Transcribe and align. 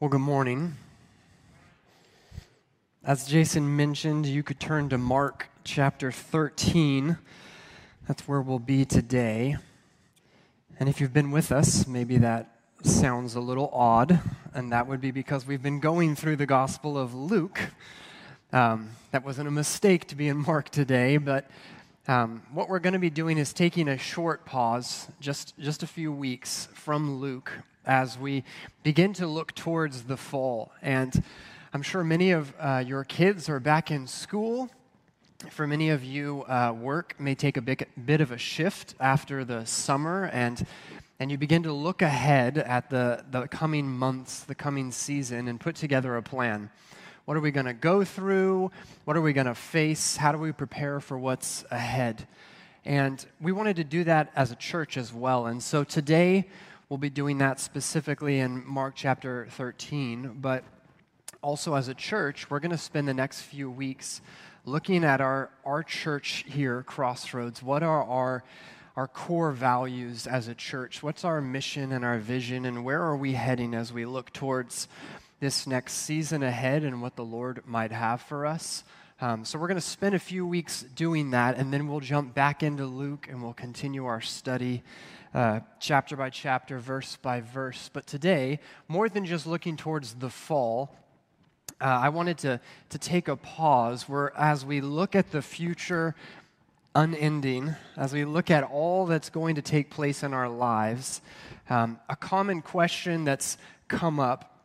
Well, 0.00 0.10
good 0.10 0.20
morning. 0.20 0.76
As 3.02 3.26
Jason 3.26 3.74
mentioned, 3.74 4.26
you 4.26 4.44
could 4.44 4.60
turn 4.60 4.88
to 4.90 4.96
Mark 4.96 5.48
chapter 5.64 6.12
13. 6.12 7.18
That's 8.06 8.28
where 8.28 8.40
we'll 8.40 8.60
be 8.60 8.84
today. 8.84 9.56
And 10.78 10.88
if 10.88 11.00
you've 11.00 11.12
been 11.12 11.32
with 11.32 11.50
us, 11.50 11.88
maybe 11.88 12.16
that 12.18 12.60
sounds 12.84 13.34
a 13.34 13.40
little 13.40 13.70
odd, 13.72 14.20
and 14.54 14.70
that 14.70 14.86
would 14.86 15.00
be 15.00 15.10
because 15.10 15.44
we've 15.44 15.64
been 15.64 15.80
going 15.80 16.14
through 16.14 16.36
the 16.36 16.46
Gospel 16.46 16.96
of 16.96 17.12
Luke. 17.12 17.58
Um, 18.52 18.90
that 19.10 19.24
wasn't 19.24 19.48
a 19.48 19.50
mistake 19.50 20.06
to 20.06 20.14
be 20.14 20.28
in 20.28 20.36
Mark 20.36 20.68
today, 20.68 21.16
but 21.16 21.50
um, 22.06 22.44
what 22.52 22.68
we're 22.68 22.78
going 22.78 22.92
to 22.92 23.00
be 23.00 23.10
doing 23.10 23.36
is 23.36 23.52
taking 23.52 23.88
a 23.88 23.98
short 23.98 24.44
pause, 24.44 25.08
just, 25.18 25.58
just 25.58 25.82
a 25.82 25.88
few 25.88 26.12
weeks 26.12 26.68
from 26.72 27.16
Luke, 27.16 27.50
as 27.88 28.18
we 28.18 28.44
begin 28.82 29.14
to 29.14 29.26
look 29.26 29.54
towards 29.54 30.02
the 30.02 30.16
fall. 30.16 30.70
And 30.82 31.24
I'm 31.72 31.82
sure 31.82 32.04
many 32.04 32.32
of 32.32 32.52
uh, 32.60 32.84
your 32.86 33.02
kids 33.02 33.48
are 33.48 33.58
back 33.58 33.90
in 33.90 34.06
school. 34.06 34.68
For 35.50 35.66
many 35.66 35.88
of 35.88 36.04
you, 36.04 36.42
uh, 36.42 36.74
work 36.78 37.14
may 37.18 37.34
take 37.34 37.56
a 37.56 37.62
big, 37.62 37.88
bit 38.04 38.20
of 38.20 38.30
a 38.30 38.38
shift 38.38 38.94
after 39.00 39.44
the 39.44 39.64
summer, 39.64 40.24
and, 40.26 40.66
and 41.18 41.30
you 41.30 41.38
begin 41.38 41.62
to 41.62 41.72
look 41.72 42.02
ahead 42.02 42.58
at 42.58 42.90
the, 42.90 43.24
the 43.30 43.46
coming 43.46 43.88
months, 43.88 44.40
the 44.40 44.54
coming 44.54 44.92
season, 44.92 45.48
and 45.48 45.58
put 45.58 45.74
together 45.74 46.16
a 46.16 46.22
plan. 46.22 46.70
What 47.24 47.36
are 47.36 47.40
we 47.40 47.52
going 47.52 47.66
to 47.66 47.72
go 47.72 48.04
through? 48.04 48.70
What 49.04 49.16
are 49.16 49.22
we 49.22 49.32
going 49.32 49.46
to 49.46 49.54
face? 49.54 50.16
How 50.16 50.32
do 50.32 50.38
we 50.38 50.52
prepare 50.52 51.00
for 51.00 51.18
what's 51.18 51.64
ahead? 51.70 52.26
And 52.84 53.24
we 53.40 53.52
wanted 53.52 53.76
to 53.76 53.84
do 53.84 54.04
that 54.04 54.32
as 54.34 54.50
a 54.50 54.56
church 54.56 54.96
as 54.96 55.12
well. 55.12 55.46
And 55.46 55.62
so 55.62 55.84
today, 55.84 56.48
We'll 56.88 56.96
be 56.96 57.10
doing 57.10 57.36
that 57.38 57.60
specifically 57.60 58.38
in 58.38 58.66
Mark 58.66 58.94
chapter 58.96 59.46
13, 59.50 60.38
but 60.40 60.64
also 61.42 61.74
as 61.74 61.88
a 61.88 61.94
church, 61.94 62.48
we're 62.48 62.60
going 62.60 62.70
to 62.70 62.78
spend 62.78 63.06
the 63.06 63.12
next 63.12 63.42
few 63.42 63.70
weeks 63.70 64.22
looking 64.64 65.04
at 65.04 65.20
our, 65.20 65.50
our 65.66 65.82
church 65.82 66.46
here, 66.48 66.82
Crossroads. 66.84 67.62
What 67.62 67.82
are 67.82 68.02
our, 68.02 68.42
our 68.96 69.06
core 69.06 69.52
values 69.52 70.26
as 70.26 70.48
a 70.48 70.54
church? 70.54 71.02
What's 71.02 71.26
our 71.26 71.42
mission 71.42 71.92
and 71.92 72.06
our 72.06 72.16
vision, 72.16 72.64
and 72.64 72.86
where 72.86 73.02
are 73.02 73.18
we 73.18 73.34
heading 73.34 73.74
as 73.74 73.92
we 73.92 74.06
look 74.06 74.32
towards 74.32 74.88
this 75.40 75.66
next 75.66 75.92
season 75.92 76.42
ahead 76.42 76.84
and 76.84 77.02
what 77.02 77.16
the 77.16 77.24
Lord 77.24 77.64
might 77.66 77.92
have 77.92 78.22
for 78.22 78.46
us? 78.46 78.82
Um, 79.20 79.44
so, 79.44 79.58
we're 79.58 79.68
going 79.68 79.74
to 79.74 79.82
spend 79.82 80.14
a 80.14 80.18
few 80.18 80.46
weeks 80.46 80.86
doing 80.94 81.32
that, 81.32 81.58
and 81.58 81.70
then 81.70 81.86
we'll 81.86 82.00
jump 82.00 82.34
back 82.34 82.62
into 82.62 82.86
Luke 82.86 83.26
and 83.28 83.42
we'll 83.42 83.52
continue 83.52 84.06
our 84.06 84.22
study 84.22 84.82
uh, 85.34 85.60
chapter 85.80 86.16
by 86.16 86.30
chapter, 86.30 86.78
verse 86.78 87.16
by 87.16 87.40
verse. 87.40 87.90
But 87.92 88.06
today, 88.06 88.60
more 88.88 89.08
than 89.08 89.24
just 89.24 89.46
looking 89.46 89.76
towards 89.76 90.14
the 90.14 90.30
fall, 90.30 90.96
uh, 91.80 91.84
I 91.84 92.08
wanted 92.08 92.38
to, 92.38 92.60
to 92.90 92.98
take 92.98 93.28
a 93.28 93.36
pause 93.36 94.08
where, 94.08 94.36
as 94.36 94.64
we 94.64 94.80
look 94.80 95.14
at 95.14 95.30
the 95.30 95.42
future 95.42 96.14
unending, 96.94 97.76
as 97.96 98.12
we 98.12 98.24
look 98.24 98.50
at 98.50 98.64
all 98.64 99.06
that's 99.06 99.30
going 99.30 99.54
to 99.54 99.62
take 99.62 99.90
place 99.90 100.22
in 100.22 100.34
our 100.34 100.48
lives, 100.48 101.20
um, 101.70 102.00
a 102.08 102.16
common 102.16 102.62
question 102.62 103.24
that's 103.24 103.58
come 103.86 104.18
up, 104.18 104.58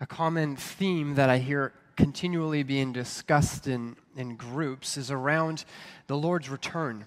a 0.00 0.06
common 0.06 0.56
theme 0.56 1.14
that 1.14 1.30
I 1.30 1.38
hear 1.38 1.72
continually 1.96 2.62
being 2.62 2.92
discussed 2.92 3.66
in, 3.66 3.96
in 4.16 4.36
groups 4.36 4.96
is 4.96 5.10
around 5.10 5.64
the 6.06 6.16
Lord's 6.16 6.48
return. 6.48 7.06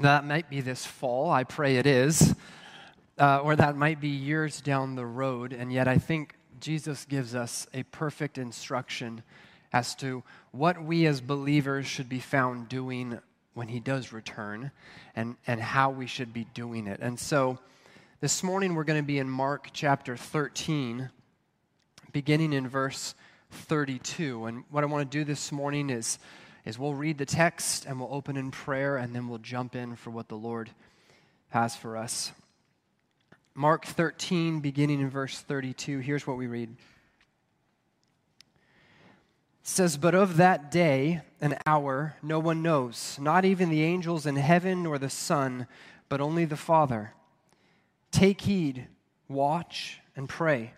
That 0.00 0.26
might 0.26 0.50
be 0.50 0.60
this 0.60 0.84
fall, 0.84 1.30
I 1.30 1.44
pray 1.44 1.76
it 1.76 1.86
is, 1.86 2.34
uh, 3.18 3.38
or 3.38 3.54
that 3.54 3.76
might 3.76 4.00
be 4.00 4.08
years 4.08 4.60
down 4.60 4.96
the 4.96 5.06
road, 5.06 5.52
and 5.52 5.72
yet 5.72 5.86
I 5.86 5.98
think 5.98 6.34
Jesus 6.60 7.04
gives 7.04 7.34
us 7.34 7.68
a 7.72 7.84
perfect 7.84 8.36
instruction 8.36 9.22
as 9.72 9.94
to 9.96 10.24
what 10.50 10.82
we 10.82 11.06
as 11.06 11.20
believers 11.20 11.86
should 11.86 12.08
be 12.08 12.18
found 12.18 12.68
doing 12.68 13.20
when 13.54 13.68
he 13.68 13.78
does 13.78 14.12
return 14.12 14.72
and, 15.14 15.36
and 15.46 15.60
how 15.60 15.90
we 15.90 16.06
should 16.08 16.32
be 16.32 16.44
doing 16.54 16.88
it. 16.88 16.98
And 17.00 17.18
so 17.18 17.58
this 18.20 18.42
morning 18.42 18.74
we're 18.74 18.84
going 18.84 19.00
to 19.00 19.06
be 19.06 19.18
in 19.18 19.28
Mark 19.28 19.68
chapter 19.72 20.16
13, 20.16 21.08
beginning 22.12 22.52
in 22.52 22.66
verse 22.66 23.14
32. 23.52 24.46
And 24.46 24.64
what 24.70 24.82
I 24.82 24.86
want 24.88 25.08
to 25.08 25.18
do 25.18 25.24
this 25.24 25.52
morning 25.52 25.88
is 25.88 26.18
is 26.64 26.78
we'll 26.78 26.94
read 26.94 27.18
the 27.18 27.26
text 27.26 27.84
and 27.84 28.00
we'll 28.00 28.12
open 28.12 28.36
in 28.36 28.50
prayer 28.50 28.96
and 28.96 29.14
then 29.14 29.28
we'll 29.28 29.38
jump 29.38 29.74
in 29.74 29.96
for 29.96 30.10
what 30.10 30.28
the 30.28 30.36
Lord 30.36 30.70
has 31.50 31.76
for 31.76 31.96
us. 31.96 32.32
Mark 33.54 33.86
13, 33.86 34.60
beginning 34.60 35.00
in 35.00 35.10
verse 35.10 35.40
32, 35.40 36.00
here's 36.00 36.26
what 36.26 36.36
we 36.36 36.46
read. 36.46 36.70
It 39.64 39.68
says, 39.68 39.96
But 39.96 40.14
of 40.14 40.38
that 40.38 40.70
day 40.70 41.22
and 41.40 41.56
hour 41.64 42.16
no 42.22 42.38
one 42.40 42.62
knows, 42.62 43.16
not 43.20 43.44
even 43.44 43.70
the 43.70 43.82
angels 43.82 44.26
in 44.26 44.36
heaven 44.36 44.82
nor 44.82 44.98
the 44.98 45.08
Son, 45.08 45.66
but 46.08 46.20
only 46.20 46.44
the 46.44 46.56
Father. 46.56 47.12
Take 48.10 48.40
heed, 48.42 48.88
watch, 49.28 50.00
and 50.16 50.28
pray, 50.28 50.72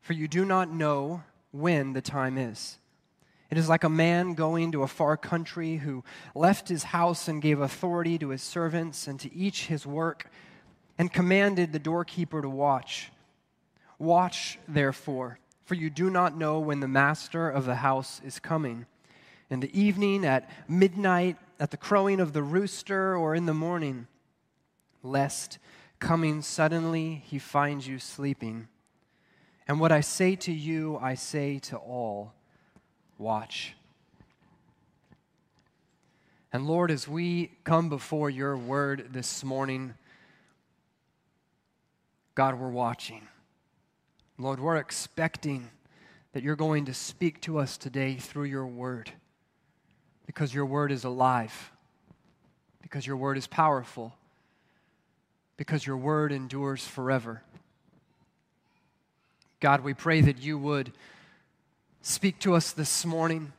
for 0.00 0.12
you 0.12 0.26
do 0.26 0.44
not 0.44 0.72
know 0.72 1.22
when 1.50 1.92
the 1.92 2.02
time 2.02 2.38
is. 2.38 2.79
It 3.50 3.58
is 3.58 3.68
like 3.68 3.82
a 3.82 3.88
man 3.88 4.34
going 4.34 4.70
to 4.72 4.84
a 4.84 4.88
far 4.88 5.16
country 5.16 5.78
who 5.78 6.04
left 6.36 6.68
his 6.68 6.84
house 6.84 7.26
and 7.26 7.42
gave 7.42 7.60
authority 7.60 8.16
to 8.18 8.28
his 8.28 8.42
servants 8.42 9.08
and 9.08 9.18
to 9.20 9.34
each 9.34 9.66
his 9.66 9.84
work 9.84 10.30
and 10.96 11.12
commanded 11.12 11.72
the 11.72 11.80
doorkeeper 11.80 12.42
to 12.42 12.48
watch. 12.48 13.10
Watch, 13.98 14.58
therefore, 14.68 15.40
for 15.64 15.74
you 15.74 15.90
do 15.90 16.10
not 16.10 16.36
know 16.36 16.60
when 16.60 16.78
the 16.78 16.88
master 16.88 17.50
of 17.50 17.64
the 17.64 17.76
house 17.76 18.20
is 18.24 18.38
coming. 18.38 18.86
In 19.50 19.58
the 19.58 19.78
evening, 19.78 20.24
at 20.24 20.48
midnight, 20.68 21.36
at 21.58 21.72
the 21.72 21.76
crowing 21.76 22.20
of 22.20 22.32
the 22.32 22.42
rooster, 22.42 23.16
or 23.16 23.34
in 23.34 23.46
the 23.46 23.54
morning, 23.54 24.06
lest 25.02 25.58
coming 25.98 26.40
suddenly 26.40 27.24
he 27.26 27.40
finds 27.40 27.88
you 27.88 27.98
sleeping. 27.98 28.68
And 29.66 29.80
what 29.80 29.90
I 29.90 30.02
say 30.02 30.36
to 30.36 30.52
you, 30.52 30.98
I 31.02 31.14
say 31.14 31.58
to 31.58 31.76
all 31.76 32.32
watch. 33.20 33.74
And 36.52 36.66
Lord, 36.66 36.90
as 36.90 37.06
we 37.06 37.52
come 37.64 37.90
before 37.90 38.30
your 38.30 38.56
word 38.56 39.08
this 39.12 39.44
morning, 39.44 39.92
God, 42.34 42.58
we're 42.58 42.70
watching. 42.70 43.28
Lord, 44.38 44.58
we're 44.58 44.78
expecting 44.78 45.68
that 46.32 46.42
you're 46.42 46.56
going 46.56 46.86
to 46.86 46.94
speak 46.94 47.42
to 47.42 47.58
us 47.58 47.76
today 47.76 48.14
through 48.14 48.44
your 48.44 48.66
word 48.66 49.12
because 50.26 50.54
your 50.54 50.64
word 50.64 50.90
is 50.90 51.04
alive, 51.04 51.72
because 52.80 53.06
your 53.06 53.18
word 53.18 53.36
is 53.36 53.46
powerful, 53.46 54.14
because 55.58 55.86
your 55.86 55.98
word 55.98 56.32
endures 56.32 56.86
forever. 56.86 57.42
God, 59.60 59.82
we 59.82 59.92
pray 59.92 60.22
that 60.22 60.40
you 60.40 60.56
would 60.56 60.90
Speak 62.02 62.38
to 62.40 62.54
us 62.54 62.72
this 62.72 63.04
morning. 63.04 63.52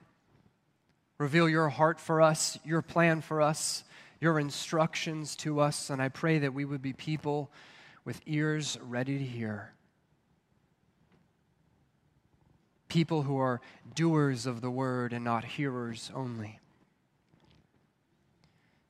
Reveal 1.20 1.48
your 1.48 1.70
heart 1.70 2.00
for 2.00 2.22
us, 2.22 2.58
your 2.66 2.82
plan 2.82 3.22
for 3.22 3.40
us, 3.40 3.84
your 4.20 4.40
instructions 4.40 5.36
to 5.38 5.60
us. 5.60 5.92
And 5.92 6.02
I 6.02 6.10
pray 6.10 6.40
that 6.40 6.54
we 6.54 6.66
would 6.66 6.82
be 6.82 6.94
people 6.94 7.52
with 8.04 8.20
ears 8.26 8.80
ready 8.82 9.20
to 9.20 9.24
hear. 9.24 9.74
People 12.88 13.22
who 13.22 13.38
are 13.38 13.62
doers 13.94 14.48
of 14.48 14.62
the 14.62 14.72
word 14.72 15.14
and 15.14 15.24
not 15.24 15.46
hearers 15.46 16.12
only. 16.16 16.60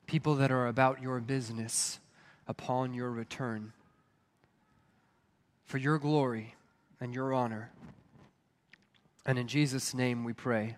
People 0.06 0.34
that 0.36 0.50
are 0.50 0.66
about 0.66 1.02
your 1.02 1.20
business 1.20 2.00
upon 2.48 2.94
your 2.94 3.10
return. 3.10 3.74
For 5.66 5.76
your 5.76 5.98
glory 5.98 6.54
and 7.00 7.14
your 7.14 7.34
honor. 7.34 7.70
And 9.24 9.38
in 9.38 9.46
Jesus' 9.46 9.94
name 9.94 10.24
we 10.24 10.32
pray. 10.32 10.76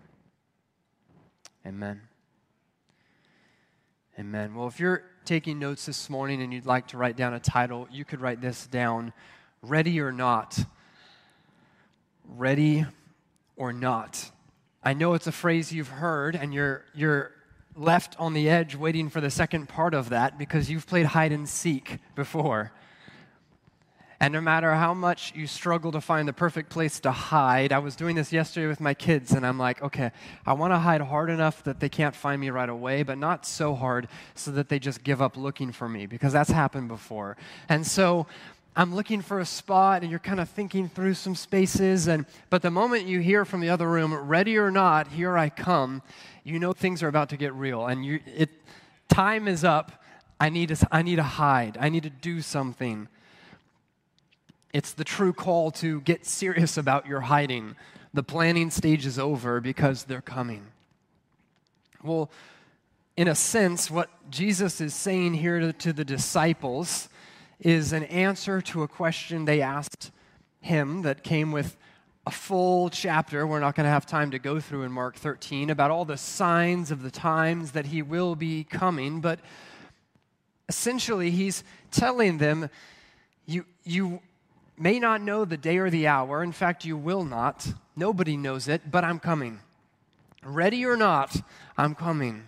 Amen. 1.65 2.01
Amen. 4.19 4.53
Well, 4.53 4.67
if 4.67 4.79
you're 4.79 5.03
taking 5.25 5.57
notes 5.57 5.87
this 5.87 6.09
morning 6.09 6.41
and 6.41 6.53
you'd 6.53 6.67
like 6.67 6.87
to 6.89 6.97
write 6.97 7.17
down 7.17 7.33
a 7.33 7.39
title, 7.39 7.87
you 7.91 8.05
could 8.05 8.21
write 8.21 8.41
this 8.41 8.67
down 8.67 9.13
Ready 9.63 9.99
or 9.99 10.11
Not. 10.11 10.57
Ready 12.23 12.85
or 13.55 13.73
Not. 13.73 14.31
I 14.83 14.93
know 14.93 15.15
it's 15.15 15.25
a 15.25 15.31
phrase 15.31 15.73
you've 15.73 15.89
heard, 15.89 16.35
and 16.35 16.53
you're, 16.53 16.85
you're 16.93 17.31
left 17.75 18.15
on 18.19 18.33
the 18.33 18.47
edge 18.47 18.75
waiting 18.75 19.09
for 19.09 19.19
the 19.19 19.31
second 19.31 19.67
part 19.67 19.95
of 19.95 20.09
that 20.09 20.37
because 20.37 20.69
you've 20.69 20.85
played 20.85 21.07
hide 21.07 21.31
and 21.31 21.49
seek 21.49 21.97
before. 22.13 22.71
And 24.19 24.33
no 24.33 24.41
matter 24.41 24.73
how 24.73 24.93
much 24.93 25.33
you 25.35 25.47
struggle 25.47 25.91
to 25.91 26.01
find 26.01 26.27
the 26.27 26.33
perfect 26.33 26.69
place 26.69 26.99
to 27.01 27.11
hide, 27.11 27.71
I 27.71 27.79
was 27.79 27.95
doing 27.95 28.15
this 28.15 28.31
yesterday 28.31 28.67
with 28.67 28.79
my 28.79 28.93
kids, 28.93 29.31
and 29.31 29.45
I'm 29.45 29.59
like, 29.59 29.81
okay, 29.81 30.11
I 30.45 30.53
want 30.53 30.73
to 30.73 30.79
hide 30.79 31.01
hard 31.01 31.29
enough 31.29 31.63
that 31.63 31.79
they 31.79 31.89
can't 31.89 32.15
find 32.15 32.39
me 32.39 32.49
right 32.49 32.69
away, 32.69 33.03
but 33.03 33.17
not 33.17 33.45
so 33.45 33.75
hard 33.75 34.07
so 34.33 34.51
that 34.51 34.69
they 34.69 34.79
just 34.79 35.03
give 35.03 35.21
up 35.21 35.35
looking 35.35 35.71
for 35.71 35.89
me, 35.89 36.05
because 36.05 36.33
that's 36.33 36.51
happened 36.51 36.87
before. 36.87 37.37
And 37.69 37.85
so 37.85 38.27
I'm 38.75 38.93
looking 38.93 39.21
for 39.21 39.39
a 39.39 39.45
spot 39.45 40.01
and 40.01 40.11
you're 40.11 40.19
kind 40.19 40.39
of 40.39 40.49
thinking 40.49 40.89
through 40.89 41.13
some 41.13 41.33
spaces 41.33 42.07
and 42.07 42.25
but 42.49 42.61
the 42.61 42.71
moment 42.71 43.07
you 43.07 43.21
hear 43.21 43.45
from 43.45 43.61
the 43.61 43.69
other 43.69 43.89
room 43.89 44.13
ready 44.13 44.57
or 44.57 44.69
not 44.69 45.07
here 45.07 45.37
I 45.37 45.47
come 45.47 46.01
you 46.43 46.59
know 46.59 46.73
things 46.73 47.01
are 47.01 47.07
about 47.07 47.29
to 47.29 47.37
get 47.37 47.53
real 47.53 47.85
and 47.85 48.05
you 48.05 48.19
it 48.25 48.49
time 49.15 49.47
is 49.47 49.63
up. 49.63 50.03
I 50.39 50.49
need 50.49 50.69
to 50.69 50.87
I 50.91 51.01
need 51.01 51.15
to 51.15 51.23
hide. 51.23 51.77
I 51.79 51.89
need 51.89 52.03
to 52.03 52.09
do 52.09 52.41
something 52.41 53.07
it's 54.75 54.91
the 54.91 55.05
true 55.05 55.31
call 55.31 55.71
to 55.71 56.01
get 56.01 56.25
serious 56.25 56.75
about 56.75 57.07
your 57.07 57.21
hiding 57.21 57.77
the 58.13 58.21
planning 58.21 58.69
stage 58.69 59.05
is 59.05 59.17
over 59.17 59.61
because 59.61 60.03
they're 60.03 60.21
coming 60.21 60.65
well 62.03 62.29
in 63.15 63.29
a 63.29 63.35
sense 63.35 63.89
what 63.89 64.09
Jesus 64.29 64.81
is 64.81 64.93
saying 64.93 65.35
here 65.35 65.61
to, 65.61 65.71
to 65.71 65.93
the 65.93 66.03
disciples 66.03 67.07
is 67.61 67.93
an 67.93 68.03
answer 68.03 68.59
to 68.59 68.83
a 68.83 68.87
question 68.87 69.45
they 69.45 69.61
asked 69.61 70.11
him 70.59 71.03
that 71.03 71.23
came 71.23 71.53
with 71.53 71.77
a 72.27 72.31
full 72.31 72.89
chapter. 72.89 73.47
We're 73.47 73.61
not 73.61 73.75
going 73.75 73.85
to 73.85 73.91
have 73.91 74.05
time 74.05 74.31
to 74.31 74.39
go 74.39 74.59
through 74.59 74.83
in 74.83 74.91
Mark 74.91 75.15
13 75.15 75.69
about 75.69 75.89
all 75.89 76.03
the 76.03 76.17
signs 76.17 76.91
of 76.91 77.01
the 77.01 77.11
times 77.11 77.71
that 77.71 77.85
he 77.85 78.01
will 78.01 78.35
be 78.35 78.65
coming, 78.65 79.21
but 79.21 79.39
essentially 80.67 81.31
he's 81.31 81.63
telling 81.91 82.39
them 82.39 82.69
you, 83.45 83.65
you 83.83 84.19
may 84.77 84.99
not 84.99 85.21
know 85.21 85.45
the 85.45 85.57
day 85.57 85.77
or 85.77 85.89
the 85.89 86.07
hour. 86.07 86.43
In 86.43 86.51
fact, 86.51 86.85
you 86.85 86.97
will 86.97 87.23
not. 87.23 87.73
Nobody 87.95 88.37
knows 88.37 88.67
it, 88.67 88.91
but 88.91 89.03
I'm 89.03 89.19
coming. 89.19 89.59
Ready 90.43 90.85
or 90.85 90.97
not, 90.97 91.35
I'm 91.77 91.95
coming. 91.95 92.47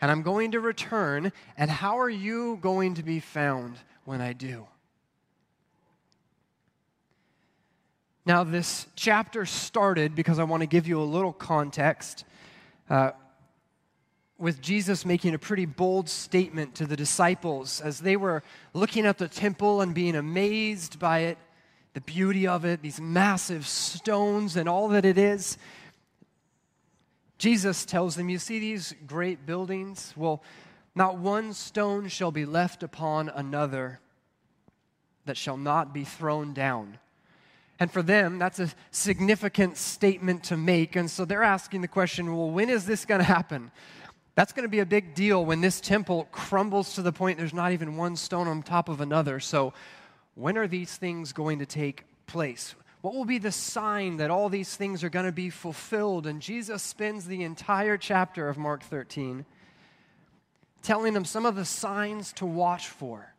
And 0.00 0.10
I'm 0.10 0.22
going 0.22 0.52
to 0.52 0.60
return. 0.60 1.32
And 1.56 1.70
how 1.70 1.98
are 1.98 2.10
you 2.10 2.58
going 2.60 2.94
to 2.94 3.02
be 3.02 3.20
found? 3.20 3.78
when 4.04 4.20
I 4.20 4.32
do. 4.32 4.66
Now, 8.26 8.44
this 8.44 8.86
chapter 8.96 9.44
started 9.44 10.14
because 10.14 10.38
I 10.38 10.44
want 10.44 10.62
to 10.62 10.66
give 10.66 10.86
you 10.86 11.00
a 11.00 11.04
little 11.04 11.32
context 11.32 12.24
uh, 12.88 13.10
with 14.44 14.60
Jesus 14.60 15.06
making 15.06 15.32
a 15.32 15.38
pretty 15.38 15.64
bold 15.64 16.06
statement 16.06 16.74
to 16.74 16.86
the 16.86 16.96
disciples 16.96 17.80
as 17.80 18.00
they 18.00 18.14
were 18.14 18.42
looking 18.74 19.06
at 19.06 19.16
the 19.16 19.26
temple 19.26 19.80
and 19.80 19.94
being 19.94 20.14
amazed 20.14 20.98
by 20.98 21.20
it, 21.20 21.38
the 21.94 22.02
beauty 22.02 22.46
of 22.46 22.66
it, 22.66 22.82
these 22.82 23.00
massive 23.00 23.66
stones 23.66 24.56
and 24.56 24.68
all 24.68 24.88
that 24.88 25.06
it 25.06 25.16
is. 25.16 25.56
Jesus 27.38 27.86
tells 27.86 28.16
them, 28.16 28.28
You 28.28 28.38
see 28.38 28.58
these 28.58 28.94
great 29.06 29.46
buildings? 29.46 30.12
Well, 30.14 30.42
not 30.94 31.16
one 31.16 31.54
stone 31.54 32.08
shall 32.08 32.30
be 32.30 32.44
left 32.44 32.82
upon 32.82 33.30
another 33.30 33.98
that 35.24 35.38
shall 35.38 35.56
not 35.56 35.94
be 35.94 36.04
thrown 36.04 36.52
down. 36.52 36.98
And 37.80 37.90
for 37.90 38.02
them, 38.02 38.38
that's 38.38 38.60
a 38.60 38.68
significant 38.90 39.78
statement 39.78 40.44
to 40.44 40.58
make. 40.58 40.96
And 40.96 41.10
so 41.10 41.24
they're 41.24 41.42
asking 41.42 41.80
the 41.80 41.88
question 41.88 42.36
well, 42.36 42.50
when 42.50 42.68
is 42.68 42.84
this 42.84 43.06
going 43.06 43.20
to 43.20 43.24
happen? 43.24 43.70
That's 44.34 44.52
going 44.52 44.64
to 44.64 44.70
be 44.70 44.80
a 44.80 44.86
big 44.86 45.14
deal 45.14 45.44
when 45.44 45.60
this 45.60 45.80
temple 45.80 46.28
crumbles 46.32 46.94
to 46.94 47.02
the 47.02 47.12
point 47.12 47.38
there's 47.38 47.54
not 47.54 47.72
even 47.72 47.96
one 47.96 48.16
stone 48.16 48.48
on 48.48 48.62
top 48.62 48.88
of 48.88 49.00
another. 49.00 49.38
So, 49.38 49.72
when 50.34 50.58
are 50.58 50.66
these 50.66 50.96
things 50.96 51.32
going 51.32 51.60
to 51.60 51.66
take 51.66 52.04
place? 52.26 52.74
What 53.02 53.14
will 53.14 53.24
be 53.24 53.38
the 53.38 53.52
sign 53.52 54.16
that 54.16 54.30
all 54.30 54.48
these 54.48 54.74
things 54.74 55.04
are 55.04 55.10
going 55.10 55.26
to 55.26 55.32
be 55.32 55.50
fulfilled? 55.50 56.26
And 56.26 56.40
Jesus 56.40 56.82
spends 56.82 57.26
the 57.26 57.42
entire 57.44 57.96
chapter 57.96 58.48
of 58.48 58.58
Mark 58.58 58.82
13 58.82 59.44
telling 60.82 61.14
them 61.14 61.24
some 61.24 61.46
of 61.46 61.54
the 61.54 61.64
signs 61.64 62.32
to 62.34 62.46
watch 62.46 62.88
for. 62.88 63.33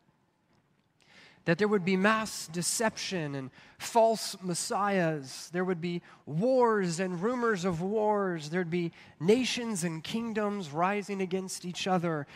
That 1.46 1.58
there 1.58 1.68
would 1.68 1.84
be 1.84 1.96
mass 1.96 2.48
deception 2.48 3.34
and 3.34 3.50
false 3.78 4.36
messiahs. 4.42 5.48
There 5.52 5.64
would 5.64 5.80
be 5.80 6.02
wars 6.26 7.00
and 7.00 7.22
rumors 7.22 7.64
of 7.64 7.80
wars. 7.80 8.50
There'd 8.50 8.70
be 8.70 8.92
nations 9.18 9.82
and 9.82 10.04
kingdoms 10.04 10.70
rising 10.70 11.22
against 11.22 11.64
each 11.64 11.86
other. 11.86 12.26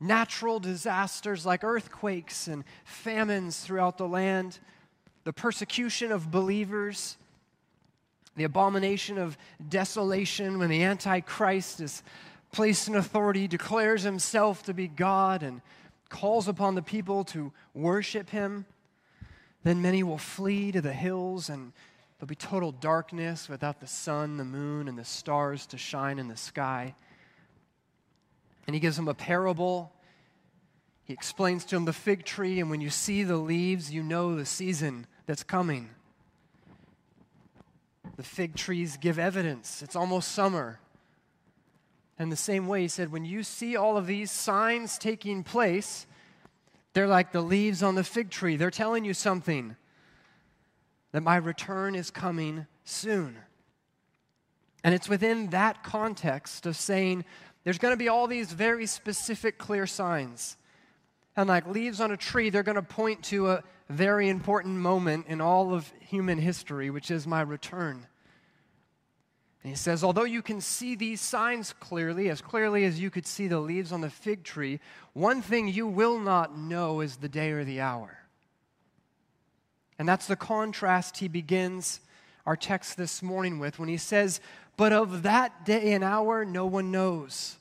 Natural 0.00 0.58
disasters 0.58 1.46
like 1.46 1.64
earthquakes 1.64 2.48
and 2.48 2.64
famines 2.84 3.60
throughout 3.60 3.98
the 3.98 4.08
land. 4.08 4.58
The 5.24 5.32
persecution 5.32 6.10
of 6.10 6.30
believers 6.30 7.16
the 8.36 8.44
abomination 8.44 9.16
of 9.18 9.36
desolation 9.66 10.58
when 10.58 10.68
the 10.68 10.82
Antichrist 10.82 11.80
is 11.80 12.02
placed 12.52 12.86
in 12.86 12.94
authority, 12.94 13.48
declares 13.48 14.02
himself 14.02 14.62
to 14.64 14.74
be 14.74 14.88
God, 14.88 15.42
and 15.42 15.62
calls 16.08 16.48
upon 16.48 16.74
the 16.74 16.82
people 16.82 17.24
to 17.24 17.52
worship 17.74 18.30
him. 18.30 18.66
Then 19.64 19.82
many 19.82 20.02
will 20.02 20.18
flee 20.18 20.72
to 20.72 20.80
the 20.80 20.92
hills, 20.92 21.48
and 21.48 21.72
there'll 22.18 22.28
be 22.28 22.34
total 22.34 22.72
darkness 22.72 23.48
without 23.48 23.80
the 23.80 23.86
sun, 23.86 24.36
the 24.36 24.44
moon, 24.44 24.88
and 24.88 24.98
the 24.98 25.04
stars 25.04 25.66
to 25.66 25.78
shine 25.78 26.18
in 26.18 26.28
the 26.28 26.36
sky. 26.36 26.94
And 28.66 28.74
he 28.74 28.80
gives 28.80 28.96
them 28.96 29.08
a 29.08 29.14
parable. 29.14 29.92
He 31.04 31.12
explains 31.12 31.64
to 31.66 31.76
them 31.76 31.84
the 31.84 31.92
fig 31.92 32.24
tree, 32.24 32.60
and 32.60 32.70
when 32.70 32.80
you 32.80 32.90
see 32.90 33.22
the 33.22 33.36
leaves, 33.36 33.92
you 33.92 34.02
know 34.02 34.34
the 34.34 34.46
season 34.46 35.06
that's 35.26 35.42
coming. 35.42 35.90
The 38.16 38.22
fig 38.22 38.54
trees 38.54 38.96
give 38.96 39.18
evidence. 39.18 39.82
It's 39.82 39.96
almost 39.96 40.32
summer. 40.32 40.80
And 42.18 42.32
the 42.32 42.36
same 42.36 42.66
way, 42.66 42.82
he 42.82 42.88
said, 42.88 43.12
when 43.12 43.24
you 43.24 43.42
see 43.42 43.76
all 43.76 43.96
of 43.96 44.06
these 44.06 44.30
signs 44.30 44.98
taking 44.98 45.44
place, 45.44 46.06
they're 46.94 47.06
like 47.06 47.32
the 47.32 47.42
leaves 47.42 47.82
on 47.82 47.94
the 47.94 48.04
fig 48.04 48.30
tree. 48.30 48.56
They're 48.56 48.70
telling 48.70 49.04
you 49.04 49.12
something 49.12 49.76
that 51.12 51.22
my 51.22 51.36
return 51.36 51.94
is 51.94 52.10
coming 52.10 52.66
soon. 52.84 53.36
And 54.82 54.94
it's 54.94 55.08
within 55.08 55.50
that 55.50 55.82
context 55.82 56.64
of 56.64 56.76
saying 56.76 57.24
there's 57.64 57.78
going 57.78 57.92
to 57.92 57.98
be 57.98 58.08
all 58.08 58.26
these 58.26 58.52
very 58.52 58.86
specific, 58.86 59.58
clear 59.58 59.86
signs. 59.86 60.56
And 61.36 61.48
like 61.48 61.66
leaves 61.66 62.00
on 62.00 62.12
a 62.12 62.16
tree, 62.16 62.48
they're 62.48 62.62
going 62.62 62.76
to 62.76 62.82
point 62.82 63.22
to 63.24 63.50
a 63.50 63.64
very 63.90 64.28
important 64.28 64.76
moment 64.76 65.26
in 65.28 65.40
all 65.40 65.74
of 65.74 65.92
human 66.00 66.38
history, 66.38 66.88
which 66.88 67.10
is 67.10 67.26
my 67.26 67.42
return. 67.42 68.06
And 69.66 69.72
he 69.72 69.76
says, 69.76 70.04
although 70.04 70.22
you 70.22 70.42
can 70.42 70.60
see 70.60 70.94
these 70.94 71.20
signs 71.20 71.72
clearly, 71.72 72.30
as 72.30 72.40
clearly 72.40 72.84
as 72.84 73.00
you 73.00 73.10
could 73.10 73.26
see 73.26 73.48
the 73.48 73.58
leaves 73.58 73.90
on 73.90 74.00
the 74.00 74.08
fig 74.08 74.44
tree, 74.44 74.78
one 75.12 75.42
thing 75.42 75.66
you 75.66 75.88
will 75.88 76.20
not 76.20 76.56
know 76.56 77.00
is 77.00 77.16
the 77.16 77.28
day 77.28 77.50
or 77.50 77.64
the 77.64 77.80
hour. 77.80 78.16
And 79.98 80.08
that's 80.08 80.28
the 80.28 80.36
contrast 80.36 81.16
he 81.16 81.26
begins 81.26 81.98
our 82.46 82.54
text 82.54 82.96
this 82.96 83.24
morning 83.24 83.58
with 83.58 83.80
when 83.80 83.88
he 83.88 83.96
says, 83.96 84.40
But 84.76 84.92
of 84.92 85.24
that 85.24 85.66
day 85.66 85.94
and 85.94 86.04
hour, 86.04 86.44
no 86.44 86.66
one 86.66 86.92
knows. 86.92 87.56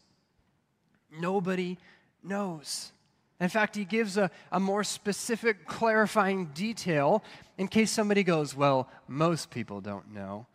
Nobody 1.19 1.79
knows. 2.23 2.91
In 3.39 3.49
fact, 3.49 3.75
he 3.75 3.83
gives 3.83 4.15
a, 4.15 4.29
a 4.51 4.59
more 4.59 4.83
specific, 4.83 5.65
clarifying 5.65 6.51
detail 6.53 7.23
in 7.57 7.67
case 7.67 7.89
somebody 7.89 8.21
goes, 8.21 8.55
Well, 8.55 8.87
most 9.07 9.49
people 9.49 9.81
don't 9.81 10.13
know. 10.13 10.45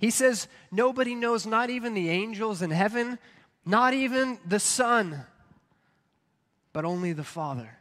He 0.00 0.10
says, 0.10 0.48
Nobody 0.72 1.14
knows, 1.14 1.46
not 1.46 1.68
even 1.68 1.92
the 1.92 2.08
angels 2.08 2.62
in 2.62 2.70
heaven, 2.70 3.18
not 3.66 3.92
even 3.92 4.38
the 4.46 4.58
Son, 4.58 5.26
but 6.72 6.86
only 6.86 7.12
the 7.12 7.22
Father. 7.22 7.76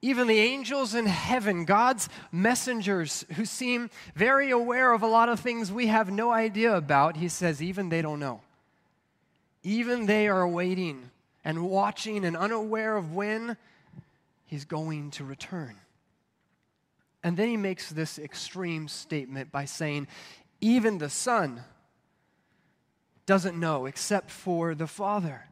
Even 0.00 0.26
the 0.26 0.38
angels 0.38 0.94
in 0.94 1.06
heaven, 1.06 1.64
God's 1.64 2.08
messengers 2.32 3.24
who 3.36 3.44
seem 3.44 3.90
very 4.14 4.50
aware 4.50 4.92
of 4.92 5.02
a 5.02 5.06
lot 5.06 5.28
of 5.28 5.40
things 5.40 5.70
we 5.70 5.86
have 5.86 6.10
no 6.10 6.30
idea 6.30 6.74
about, 6.74 7.16
he 7.16 7.28
says, 7.28 7.62
even 7.62 7.88
they 7.90 8.02
don't 8.02 8.20
know. 8.20 8.40
Even 9.62 10.06
they 10.06 10.28
are 10.28 10.46
waiting 10.48 11.10
and 11.42 11.68
watching 11.68 12.24
and 12.24 12.36
unaware 12.36 12.96
of 12.96 13.14
when 13.14 13.56
he's 14.46 14.64
going 14.64 15.10
to 15.12 15.24
return. 15.24 15.76
And 17.24 17.38
then 17.38 17.48
he 17.48 17.56
makes 17.56 17.88
this 17.88 18.18
extreme 18.18 18.86
statement 18.86 19.50
by 19.50 19.64
saying, 19.64 20.06
even 20.60 20.98
the 20.98 21.08
Son 21.08 21.64
doesn't 23.24 23.58
know 23.58 23.86
except 23.86 24.30
for 24.30 24.74
the 24.74 24.86
Father. 24.86 25.46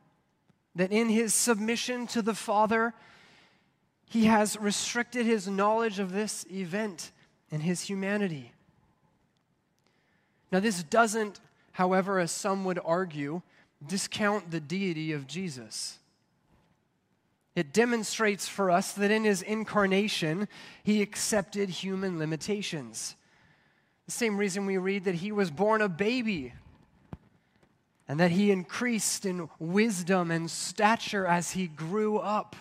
That 0.77 0.93
in 0.93 1.09
his 1.09 1.35
submission 1.35 2.07
to 2.09 2.21
the 2.21 2.35
Father, 2.35 2.93
he 4.05 4.27
has 4.27 4.59
restricted 4.59 5.25
his 5.25 5.49
knowledge 5.49 5.99
of 5.99 6.13
this 6.13 6.45
event 6.51 7.11
in 7.51 7.61
his 7.61 7.81
humanity. 7.81 8.53
Now, 10.51 10.61
this 10.61 10.83
doesn't, 10.83 11.41
however, 11.73 12.19
as 12.19 12.31
some 12.31 12.65
would 12.67 12.79
argue, 12.85 13.41
discount 13.87 14.51
the 14.51 14.61
deity 14.61 15.13
of 15.13 15.27
Jesus. 15.27 15.99
It 17.55 17.73
demonstrates 17.73 18.49
for 18.49 18.71
us 18.71 18.93
that 18.93 19.11
in 19.11 19.25
his 19.25 19.43
incarnation, 19.43 20.49
he 20.83 21.03
accepted 21.03 21.69
human 21.69 22.19
limitations. 22.19 23.15
The 24.07 24.13
same 24.13 24.39
reason 24.39 24.67
we 24.67 24.79
read 24.79 25.05
that 25.05 25.17
he 25.17 25.33
was 25.33 25.51
born 25.51 25.83
a 25.83 25.89
baby 25.89 26.55
and 28.09 28.19
that 28.21 28.31
he 28.31 28.51
increased 28.51 29.27
in 29.27 29.49
wisdom 29.59 30.31
and 30.31 30.51
stature 30.51 31.27
as 31.27 31.53
he 31.53 31.67
grew 31.67 32.19
up. 32.19 32.57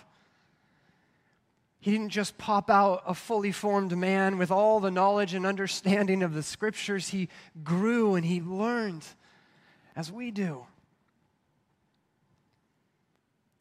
He 1.80 1.90
didn't 1.90 2.10
just 2.10 2.38
pop 2.38 2.70
out 2.70 3.02
a 3.06 3.14
fully 3.14 3.50
formed 3.50 3.96
man 3.96 4.38
with 4.38 4.50
all 4.50 4.78
the 4.78 4.90
knowledge 4.90 5.34
and 5.34 5.44
understanding 5.44 6.22
of 6.22 6.32
the 6.32 6.42
scriptures. 6.42 7.08
He 7.08 7.28
grew 7.64 8.14
and 8.14 8.24
he 8.24 8.40
learned 8.40 9.04
as 9.96 10.12
we 10.12 10.30
do. 10.30 10.66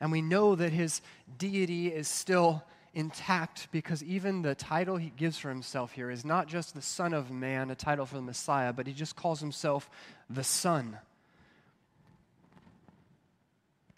And 0.01 0.11
we 0.11 0.21
know 0.21 0.55
that 0.55 0.73
his 0.73 1.01
deity 1.37 1.87
is 1.89 2.07
still 2.07 2.63
intact 2.93 3.67
because 3.71 4.03
even 4.03 4.41
the 4.41 4.55
title 4.55 4.97
he 4.97 5.11
gives 5.15 5.37
for 5.37 5.49
himself 5.49 5.93
here 5.93 6.09
is 6.09 6.25
not 6.25 6.47
just 6.47 6.73
the 6.73 6.81
Son 6.81 7.13
of 7.13 7.29
Man, 7.29 7.69
a 7.69 7.75
title 7.75 8.07
for 8.07 8.15
the 8.15 8.21
Messiah, 8.21 8.73
but 8.73 8.87
he 8.87 8.93
just 8.93 9.15
calls 9.15 9.39
himself 9.39 9.89
the 10.27 10.43
Son, 10.43 10.97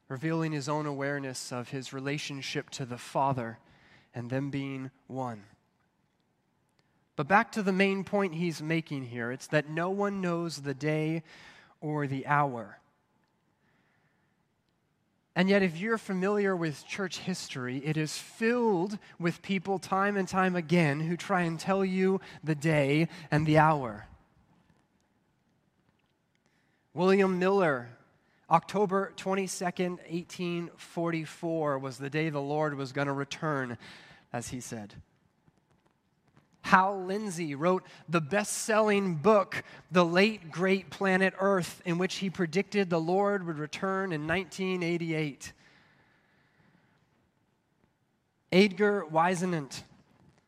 revealing 0.09 0.51
his 0.51 0.67
own 0.67 0.85
awareness 0.85 1.53
of 1.53 1.69
his 1.69 1.93
relationship 1.93 2.69
to 2.71 2.85
the 2.85 2.97
Father 2.97 3.57
and 4.13 4.29
them 4.29 4.49
being 4.49 4.91
one. 5.07 5.43
But 7.15 7.29
back 7.29 7.53
to 7.53 7.63
the 7.63 7.71
main 7.71 8.03
point 8.03 8.35
he's 8.35 8.61
making 8.61 9.03
here 9.03 9.31
it's 9.31 9.47
that 9.47 9.69
no 9.69 9.89
one 9.89 10.19
knows 10.19 10.57
the 10.57 10.73
day 10.73 11.23
or 11.79 12.07
the 12.07 12.27
hour. 12.27 12.79
And 15.35 15.49
yet, 15.49 15.63
if 15.63 15.79
you're 15.79 15.97
familiar 15.97 16.55
with 16.55 16.85
church 16.85 17.19
history, 17.19 17.81
it 17.83 17.97
is 17.97 18.17
filled 18.17 18.99
with 19.19 19.41
people 19.41 19.79
time 19.79 20.15
and 20.15 20.27
time 20.27 20.55
again 20.55 20.99
who 20.99 21.17
try 21.17 21.41
and 21.41 21.59
tell 21.59 21.83
you 21.83 22.21
the 22.43 22.53
day 22.53 23.07
and 23.31 23.45
the 23.45 23.57
hour. 23.57 24.05
William 26.93 27.39
Miller 27.39 27.89
October 28.53 29.11
22nd, 29.17 29.97
1844 30.11 31.79
was 31.79 31.97
the 31.97 32.09
day 32.09 32.29
the 32.29 32.39
Lord 32.39 32.75
was 32.75 32.91
going 32.91 33.07
to 33.07 33.13
return, 33.13 33.79
as 34.31 34.49
he 34.49 34.59
said. 34.59 34.93
Hal 36.63 37.03
Lindsey 37.03 37.55
wrote 37.55 37.83
the 38.07 38.21
best 38.21 38.53
selling 38.53 39.15
book, 39.15 39.63
The 39.91 40.05
Late 40.05 40.49
Great 40.49 40.89
Planet 40.89 41.33
Earth, 41.39 41.81
in 41.85 41.97
which 41.97 42.15
he 42.15 42.29
predicted 42.29 42.89
the 42.89 42.99
Lord 42.99 43.45
would 43.45 43.57
return 43.57 44.13
in 44.13 44.25
1988. 44.25 45.51
Edgar 48.51 49.01
Whisenant 49.01 49.83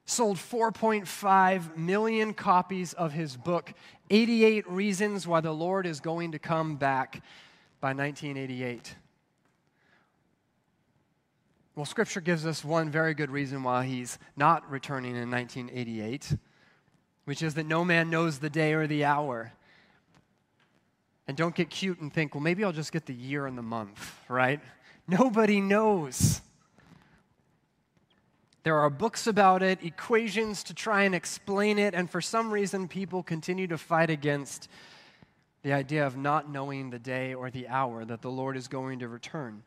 sold 0.06 0.38
4.5 0.38 1.76
million 1.76 2.34
copies 2.34 2.94
of 2.94 3.12
his 3.12 3.36
book, 3.36 3.74
88 4.10 4.70
Reasons 4.70 5.28
Why 5.28 5.42
the 5.42 5.52
Lord 5.52 5.86
is 5.86 6.00
Going 6.00 6.32
to 6.32 6.40
Come 6.40 6.78
Back 6.78 7.24
by 7.82 7.94
1988. 7.94 8.96
Well, 11.76 11.86
Scripture 11.86 12.22
gives 12.22 12.46
us 12.46 12.64
one 12.64 12.90
very 12.90 13.14
good 13.14 13.30
reason 13.30 13.62
why 13.62 13.86
he's 13.86 14.18
not 14.38 14.70
returning 14.72 15.18
in 15.18 15.30
1988, 15.30 16.38
which 17.26 17.44
is 17.44 17.56
that 17.56 17.66
no 17.66 17.84
man 17.84 18.10
knows 18.10 18.40
the 18.40 18.50
day 18.50 18.72
or 18.72 18.88
the 18.88 19.04
hour. 19.04 19.52
And 21.28 21.36
don't 21.36 21.54
get 21.54 21.70
cute 21.70 22.00
and 22.00 22.14
think, 22.14 22.34
well, 22.34 22.42
maybe 22.42 22.64
I'll 22.64 22.72
just 22.72 22.94
get 22.94 23.06
the 23.06 23.14
year 23.14 23.46
and 23.46 23.58
the 23.58 23.62
month, 23.62 24.16
right? 24.30 24.62
Nobody 25.06 25.60
knows. 25.60 26.40
There 28.64 28.80
are 28.80 28.90
books 28.90 29.28
about 29.28 29.62
it, 29.62 29.84
equations 29.84 30.64
to 30.64 30.74
try 30.74 31.04
and 31.04 31.14
explain 31.14 31.78
it, 31.78 31.94
and 31.94 32.10
for 32.10 32.22
some 32.22 32.52
reason, 32.52 32.88
people 32.88 33.22
continue 33.22 33.68
to 33.68 33.78
fight 33.78 34.10
against 34.10 34.70
the 35.62 35.74
idea 35.74 36.08
of 36.08 36.16
not 36.16 36.50
knowing 36.50 36.90
the 36.90 37.00
day 37.00 37.34
or 37.34 37.52
the 37.52 37.68
hour 37.68 38.06
that 38.06 38.22
the 38.22 38.32
Lord 38.32 38.56
is 38.56 38.70
going 38.70 39.00
to 39.00 39.10
return. 39.10 39.64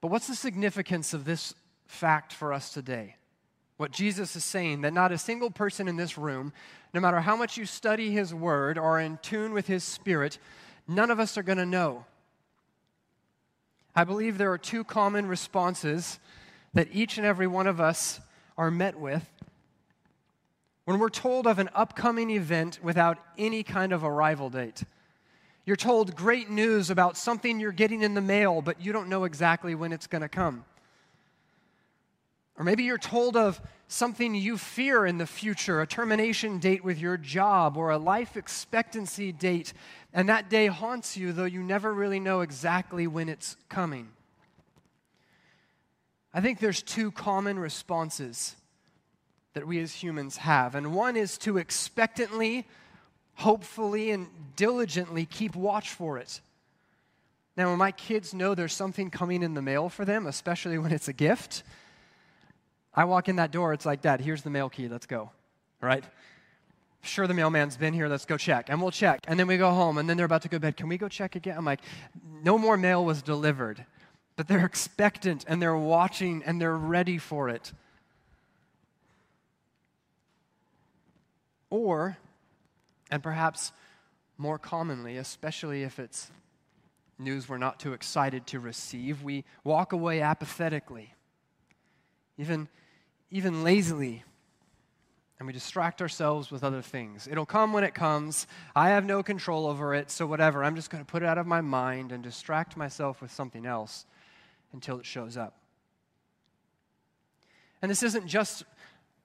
But 0.00 0.08
what's 0.08 0.26
the 0.26 0.34
significance 0.34 1.14
of 1.14 1.24
this 1.24 1.54
fact 1.86 2.32
for 2.32 2.52
us 2.52 2.72
today? 2.72 3.16
What 3.76 3.90
Jesus 3.90 4.36
is 4.36 4.44
saying 4.44 4.80
that 4.82 4.92
not 4.92 5.12
a 5.12 5.18
single 5.18 5.50
person 5.50 5.88
in 5.88 5.96
this 5.96 6.16
room, 6.16 6.52
no 6.94 7.00
matter 7.00 7.20
how 7.20 7.36
much 7.36 7.56
you 7.56 7.66
study 7.66 8.10
his 8.10 8.34
word 8.34 8.78
or 8.78 9.00
in 9.00 9.18
tune 9.22 9.52
with 9.52 9.66
his 9.66 9.84
spirit, 9.84 10.38
none 10.88 11.10
of 11.10 11.20
us 11.20 11.36
are 11.36 11.42
going 11.42 11.58
to 11.58 11.66
know. 11.66 12.04
I 13.94 14.04
believe 14.04 14.38
there 14.38 14.52
are 14.52 14.58
two 14.58 14.84
common 14.84 15.26
responses 15.26 16.18
that 16.74 16.88
each 16.92 17.16
and 17.16 17.26
every 17.26 17.46
one 17.46 17.66
of 17.66 17.80
us 17.80 18.20
are 18.58 18.70
met 18.70 18.98
with 18.98 19.30
when 20.84 20.98
we're 20.98 21.08
told 21.10 21.46
of 21.46 21.58
an 21.58 21.68
upcoming 21.74 22.30
event 22.30 22.78
without 22.82 23.18
any 23.36 23.62
kind 23.62 23.92
of 23.92 24.04
arrival 24.04 24.48
date. 24.48 24.84
You're 25.66 25.76
told 25.76 26.14
great 26.14 26.48
news 26.48 26.90
about 26.90 27.16
something 27.16 27.58
you're 27.58 27.72
getting 27.72 28.02
in 28.02 28.14
the 28.14 28.20
mail, 28.20 28.62
but 28.62 28.80
you 28.80 28.92
don't 28.92 29.08
know 29.08 29.24
exactly 29.24 29.74
when 29.74 29.92
it's 29.92 30.06
going 30.06 30.22
to 30.22 30.28
come. 30.28 30.64
Or 32.56 32.64
maybe 32.64 32.84
you're 32.84 32.98
told 32.98 33.36
of 33.36 33.60
something 33.88 34.34
you 34.34 34.58
fear 34.58 35.04
in 35.04 35.18
the 35.18 35.26
future, 35.26 35.80
a 35.80 35.86
termination 35.86 36.58
date 36.58 36.84
with 36.84 36.98
your 36.98 37.16
job, 37.16 37.76
or 37.76 37.90
a 37.90 37.98
life 37.98 38.36
expectancy 38.36 39.32
date, 39.32 39.72
and 40.14 40.28
that 40.28 40.48
day 40.48 40.68
haunts 40.68 41.16
you, 41.16 41.32
though 41.32 41.44
you 41.44 41.62
never 41.62 41.92
really 41.92 42.20
know 42.20 42.40
exactly 42.40 43.06
when 43.06 43.28
it's 43.28 43.56
coming. 43.68 44.08
I 46.32 46.40
think 46.40 46.60
there's 46.60 46.82
two 46.82 47.10
common 47.10 47.58
responses 47.58 48.54
that 49.54 49.66
we 49.66 49.80
as 49.80 49.92
humans 49.92 50.36
have. 50.36 50.74
And 50.74 50.94
one 50.94 51.16
is 51.16 51.38
to 51.38 51.58
expectantly, 51.58 52.66
hopefully, 53.36 54.10
and 54.10 54.28
diligently 54.56 55.26
keep 55.26 55.54
watch 55.54 55.90
for 55.90 56.18
it. 56.18 56.40
Now, 57.56 57.70
when 57.70 57.78
my 57.78 57.92
kids 57.92 58.34
know 58.34 58.54
there's 58.54 58.74
something 58.74 59.10
coming 59.10 59.42
in 59.42 59.54
the 59.54 59.62
mail 59.62 59.88
for 59.88 60.04
them, 60.04 60.26
especially 60.26 60.76
when 60.78 60.92
it's 60.92 61.08
a 61.08 61.12
gift, 61.12 61.62
I 62.94 63.04
walk 63.04 63.28
in 63.28 63.36
that 63.36 63.50
door, 63.50 63.72
it's 63.72 63.86
like, 63.86 64.02
Dad, 64.02 64.20
here's 64.20 64.42
the 64.42 64.50
mail 64.50 64.68
key, 64.68 64.88
let's 64.88 65.06
go. 65.06 65.30
Right? 65.80 66.04
Sure, 67.02 67.26
the 67.26 67.34
mailman's 67.34 67.76
been 67.76 67.94
here, 67.94 68.08
let's 68.08 68.24
go 68.24 68.36
check. 68.36 68.68
And 68.68 68.80
we'll 68.80 68.90
check. 68.90 69.20
And 69.28 69.38
then 69.38 69.46
we 69.46 69.56
go 69.56 69.70
home, 69.70 69.98
and 69.98 70.08
then 70.08 70.16
they're 70.16 70.26
about 70.26 70.42
to 70.42 70.48
go 70.48 70.56
to 70.56 70.60
bed. 70.60 70.76
Can 70.76 70.88
we 70.88 70.98
go 70.98 71.08
check 71.08 71.36
again? 71.36 71.56
I'm 71.56 71.64
like, 71.64 71.80
no 72.42 72.58
more 72.58 72.76
mail 72.76 73.04
was 73.04 73.22
delivered. 73.22 73.84
But 74.36 74.48
they're 74.48 74.66
expectant, 74.66 75.44
and 75.46 75.60
they're 75.60 75.76
watching, 75.76 76.42
and 76.44 76.60
they're 76.60 76.76
ready 76.76 77.18
for 77.18 77.48
it. 77.48 77.72
Or, 81.70 82.16
and 83.10 83.22
perhaps 83.22 83.72
more 84.38 84.58
commonly, 84.58 85.16
especially 85.16 85.82
if 85.82 85.98
it's 85.98 86.30
news 87.18 87.48
we're 87.48 87.58
not 87.58 87.80
too 87.80 87.92
excited 87.92 88.46
to 88.48 88.60
receive, 88.60 89.22
we 89.22 89.44
walk 89.64 89.92
away 89.92 90.20
apathetically, 90.20 91.14
even, 92.36 92.68
even 93.30 93.64
lazily, 93.64 94.22
and 95.38 95.46
we 95.46 95.52
distract 95.52 96.00
ourselves 96.00 96.50
with 96.50 96.64
other 96.64 96.82
things. 96.82 97.28
It'll 97.30 97.46
come 97.46 97.72
when 97.72 97.84
it 97.84 97.94
comes. 97.94 98.46
I 98.74 98.90
have 98.90 99.04
no 99.04 99.22
control 99.22 99.66
over 99.66 99.94
it, 99.94 100.10
so 100.10 100.26
whatever. 100.26 100.64
I'm 100.64 100.76
just 100.76 100.90
going 100.90 101.04
to 101.04 101.10
put 101.10 101.22
it 101.22 101.26
out 101.26 101.38
of 101.38 101.46
my 101.46 101.60
mind 101.60 102.12
and 102.12 102.22
distract 102.22 102.76
myself 102.76 103.20
with 103.20 103.30
something 103.30 103.66
else 103.66 104.06
until 104.72 104.98
it 104.98 105.04
shows 105.06 105.36
up. 105.36 105.58
And 107.82 107.90
this 107.90 108.02
isn't 108.02 108.26
just 108.26 108.64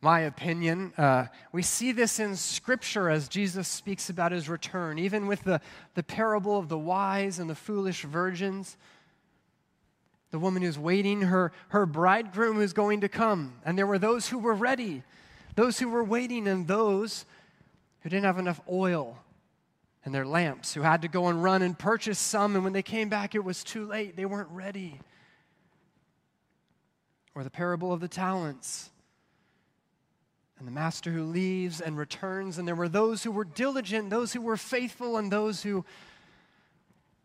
my 0.02 0.22
opinion. 0.22 0.94
Uh, 0.98 1.28
we 1.52 1.62
see 1.62 1.92
this 1.92 2.20
in 2.20 2.36
Scripture 2.36 3.10
as 3.10 3.30
Jesus 3.30 3.68
speaks 3.68 4.10
about 4.10 4.32
his 4.32 4.50
return, 4.50 4.98
even 4.98 5.28
with 5.28 5.44
the, 5.44 5.62
the 5.94 6.04
parable 6.04 6.58
of 6.58 6.70
the 6.70 6.78
wise 6.78 7.38
and 7.38 7.48
the 7.50 7.56
foolish 7.56 8.02
virgins. 8.04 8.78
The 10.32 10.40
woman 10.40 10.64
who's 10.64 10.80
waiting, 10.80 11.22
her, 11.22 11.52
her 11.70 11.86
bridegroom 11.86 12.62
is 12.62 12.74
going 12.74 13.02
to 13.02 13.10
come. 13.10 13.54
And 13.64 13.78
there 13.78 13.86
were 13.86 14.00
those 14.00 14.28
who 14.28 14.40
were 14.40 14.56
ready, 14.56 15.04
those 15.56 15.78
who 15.78 15.90
were 15.90 16.04
waiting, 16.04 16.48
and 16.48 16.68
those 16.68 17.26
who 18.02 18.10
didn't 18.10 18.26
have 18.26 18.40
enough 18.40 18.60
oil 18.70 19.20
in 20.04 20.14
their 20.14 20.26
lamps, 20.26 20.74
who 20.74 20.82
had 20.82 21.04
to 21.04 21.08
go 21.08 21.28
and 21.28 21.44
run 21.44 21.62
and 21.62 21.78
purchase 21.78 22.18
some. 22.18 22.56
And 22.56 22.64
when 22.64 22.74
they 22.74 22.82
came 22.82 23.08
back, 23.08 23.36
it 23.36 23.44
was 23.44 23.64
too 23.64 23.86
late. 23.86 24.16
They 24.16 24.26
weren't 24.26 24.50
ready. 24.50 25.00
Or 27.36 27.44
the 27.44 27.52
parable 27.52 27.94
of 27.94 28.00
the 28.00 28.08
talents 28.08 28.90
and 30.62 30.68
the 30.68 30.72
master 30.72 31.10
who 31.10 31.24
leaves 31.24 31.82
and 31.82 31.98
returns. 31.98 32.60
And 32.60 32.68
there 32.68 32.76
were 32.76 32.88
those 32.88 33.24
who 33.24 33.32
were 33.32 33.46
diligent, 33.46 34.12
those 34.12 34.32
who 34.32 34.42
were 34.42 34.58
faithful, 34.58 35.18
and 35.18 35.32
those 35.32 35.64
who 35.64 35.84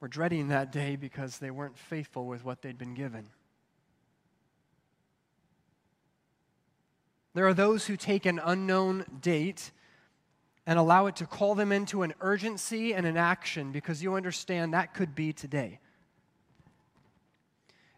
were 0.00 0.08
dreading 0.08 0.48
that 0.48 0.72
day 0.72 0.96
because 0.96 1.36
they 1.36 1.50
weren't 1.50 1.76
faithful 1.76 2.24
with 2.24 2.46
what 2.46 2.62
they'd 2.62 2.78
been 2.78 2.94
given. 2.94 3.28
There 7.34 7.46
are 7.46 7.52
those 7.52 7.86
who 7.86 7.98
take 7.98 8.24
an 8.24 8.40
unknown 8.42 9.04
date 9.20 9.70
and 10.66 10.78
allow 10.78 11.04
it 11.04 11.16
to 11.16 11.26
call 11.26 11.54
them 11.54 11.72
into 11.72 12.00
an 12.00 12.14
urgency 12.22 12.94
and 12.94 13.04
an 13.04 13.18
action 13.18 13.70
because 13.70 14.02
you 14.02 14.14
understand 14.14 14.72
that 14.72 14.94
could 14.94 15.14
be 15.14 15.34
today. 15.34 15.78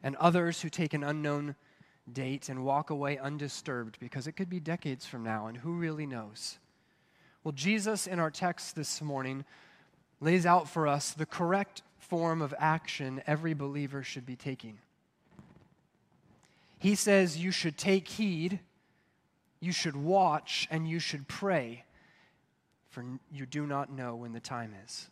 And 0.03 0.17
others 0.17 0.63
who 0.63 0.69
take 0.69 0.95
an 0.95 1.05
unknown 1.05 1.55
date 2.15 2.49
and 2.49 2.65
walk 2.65 2.91
away 2.91 3.19
undisturbed 3.19 3.99
because 4.01 4.27
it 4.27 4.33
could 4.33 4.51
be 4.51 4.61
decades 4.61 5.07
from 5.07 5.23
now, 5.23 5.47
and 5.47 5.57
who 5.57 5.73
really 5.73 6.07
knows? 6.07 6.59
Well, 7.45 7.53
Jesus 7.53 8.07
in 8.07 8.19
our 8.19 8.31
text 8.31 8.75
this 8.75 9.01
morning 9.01 9.45
lays 10.21 10.47
out 10.47 10.69
for 10.69 10.87
us 10.87 11.13
the 11.13 11.27
correct 11.27 11.83
form 11.99 12.43
of 12.43 12.55
action 12.59 13.23
every 13.27 13.55
believer 13.55 14.03
should 14.03 14.27
be 14.27 14.37
taking. 14.37 14.79
He 16.79 16.95
says 16.95 17.37
you 17.37 17.51
should 17.51 17.77
take 17.77 18.09
heed, 18.09 18.61
you 19.61 19.73
should 19.73 19.97
watch, 19.97 20.69
and 20.71 20.89
you 20.89 20.99
should 20.99 21.27
pray, 21.29 21.85
for 22.91 23.05
you 23.33 23.47
do 23.47 23.67
not 23.67 23.93
know 23.93 24.15
when 24.17 24.33
the 24.33 24.41
time 24.41 24.75
is. 24.85 25.09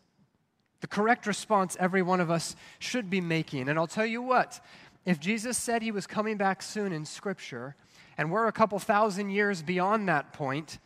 The 0.81 0.87
correct 0.87 1.27
response 1.27 1.77
every 1.81 2.03
one 2.03 2.21
of 2.21 2.31
us 2.31 2.55
should 2.79 3.11
be 3.11 3.21
making. 3.21 3.69
And 3.69 3.79
I'll 3.79 3.87
tell 3.87 4.07
you 4.07 4.23
what, 4.23 4.61
if 5.07 5.21
Jesus 5.21 5.57
said 5.57 5.83
he 5.83 5.93
was 5.93 6.07
coming 6.07 6.37
back 6.37 6.61
soon 6.61 6.93
in 6.93 7.05
Scripture, 7.05 7.77
and 8.19 8.31
we're 8.31 8.49
a 8.49 8.53
couple 8.53 8.79
thousand 8.81 9.31
years 9.31 9.63
beyond 9.63 10.09
that 10.09 10.33
point, 10.33 10.79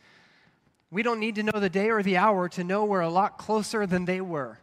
we 0.91 1.01
don't 1.01 1.19
need 1.19 1.35
to 1.35 1.43
know 1.43 1.59
the 1.59 1.69
day 1.69 1.89
or 1.89 2.03
the 2.03 2.17
hour 2.17 2.47
to 2.49 2.63
know 2.63 2.85
we're 2.85 3.01
a 3.01 3.09
lot 3.09 3.37
closer 3.37 3.87
than 3.87 4.05
they 4.05 4.21
were. 4.21 4.59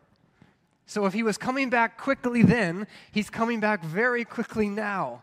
So 0.86 1.06
if 1.06 1.12
he 1.12 1.22
was 1.22 1.36
coming 1.36 1.70
back 1.70 1.98
quickly 1.98 2.42
then, 2.42 2.86
he's 3.10 3.28
coming 3.28 3.60
back 3.60 3.84
very 3.84 4.24
quickly 4.24 4.68
now. 4.68 5.22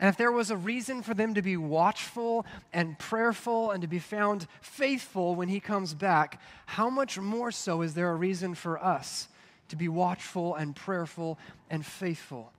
And 0.00 0.08
if 0.08 0.16
there 0.16 0.32
was 0.32 0.50
a 0.50 0.56
reason 0.56 1.02
for 1.02 1.14
them 1.14 1.34
to 1.34 1.42
be 1.42 1.56
watchful 1.56 2.46
and 2.72 2.98
prayerful 2.98 3.70
and 3.70 3.82
to 3.82 3.88
be 3.88 3.98
found 3.98 4.46
faithful 4.60 5.34
when 5.34 5.48
he 5.48 5.60
comes 5.60 5.94
back, 5.94 6.40
how 6.66 6.90
much 6.90 7.18
more 7.18 7.50
so 7.52 7.82
is 7.82 7.94
there 7.94 8.10
a 8.10 8.14
reason 8.14 8.54
for 8.54 8.82
us 8.82 9.28
to 9.68 9.76
be 9.76 9.88
watchful 9.88 10.54
and 10.54 10.74
prayerful 10.74 11.38
and 11.70 11.84
faithful? 11.84 12.52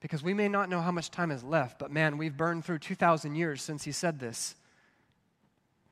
Because 0.00 0.22
we 0.22 0.34
may 0.34 0.48
not 0.48 0.68
know 0.68 0.80
how 0.80 0.90
much 0.90 1.10
time 1.10 1.30
is 1.30 1.44
left, 1.44 1.78
but 1.78 1.90
man, 1.90 2.16
we've 2.16 2.36
burned 2.36 2.64
through 2.64 2.78
2,000 2.78 3.34
years 3.34 3.62
since 3.62 3.84
he 3.84 3.92
said 3.92 4.18
this, 4.18 4.54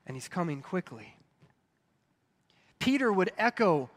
and 0.05 0.17
he's 0.17 0.27
coming 0.27 0.61
quickly. 0.61 1.15
Peter 2.79 3.13
would 3.13 3.31
echo 3.37 3.89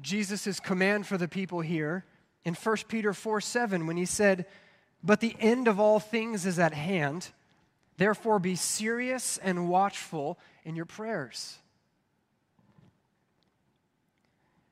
Jesus' 0.00 0.60
command 0.60 1.06
for 1.06 1.18
the 1.18 1.26
people 1.26 1.60
here 1.60 2.04
in 2.44 2.54
1 2.54 2.76
Peter 2.88 3.12
4 3.12 3.40
7 3.40 3.86
when 3.86 3.96
he 3.96 4.04
said, 4.04 4.46
But 5.02 5.20
the 5.20 5.34
end 5.40 5.66
of 5.66 5.80
all 5.80 5.98
things 5.98 6.46
is 6.46 6.58
at 6.58 6.72
hand. 6.72 7.30
Therefore, 7.96 8.38
be 8.38 8.54
serious 8.54 9.38
and 9.38 9.68
watchful 9.68 10.38
in 10.64 10.76
your 10.76 10.86
prayers. 10.86 11.58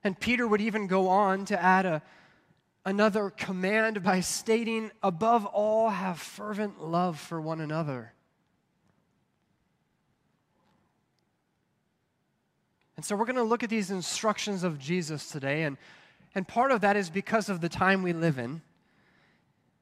And 0.04 0.18
Peter 0.18 0.46
would 0.46 0.60
even 0.60 0.86
go 0.86 1.08
on 1.08 1.44
to 1.46 1.62
add 1.62 1.84
a, 1.84 2.02
another 2.88 3.28
command 3.28 4.02
by 4.02 4.20
stating, 4.20 4.90
Above 5.02 5.44
all, 5.44 5.90
have 5.90 6.18
fervent 6.18 6.82
love 6.82 7.20
for 7.20 7.38
one 7.38 7.60
another. 7.60 8.14
And 12.96 13.04
so 13.04 13.14
we're 13.14 13.26
going 13.26 13.36
to 13.36 13.42
look 13.42 13.62
at 13.62 13.68
these 13.68 13.90
instructions 13.90 14.64
of 14.64 14.78
Jesus 14.78 15.30
today. 15.30 15.64
And, 15.64 15.76
and 16.34 16.48
part 16.48 16.72
of 16.72 16.80
that 16.80 16.96
is 16.96 17.10
because 17.10 17.50
of 17.50 17.60
the 17.60 17.68
time 17.68 18.02
we 18.02 18.14
live 18.14 18.38
in. 18.38 18.62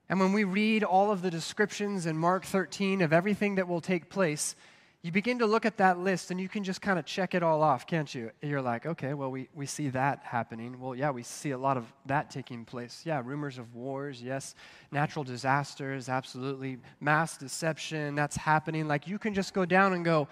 And 0.08 0.18
when 0.18 0.32
we 0.32 0.42
read 0.42 0.82
all 0.82 1.12
of 1.12 1.22
the 1.22 1.30
descriptions 1.30 2.06
in 2.06 2.18
Mark 2.18 2.44
13 2.44 3.02
of 3.02 3.12
everything 3.12 3.54
that 3.54 3.68
will 3.68 3.80
take 3.80 4.10
place, 4.10 4.56
you 5.02 5.12
begin 5.12 5.38
to 5.38 5.46
look 5.46 5.64
at 5.64 5.76
that 5.76 5.98
list 5.98 6.30
and 6.30 6.40
you 6.40 6.48
can 6.48 6.64
just 6.64 6.82
kind 6.82 6.98
of 6.98 7.04
check 7.04 7.34
it 7.34 7.42
all 7.42 7.62
off, 7.62 7.86
can't 7.86 8.12
you? 8.12 8.30
You're 8.42 8.62
like, 8.62 8.86
okay, 8.86 9.14
well, 9.14 9.30
we, 9.30 9.48
we 9.54 9.64
see 9.66 9.88
that 9.90 10.20
happening. 10.24 10.80
Well, 10.80 10.96
yeah, 10.96 11.10
we 11.10 11.22
see 11.22 11.50
a 11.52 11.58
lot 11.58 11.76
of 11.76 11.84
that 12.06 12.30
taking 12.30 12.64
place. 12.64 13.02
Yeah, 13.04 13.22
rumors 13.24 13.58
of 13.58 13.74
wars, 13.74 14.20
yes. 14.22 14.54
Natural 14.90 15.24
disasters, 15.24 16.08
absolutely. 16.08 16.78
Mass 17.00 17.36
deception, 17.36 18.14
that's 18.16 18.36
happening. 18.36 18.88
Like, 18.88 19.06
you 19.06 19.18
can 19.18 19.32
just 19.32 19.54
go 19.54 19.64
down 19.64 19.92
and 19.92 20.04
go, 20.04 20.26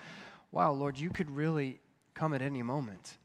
wow, 0.51 0.73
Lord, 0.73 0.99
you 0.99 1.11
could 1.11 1.31
really 1.31 1.81
come 2.15 2.35
at 2.35 2.43
any 2.43 2.63
moment. 2.63 3.19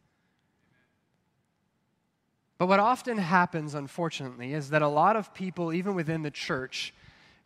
But 2.59 2.67
what 2.67 2.79
often 2.79 3.17
happens, 3.17 3.73
unfortunately, 3.73 4.53
is 4.53 4.69
that 4.71 4.81
a 4.81 4.87
lot 4.87 5.15
of 5.15 5.33
people, 5.33 5.73
even 5.73 5.95
within 5.95 6.23
the 6.23 6.31
church, 6.31 6.93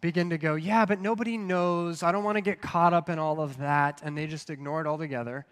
begin 0.03 0.29
to 0.29 0.37
go, 0.37 0.55
Yeah, 0.55 0.85
but 0.85 0.99
nobody 0.99 1.37
knows. 1.37 2.03
I 2.03 2.11
don't 2.11 2.25
want 2.25 2.35
to 2.35 2.41
get 2.41 2.61
caught 2.61 2.93
up 2.93 3.09
in 3.09 3.17
all 3.17 3.39
of 3.39 3.57
that. 3.57 4.01
And 4.03 4.15
they 4.15 4.27
just 4.27 4.51
ignore 4.51 4.81
it 4.81 4.85
altogether. 4.85 5.45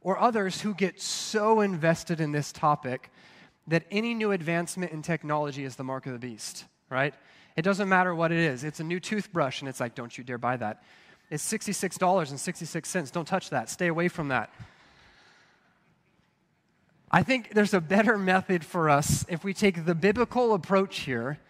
Or 0.00 0.18
others 0.18 0.62
who 0.62 0.72
get 0.72 0.98
so 0.98 1.60
invested 1.60 2.20
in 2.20 2.32
this 2.32 2.52
topic 2.52 3.10
that 3.66 3.84
any 3.90 4.14
new 4.14 4.30
advancement 4.30 4.92
in 4.92 5.02
technology 5.02 5.64
is 5.64 5.76
the 5.76 5.84
mark 5.84 6.06
of 6.06 6.12
the 6.12 6.18
beast, 6.18 6.64
right? 6.88 7.12
It 7.56 7.62
doesn't 7.62 7.88
matter 7.88 8.14
what 8.14 8.32
it 8.32 8.38
is. 8.38 8.64
It's 8.64 8.80
a 8.80 8.84
new 8.84 9.00
toothbrush, 9.00 9.60
and 9.60 9.68
it's 9.68 9.80
like, 9.80 9.96
Don't 9.96 10.16
you 10.16 10.22
dare 10.22 10.38
buy 10.38 10.56
that. 10.56 10.82
It's 11.28 11.52
$66.66. 11.52 13.12
Don't 13.12 13.26
touch 13.26 13.50
that. 13.50 13.68
Stay 13.68 13.88
away 13.88 14.06
from 14.06 14.28
that. 14.28 14.50
I 17.10 17.24
think 17.24 17.54
there's 17.54 17.74
a 17.74 17.80
better 17.80 18.16
method 18.16 18.64
for 18.64 18.88
us 18.88 19.24
if 19.28 19.42
we 19.42 19.52
take 19.52 19.84
the 19.84 19.96
biblical 19.96 20.54
approach 20.54 21.00
here. 21.00 21.40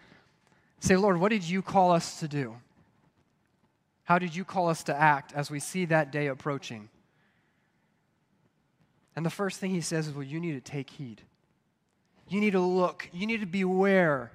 Say, 0.81 0.97
Lord, 0.97 1.21
what 1.21 1.29
did 1.29 1.45
you 1.45 1.63
call 1.63 1.93
us 1.93 2.21
to 2.21 2.29
do? 2.29 2.57
How 4.05 4.19
did 4.19 4.35
you 4.35 4.45
call 4.45 4.69
us 4.69 4.83
to 4.85 4.95
act 4.95 5.33
as 5.35 5.51
we 5.51 5.61
see 5.61 5.85
that 5.85 6.11
day 6.11 6.27
approaching? 6.27 6.89
And 9.15 9.25
the 9.25 9.31
first 9.31 9.61
thing 9.61 9.71
he 9.71 9.83
says 9.83 10.09
is, 10.09 10.15
well, 10.15 10.25
you 10.25 10.41
need 10.41 10.53
to 10.53 10.71
take 10.73 10.91
heed. 10.91 11.21
You 12.29 12.41
need 12.41 12.53
to 12.53 12.61
look. 12.61 13.09
You 13.13 13.27
need 13.27 13.41
to 13.41 13.47
beware. 13.47 14.33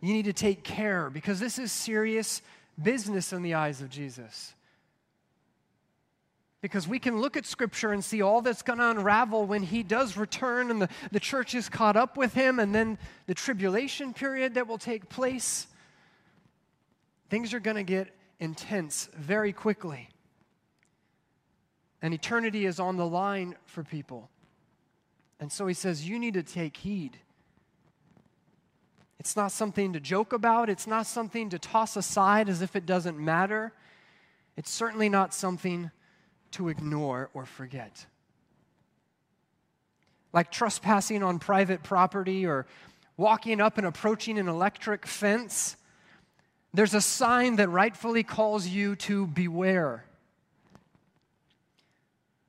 You 0.00 0.12
need 0.12 0.26
to 0.26 0.32
take 0.32 0.62
care 0.62 1.10
because 1.10 1.40
this 1.40 1.58
is 1.58 1.72
serious 1.72 2.42
business 2.80 3.32
in 3.32 3.42
the 3.42 3.54
eyes 3.54 3.80
of 3.80 3.90
Jesus. 3.90 4.54
Because 6.60 6.86
we 6.86 6.98
can 6.98 7.20
look 7.20 7.36
at 7.36 7.46
Scripture 7.46 7.92
and 7.92 8.04
see 8.04 8.20
all 8.20 8.42
that's 8.42 8.62
going 8.62 8.80
to 8.80 8.90
unravel 8.90 9.46
when 9.46 9.62
He 9.62 9.82
does 9.82 10.16
return 10.16 10.70
and 10.70 10.82
the, 10.82 10.88
the 11.12 11.20
church 11.20 11.54
is 11.54 11.68
caught 11.68 11.96
up 11.96 12.16
with 12.16 12.34
Him, 12.34 12.58
and 12.58 12.74
then 12.74 12.98
the 13.26 13.34
tribulation 13.34 14.12
period 14.12 14.54
that 14.54 14.66
will 14.66 14.78
take 14.78 15.08
place. 15.08 15.68
Things 17.28 17.52
are 17.52 17.60
going 17.60 17.76
to 17.76 17.82
get 17.82 18.08
intense 18.40 19.08
very 19.14 19.52
quickly. 19.52 20.08
And 22.00 22.14
eternity 22.14 22.64
is 22.64 22.78
on 22.78 22.96
the 22.96 23.06
line 23.06 23.56
for 23.66 23.82
people. 23.82 24.30
And 25.40 25.50
so 25.50 25.66
He 25.66 25.74
says, 25.74 26.08
You 26.08 26.18
need 26.18 26.34
to 26.34 26.42
take 26.42 26.76
heed. 26.76 27.18
It's 29.18 29.36
not 29.36 29.50
something 29.50 29.92
to 29.94 30.00
joke 30.00 30.32
about, 30.32 30.70
it's 30.70 30.86
not 30.86 31.06
something 31.06 31.50
to 31.50 31.58
toss 31.58 31.96
aside 31.96 32.48
as 32.48 32.62
if 32.62 32.76
it 32.76 32.86
doesn't 32.86 33.18
matter. 33.18 33.72
It's 34.56 34.70
certainly 34.70 35.08
not 35.08 35.34
something 35.34 35.90
to 36.52 36.68
ignore 36.68 37.30
or 37.34 37.46
forget. 37.46 38.06
Like 40.32 40.50
trespassing 40.50 41.22
on 41.22 41.38
private 41.38 41.82
property 41.82 42.46
or 42.46 42.66
walking 43.16 43.60
up 43.60 43.78
and 43.78 43.86
approaching 43.86 44.38
an 44.38 44.48
electric 44.48 45.06
fence, 45.06 45.76
there's 46.74 46.94
a 46.94 47.00
sign 47.00 47.56
that 47.56 47.68
rightfully 47.68 48.22
calls 48.22 48.66
you 48.66 48.96
to 48.96 49.26
beware. 49.26 50.04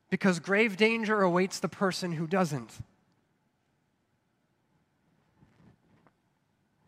Because 0.10 0.40
grave 0.40 0.76
danger 0.76 1.22
awaits 1.22 1.60
the 1.60 1.70
person 1.70 2.14
who 2.14 2.28
doesn't. 2.28 2.72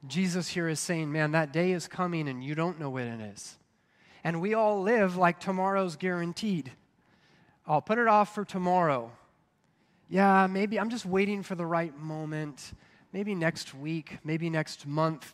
Jesus 0.08 0.48
here 0.50 0.68
is 0.68 0.80
saying, 0.80 1.12
Man, 1.12 1.32
that 1.32 1.54
day 1.54 1.72
is 1.72 1.88
coming 1.88 2.28
and 2.28 2.44
you 2.44 2.56
don't 2.56 2.80
know 2.80 2.90
when 2.90 3.08
it 3.08 3.34
is. 3.34 3.58
And 4.24 4.42
we 4.42 4.54
all 4.54 4.82
live 4.82 5.16
like 5.16 5.40
tomorrow's 5.40 5.96
guaranteed. 5.96 6.72
I'll 7.68 7.82
put 7.82 7.98
it 7.98 8.08
off 8.08 8.34
for 8.34 8.44
tomorrow. 8.44 9.12
Yeah, 10.10 10.48
maybe 10.48 10.80
I'm 10.80 10.90
just 10.90 11.06
waiting 11.06 11.44
for 11.44 11.56
the 11.56 11.66
right 11.66 11.98
moment. 11.98 12.74
Maybe 13.14 13.36
next 13.36 13.74
week, 13.74 14.18
maybe 14.24 14.50
next 14.50 14.86
month. 14.86 15.34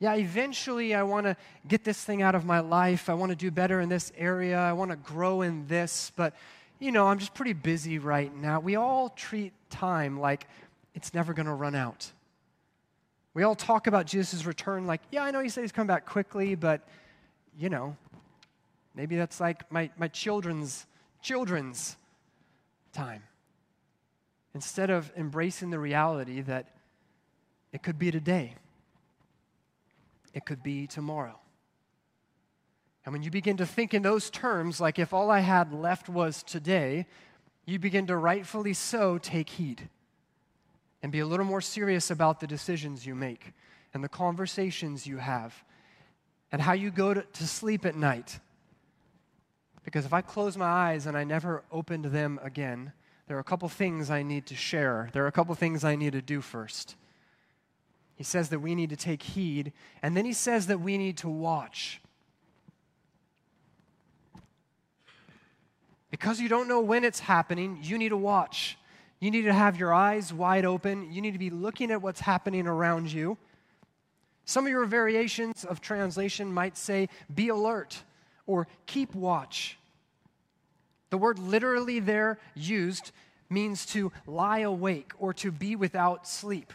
Yeah, 0.00 0.14
eventually 0.14 0.94
I 0.94 1.02
want 1.02 1.26
to 1.26 1.36
get 1.68 1.84
this 1.84 2.02
thing 2.02 2.22
out 2.22 2.34
of 2.34 2.46
my 2.46 2.60
life. 2.60 3.10
I 3.10 3.14
want 3.14 3.30
to 3.30 3.36
do 3.36 3.50
better 3.50 3.80
in 3.80 3.90
this 3.90 4.10
area. 4.16 4.58
I 4.58 4.72
want 4.72 4.90
to 4.90 4.96
grow 4.96 5.42
in 5.42 5.66
this, 5.66 6.10
but 6.16 6.34
you 6.78 6.90
know, 6.90 7.06
I'm 7.06 7.18
just 7.18 7.34
pretty 7.34 7.52
busy 7.52 7.98
right 7.98 8.34
now. 8.34 8.60
We 8.60 8.76
all 8.76 9.10
treat 9.10 9.52
time 9.68 10.18
like 10.18 10.46
it's 10.94 11.12
never 11.12 11.34
going 11.34 11.46
to 11.46 11.52
run 11.52 11.74
out. 11.74 12.10
We 13.34 13.42
all 13.42 13.54
talk 13.54 13.86
about 13.86 14.06
Jesus' 14.06 14.46
return 14.46 14.86
like, 14.86 15.02
yeah, 15.10 15.22
I 15.22 15.30
know 15.30 15.40
he 15.40 15.50
said 15.50 15.60
he's 15.60 15.72
coming 15.72 15.88
back 15.88 16.06
quickly, 16.06 16.54
but 16.54 16.88
you 17.58 17.68
know, 17.68 17.94
maybe 18.94 19.16
that's 19.16 19.38
like 19.38 19.70
my, 19.70 19.90
my 19.98 20.08
children's 20.08 20.86
children's 21.20 21.96
time. 22.94 23.22
Instead 24.54 24.88
of 24.88 25.12
embracing 25.14 25.68
the 25.68 25.78
reality 25.78 26.40
that 26.40 26.68
it 27.72 27.82
could 27.82 27.98
be 27.98 28.10
today, 28.10 28.54
it 30.34 30.44
could 30.44 30.62
be 30.62 30.86
tomorrow. 30.86 31.38
And 33.04 33.12
when 33.12 33.22
you 33.22 33.30
begin 33.30 33.56
to 33.56 33.66
think 33.66 33.94
in 33.94 34.02
those 34.02 34.30
terms, 34.30 34.80
like 34.80 34.98
if 34.98 35.12
all 35.12 35.30
I 35.30 35.40
had 35.40 35.72
left 35.72 36.08
was 36.08 36.42
today, 36.42 37.06
you 37.66 37.78
begin 37.78 38.06
to 38.08 38.16
rightfully 38.16 38.74
so 38.74 39.18
take 39.18 39.48
heed 39.50 39.88
and 41.02 41.10
be 41.10 41.20
a 41.20 41.26
little 41.26 41.46
more 41.46 41.60
serious 41.60 42.10
about 42.10 42.40
the 42.40 42.46
decisions 42.46 43.06
you 43.06 43.14
make 43.14 43.52
and 43.94 44.04
the 44.04 44.08
conversations 44.08 45.06
you 45.06 45.16
have 45.16 45.64
and 46.52 46.60
how 46.60 46.72
you 46.72 46.90
go 46.90 47.14
to, 47.14 47.22
to 47.22 47.46
sleep 47.46 47.86
at 47.86 47.96
night 47.96 48.38
because 49.84 50.04
if 50.04 50.12
I 50.12 50.20
close 50.20 50.56
my 50.56 50.66
eyes 50.66 51.06
and 51.06 51.16
I 51.16 51.24
never 51.24 51.64
opened 51.72 52.06
them 52.06 52.38
again, 52.42 52.92
there 53.26 53.36
are 53.36 53.40
a 53.40 53.44
couple 53.44 53.68
things 53.68 54.10
I 54.10 54.22
need 54.22 54.46
to 54.46 54.54
share. 54.54 55.08
There 55.12 55.24
are 55.24 55.28
a 55.28 55.32
couple 55.32 55.54
things 55.54 55.84
I 55.84 55.96
need 55.96 56.12
to 56.12 56.22
do 56.22 56.40
first. 56.40 56.96
He 58.20 58.24
says 58.24 58.50
that 58.50 58.58
we 58.58 58.74
need 58.74 58.90
to 58.90 58.96
take 58.96 59.22
heed, 59.22 59.72
and 60.02 60.14
then 60.14 60.26
he 60.26 60.34
says 60.34 60.66
that 60.66 60.78
we 60.78 60.98
need 60.98 61.16
to 61.16 61.28
watch. 61.30 62.02
Because 66.10 66.38
you 66.38 66.46
don't 66.46 66.68
know 66.68 66.82
when 66.82 67.02
it's 67.02 67.20
happening, 67.20 67.78
you 67.80 67.96
need 67.96 68.10
to 68.10 68.18
watch. 68.18 68.76
You 69.20 69.30
need 69.30 69.46
to 69.46 69.54
have 69.54 69.78
your 69.78 69.94
eyes 69.94 70.34
wide 70.34 70.66
open. 70.66 71.10
You 71.10 71.22
need 71.22 71.30
to 71.30 71.38
be 71.38 71.48
looking 71.48 71.90
at 71.90 72.02
what's 72.02 72.20
happening 72.20 72.66
around 72.66 73.10
you. 73.10 73.38
Some 74.44 74.66
of 74.66 74.70
your 74.70 74.84
variations 74.84 75.64
of 75.64 75.80
translation 75.80 76.52
might 76.52 76.76
say, 76.76 77.08
be 77.34 77.48
alert 77.48 78.02
or 78.46 78.68
keep 78.84 79.14
watch. 79.14 79.78
The 81.08 81.16
word 81.16 81.38
literally 81.38 82.00
there 82.00 82.38
used 82.54 83.12
means 83.48 83.86
to 83.86 84.12
lie 84.26 84.58
awake 84.58 85.12
or 85.18 85.32
to 85.32 85.50
be 85.50 85.74
without 85.74 86.28
sleep. 86.28 86.74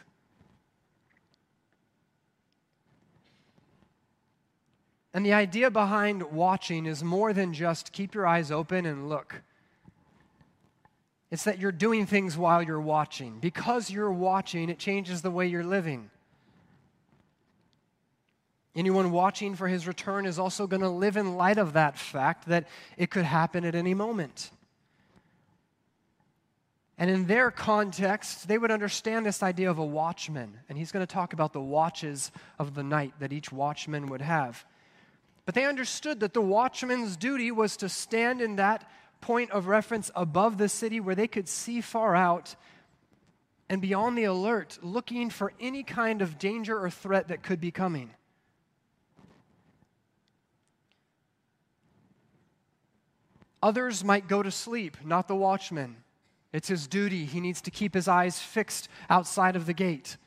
And 5.15 5.25
the 5.25 5.31
idea 5.31 5.71
behind 5.71 6.23
watching 6.23 6.85
is 6.85 7.01
more 7.01 7.31
than 7.31 7.53
just 7.53 7.93
keep 7.93 8.13
your 8.13 8.27
eyes 8.27 8.51
open 8.51 8.85
and 8.85 9.07
look. 9.07 9.43
It's 11.31 11.45
that 11.45 11.57
you're 11.57 11.71
doing 11.71 12.05
things 12.05 12.37
while 12.37 12.61
you're 12.61 12.81
watching. 12.81 13.39
Because 13.39 13.89
you're 13.89 14.11
watching, 14.11 14.69
it 14.69 14.77
changes 14.77 15.21
the 15.21 15.31
way 15.31 15.47
you're 15.47 15.63
living. 15.63 16.09
Anyone 18.75 19.11
watching 19.11 19.55
for 19.55 19.69
his 19.69 19.87
return 19.87 20.25
is 20.25 20.37
also 20.37 20.67
going 20.67 20.81
to 20.81 20.89
live 20.89 21.15
in 21.15 21.37
light 21.37 21.59
of 21.59 21.71
that 21.73 21.97
fact 21.97 22.49
that 22.49 22.67
it 22.97 23.09
could 23.09 23.23
happen 23.23 23.63
at 23.63 23.73
any 23.73 23.93
moment. 23.93 24.51
And 26.97 27.09
in 27.09 27.25
their 27.27 27.51
context, 27.51 28.49
they 28.49 28.57
would 28.57 28.69
understand 28.69 29.25
this 29.25 29.41
idea 29.41 29.71
of 29.71 29.77
a 29.77 29.85
watchman. 29.85 30.59
And 30.67 30.77
he's 30.77 30.91
going 30.91 31.07
to 31.07 31.13
talk 31.13 31.31
about 31.31 31.53
the 31.53 31.61
watches 31.61 32.33
of 32.59 32.75
the 32.75 32.83
night 32.83 33.13
that 33.21 33.31
each 33.31 33.49
watchman 33.49 34.07
would 34.07 34.21
have. 34.21 34.65
But 35.45 35.53
they 35.53 35.65
understood 35.65 36.19
that 36.21 36.33
the 36.33 36.41
watchman's 36.41 37.17
duty 37.17 37.51
was 37.51 37.77
to 37.77 37.89
stand 37.89 38.41
in 38.41 38.55
that 38.55 38.89
point 39.21 39.51
of 39.51 39.67
reference 39.67 40.11
above 40.15 40.57
the 40.57 40.69
city 40.69 40.99
where 40.99 41.15
they 41.15 41.27
could 41.27 41.47
see 41.47 41.81
far 41.81 42.15
out 42.15 42.55
and 43.69 43.81
be 43.81 43.93
on 43.93 44.15
the 44.15 44.25
alert, 44.25 44.77
looking 44.81 45.29
for 45.29 45.53
any 45.59 45.83
kind 45.83 46.21
of 46.21 46.37
danger 46.37 46.79
or 46.79 46.89
threat 46.89 47.29
that 47.29 47.43
could 47.43 47.59
be 47.59 47.71
coming. 47.71 48.11
Others 53.63 54.03
might 54.03 54.27
go 54.27 54.43
to 54.43 54.51
sleep, 54.51 54.97
not 55.03 55.27
the 55.27 55.35
watchman. 55.35 55.95
It's 56.53 56.67
his 56.67 56.85
duty. 56.85 57.25
He 57.25 57.39
needs 57.39 57.61
to 57.61 57.71
keep 57.71 57.95
his 57.95 58.07
eyes 58.07 58.39
fixed 58.39 58.87
outside 59.09 59.55
of 59.55 59.65
the 59.65 59.73
gate. 59.73 60.17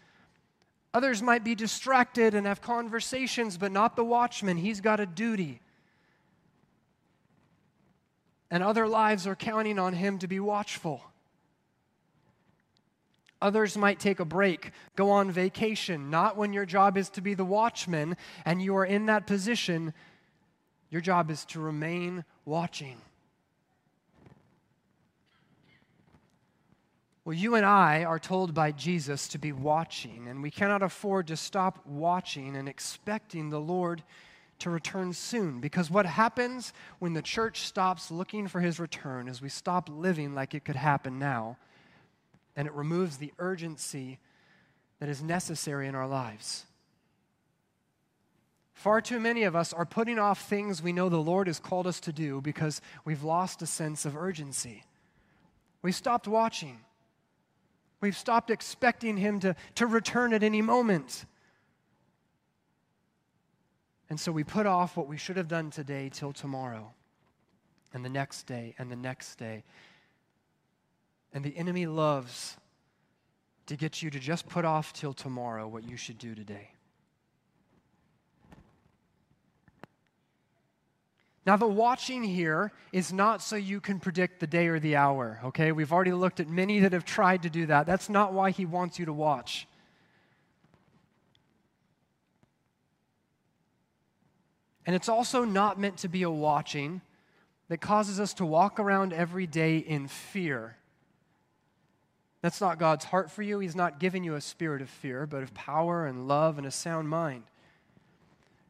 Others 0.98 1.22
might 1.22 1.44
be 1.44 1.54
distracted 1.54 2.34
and 2.34 2.44
have 2.44 2.60
conversations, 2.60 3.56
but 3.56 3.70
not 3.70 3.94
the 3.94 4.02
watchman. 4.02 4.56
He's 4.56 4.80
got 4.80 4.98
a 4.98 5.06
duty. 5.06 5.60
And 8.50 8.64
other 8.64 8.88
lives 8.88 9.24
are 9.24 9.36
counting 9.36 9.78
on 9.78 9.92
him 9.92 10.18
to 10.18 10.26
be 10.26 10.40
watchful. 10.40 11.04
Others 13.40 13.76
might 13.76 14.00
take 14.00 14.18
a 14.18 14.24
break, 14.24 14.72
go 14.96 15.12
on 15.12 15.30
vacation, 15.30 16.10
not 16.10 16.36
when 16.36 16.52
your 16.52 16.66
job 16.66 16.98
is 16.98 17.08
to 17.10 17.20
be 17.20 17.34
the 17.34 17.44
watchman 17.44 18.16
and 18.44 18.60
you 18.60 18.76
are 18.76 18.84
in 18.84 19.06
that 19.06 19.24
position. 19.24 19.94
Your 20.90 21.00
job 21.00 21.30
is 21.30 21.44
to 21.44 21.60
remain 21.60 22.24
watching. 22.44 22.96
Well, 27.28 27.36
you 27.36 27.56
and 27.56 27.66
I 27.66 28.04
are 28.04 28.18
told 28.18 28.54
by 28.54 28.72
Jesus 28.72 29.28
to 29.28 29.38
be 29.38 29.52
watching, 29.52 30.28
and 30.28 30.42
we 30.42 30.50
cannot 30.50 30.82
afford 30.82 31.26
to 31.26 31.36
stop 31.36 31.84
watching 31.84 32.56
and 32.56 32.66
expecting 32.66 33.50
the 33.50 33.60
Lord 33.60 34.02
to 34.60 34.70
return 34.70 35.12
soon. 35.12 35.60
Because 35.60 35.90
what 35.90 36.06
happens 36.06 36.72
when 37.00 37.12
the 37.12 37.20
church 37.20 37.66
stops 37.66 38.10
looking 38.10 38.48
for 38.48 38.62
his 38.62 38.80
return 38.80 39.28
is 39.28 39.42
we 39.42 39.50
stop 39.50 39.90
living 39.90 40.34
like 40.34 40.54
it 40.54 40.64
could 40.64 40.74
happen 40.74 41.18
now, 41.18 41.58
and 42.56 42.66
it 42.66 42.72
removes 42.72 43.18
the 43.18 43.34
urgency 43.38 44.18
that 44.98 45.10
is 45.10 45.22
necessary 45.22 45.86
in 45.86 45.94
our 45.94 46.08
lives. 46.08 46.64
Far 48.72 49.02
too 49.02 49.20
many 49.20 49.42
of 49.42 49.54
us 49.54 49.74
are 49.74 49.84
putting 49.84 50.18
off 50.18 50.48
things 50.48 50.82
we 50.82 50.94
know 50.94 51.10
the 51.10 51.18
Lord 51.18 51.46
has 51.46 51.60
called 51.60 51.86
us 51.86 52.00
to 52.00 52.10
do 52.10 52.40
because 52.40 52.80
we've 53.04 53.22
lost 53.22 53.60
a 53.60 53.66
sense 53.66 54.06
of 54.06 54.16
urgency. 54.16 54.84
We 55.82 55.92
stopped 55.92 56.26
watching. 56.26 56.78
We've 58.00 58.16
stopped 58.16 58.50
expecting 58.50 59.16
him 59.16 59.40
to, 59.40 59.56
to 59.76 59.86
return 59.86 60.32
at 60.32 60.42
any 60.42 60.62
moment. 60.62 61.24
And 64.10 64.18
so 64.18 64.32
we 64.32 64.44
put 64.44 64.66
off 64.66 64.96
what 64.96 65.08
we 65.08 65.16
should 65.16 65.36
have 65.36 65.48
done 65.48 65.70
today 65.70 66.10
till 66.12 66.32
tomorrow, 66.32 66.92
and 67.92 68.04
the 68.04 68.08
next 68.08 68.44
day, 68.46 68.74
and 68.78 68.90
the 68.90 68.96
next 68.96 69.36
day. 69.36 69.64
And 71.32 71.44
the 71.44 71.56
enemy 71.56 71.86
loves 71.86 72.56
to 73.66 73.76
get 73.76 74.02
you 74.02 74.10
to 74.10 74.18
just 74.18 74.48
put 74.48 74.64
off 74.64 74.92
till 74.94 75.12
tomorrow 75.12 75.68
what 75.68 75.84
you 75.84 75.96
should 75.96 76.18
do 76.18 76.34
today. 76.34 76.70
Now, 81.48 81.56
the 81.56 81.66
watching 81.66 82.22
here 82.22 82.72
is 82.92 83.10
not 83.10 83.40
so 83.40 83.56
you 83.56 83.80
can 83.80 84.00
predict 84.00 84.38
the 84.38 84.46
day 84.46 84.66
or 84.66 84.78
the 84.78 84.96
hour, 84.96 85.40
okay? 85.46 85.72
We've 85.72 85.94
already 85.94 86.12
looked 86.12 86.40
at 86.40 86.48
many 86.50 86.80
that 86.80 86.92
have 86.92 87.06
tried 87.06 87.44
to 87.44 87.48
do 87.48 87.64
that. 87.64 87.86
That's 87.86 88.10
not 88.10 88.34
why 88.34 88.50
he 88.50 88.66
wants 88.66 88.98
you 88.98 89.06
to 89.06 89.14
watch. 89.14 89.66
And 94.84 94.94
it's 94.94 95.08
also 95.08 95.46
not 95.46 95.80
meant 95.80 95.96
to 96.00 96.08
be 96.08 96.22
a 96.22 96.30
watching 96.30 97.00
that 97.70 97.80
causes 97.80 98.20
us 98.20 98.34
to 98.34 98.44
walk 98.44 98.78
around 98.78 99.14
every 99.14 99.46
day 99.46 99.78
in 99.78 100.06
fear. 100.06 100.76
That's 102.42 102.60
not 102.60 102.78
God's 102.78 103.06
heart 103.06 103.30
for 103.30 103.40
you. 103.40 103.58
He's 103.58 103.74
not 103.74 104.00
giving 104.00 104.22
you 104.22 104.34
a 104.34 104.42
spirit 104.42 104.82
of 104.82 104.90
fear, 104.90 105.24
but 105.24 105.42
of 105.42 105.54
power 105.54 106.06
and 106.06 106.28
love 106.28 106.58
and 106.58 106.66
a 106.66 106.70
sound 106.70 107.08
mind. 107.08 107.44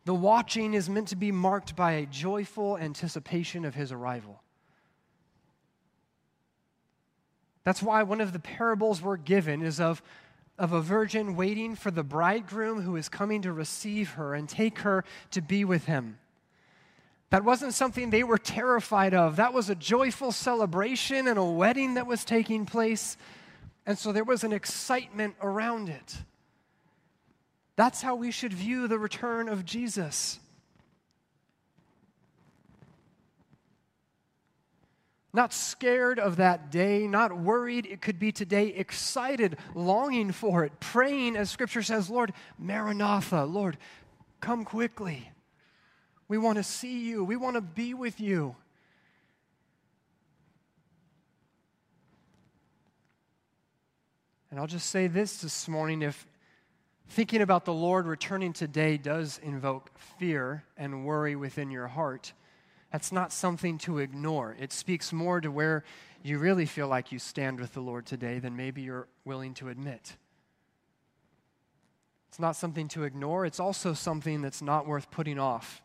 The 0.08 0.14
watching 0.14 0.72
is 0.72 0.88
meant 0.88 1.08
to 1.08 1.16
be 1.16 1.30
marked 1.30 1.76
by 1.76 1.92
a 1.92 2.06
joyful 2.06 2.78
anticipation 2.78 3.66
of 3.66 3.74
his 3.74 3.92
arrival. 3.92 4.40
That's 7.62 7.82
why 7.82 8.02
one 8.04 8.22
of 8.22 8.32
the 8.32 8.38
parables 8.38 9.02
we're 9.02 9.18
given 9.18 9.60
is 9.60 9.80
of, 9.80 10.00
of 10.58 10.72
a 10.72 10.80
virgin 10.80 11.36
waiting 11.36 11.74
for 11.74 11.90
the 11.90 12.02
bridegroom 12.02 12.80
who 12.80 12.96
is 12.96 13.10
coming 13.10 13.42
to 13.42 13.52
receive 13.52 14.12
her 14.12 14.32
and 14.32 14.48
take 14.48 14.78
her 14.78 15.04
to 15.32 15.42
be 15.42 15.62
with 15.66 15.84
him. 15.84 16.18
That 17.28 17.44
wasn't 17.44 17.74
something 17.74 18.08
they 18.08 18.24
were 18.24 18.38
terrified 18.38 19.12
of. 19.12 19.36
That 19.36 19.52
was 19.52 19.68
a 19.68 19.74
joyful 19.74 20.32
celebration 20.32 21.28
and 21.28 21.38
a 21.38 21.44
wedding 21.44 21.92
that 21.96 22.06
was 22.06 22.24
taking 22.24 22.64
place. 22.64 23.18
And 23.84 23.98
so 23.98 24.12
there 24.12 24.24
was 24.24 24.42
an 24.42 24.54
excitement 24.54 25.34
around 25.42 25.90
it. 25.90 26.16
That's 27.78 28.02
how 28.02 28.16
we 28.16 28.32
should 28.32 28.52
view 28.52 28.88
the 28.88 28.98
return 28.98 29.48
of 29.48 29.64
Jesus. 29.64 30.40
Not 35.32 35.52
scared 35.52 36.18
of 36.18 36.38
that 36.38 36.72
day, 36.72 37.06
not 37.06 37.38
worried 37.38 37.86
it 37.86 38.02
could 38.02 38.18
be 38.18 38.32
today, 38.32 38.66
excited, 38.70 39.58
longing 39.76 40.32
for 40.32 40.64
it, 40.64 40.72
praying 40.80 41.36
as 41.36 41.50
Scripture 41.50 41.84
says, 41.84 42.10
Lord, 42.10 42.32
Maranatha, 42.58 43.44
Lord, 43.44 43.78
come 44.40 44.64
quickly. 44.64 45.30
We 46.26 46.36
want 46.36 46.58
to 46.58 46.64
see 46.64 47.06
you, 47.08 47.22
we 47.22 47.36
want 47.36 47.54
to 47.54 47.60
be 47.60 47.94
with 47.94 48.18
you. 48.18 48.56
And 54.50 54.58
I'll 54.58 54.66
just 54.66 54.90
say 54.90 55.06
this 55.06 55.42
this 55.42 55.68
morning 55.68 56.02
if 56.02 56.26
Thinking 57.08 57.40
about 57.40 57.64
the 57.64 57.72
Lord 57.72 58.06
returning 58.06 58.52
today 58.52 58.96
does 58.98 59.40
invoke 59.42 59.90
fear 60.18 60.64
and 60.76 61.04
worry 61.06 61.36
within 61.36 61.70
your 61.70 61.88
heart. 61.88 62.32
That's 62.92 63.12
not 63.12 63.32
something 63.32 63.78
to 63.78 63.98
ignore. 63.98 64.56
It 64.58 64.72
speaks 64.72 65.12
more 65.12 65.40
to 65.40 65.50
where 65.50 65.84
you 66.22 66.38
really 66.38 66.66
feel 66.66 66.86
like 66.86 67.10
you 67.10 67.18
stand 67.18 67.60
with 67.60 67.72
the 67.72 67.80
Lord 67.80 68.06
today 68.06 68.38
than 68.38 68.56
maybe 68.56 68.82
you're 68.82 69.08
willing 69.24 69.54
to 69.54 69.68
admit. 69.68 70.16
It's 72.28 72.38
not 72.38 72.56
something 72.56 72.88
to 72.88 73.04
ignore. 73.04 73.46
It's 73.46 73.60
also 73.60 73.94
something 73.94 74.42
that's 74.42 74.62
not 74.62 74.86
worth 74.86 75.10
putting 75.10 75.38
off. 75.38 75.82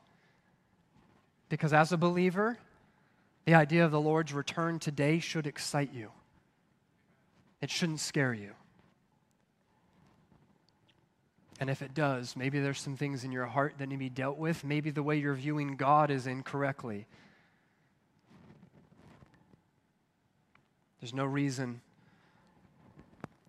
Because 1.49 1.73
as 1.73 1.91
a 1.91 1.97
believer, 1.97 2.57
the 3.45 3.55
idea 3.55 3.85
of 3.85 3.91
the 3.91 4.01
Lord's 4.01 4.33
return 4.33 4.77
today 4.77 5.19
should 5.19 5.47
excite 5.47 5.93
you, 5.93 6.11
it 7.61 7.69
shouldn't 7.69 8.01
scare 8.01 8.33
you. 8.33 8.51
And 11.63 11.69
if 11.69 11.81
it 11.81 11.93
does, 11.93 12.35
maybe 12.35 12.59
there's 12.59 12.81
some 12.81 12.97
things 12.97 13.23
in 13.23 13.31
your 13.31 13.45
heart 13.45 13.75
that 13.77 13.87
need 13.87 13.95
to 13.95 13.99
be 13.99 14.09
dealt 14.09 14.37
with. 14.37 14.65
Maybe 14.65 14.91
the 14.91 15.01
way 15.01 15.15
you're 15.15 15.33
viewing 15.33 15.77
God 15.77 16.11
is 16.11 16.27
incorrectly. 16.27 17.05
There's 20.99 21.13
no 21.13 21.23
reason 21.23 21.79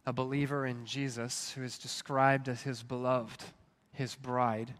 a 0.07 0.12
believer 0.12 0.64
in 0.64 0.87
Jesus 0.87 1.50
who 1.57 1.64
is 1.64 1.77
described 1.77 2.48
as 2.48 2.62
his 2.62 2.85
beloved, 2.85 3.42
his 3.92 4.14
bride, 4.14 4.74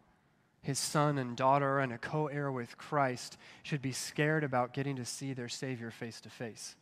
his 0.63 0.79
son 0.79 1.19
and 1.19 1.37
daughter, 1.37 1.81
and 1.81 1.93
a 1.93 1.99
co 1.99 2.29
heir 2.29 2.53
with 2.53 2.79
Christ, 2.79 3.37
should 3.65 3.83
be 3.83 3.91
scared 3.91 4.45
about 4.45 4.73
getting 4.75 4.95
to 4.95 5.05
see 5.05 5.33
their 5.33 5.49
Savior 5.49 5.91
face 5.91 6.21
to 6.21 6.31
face. 6.31 6.77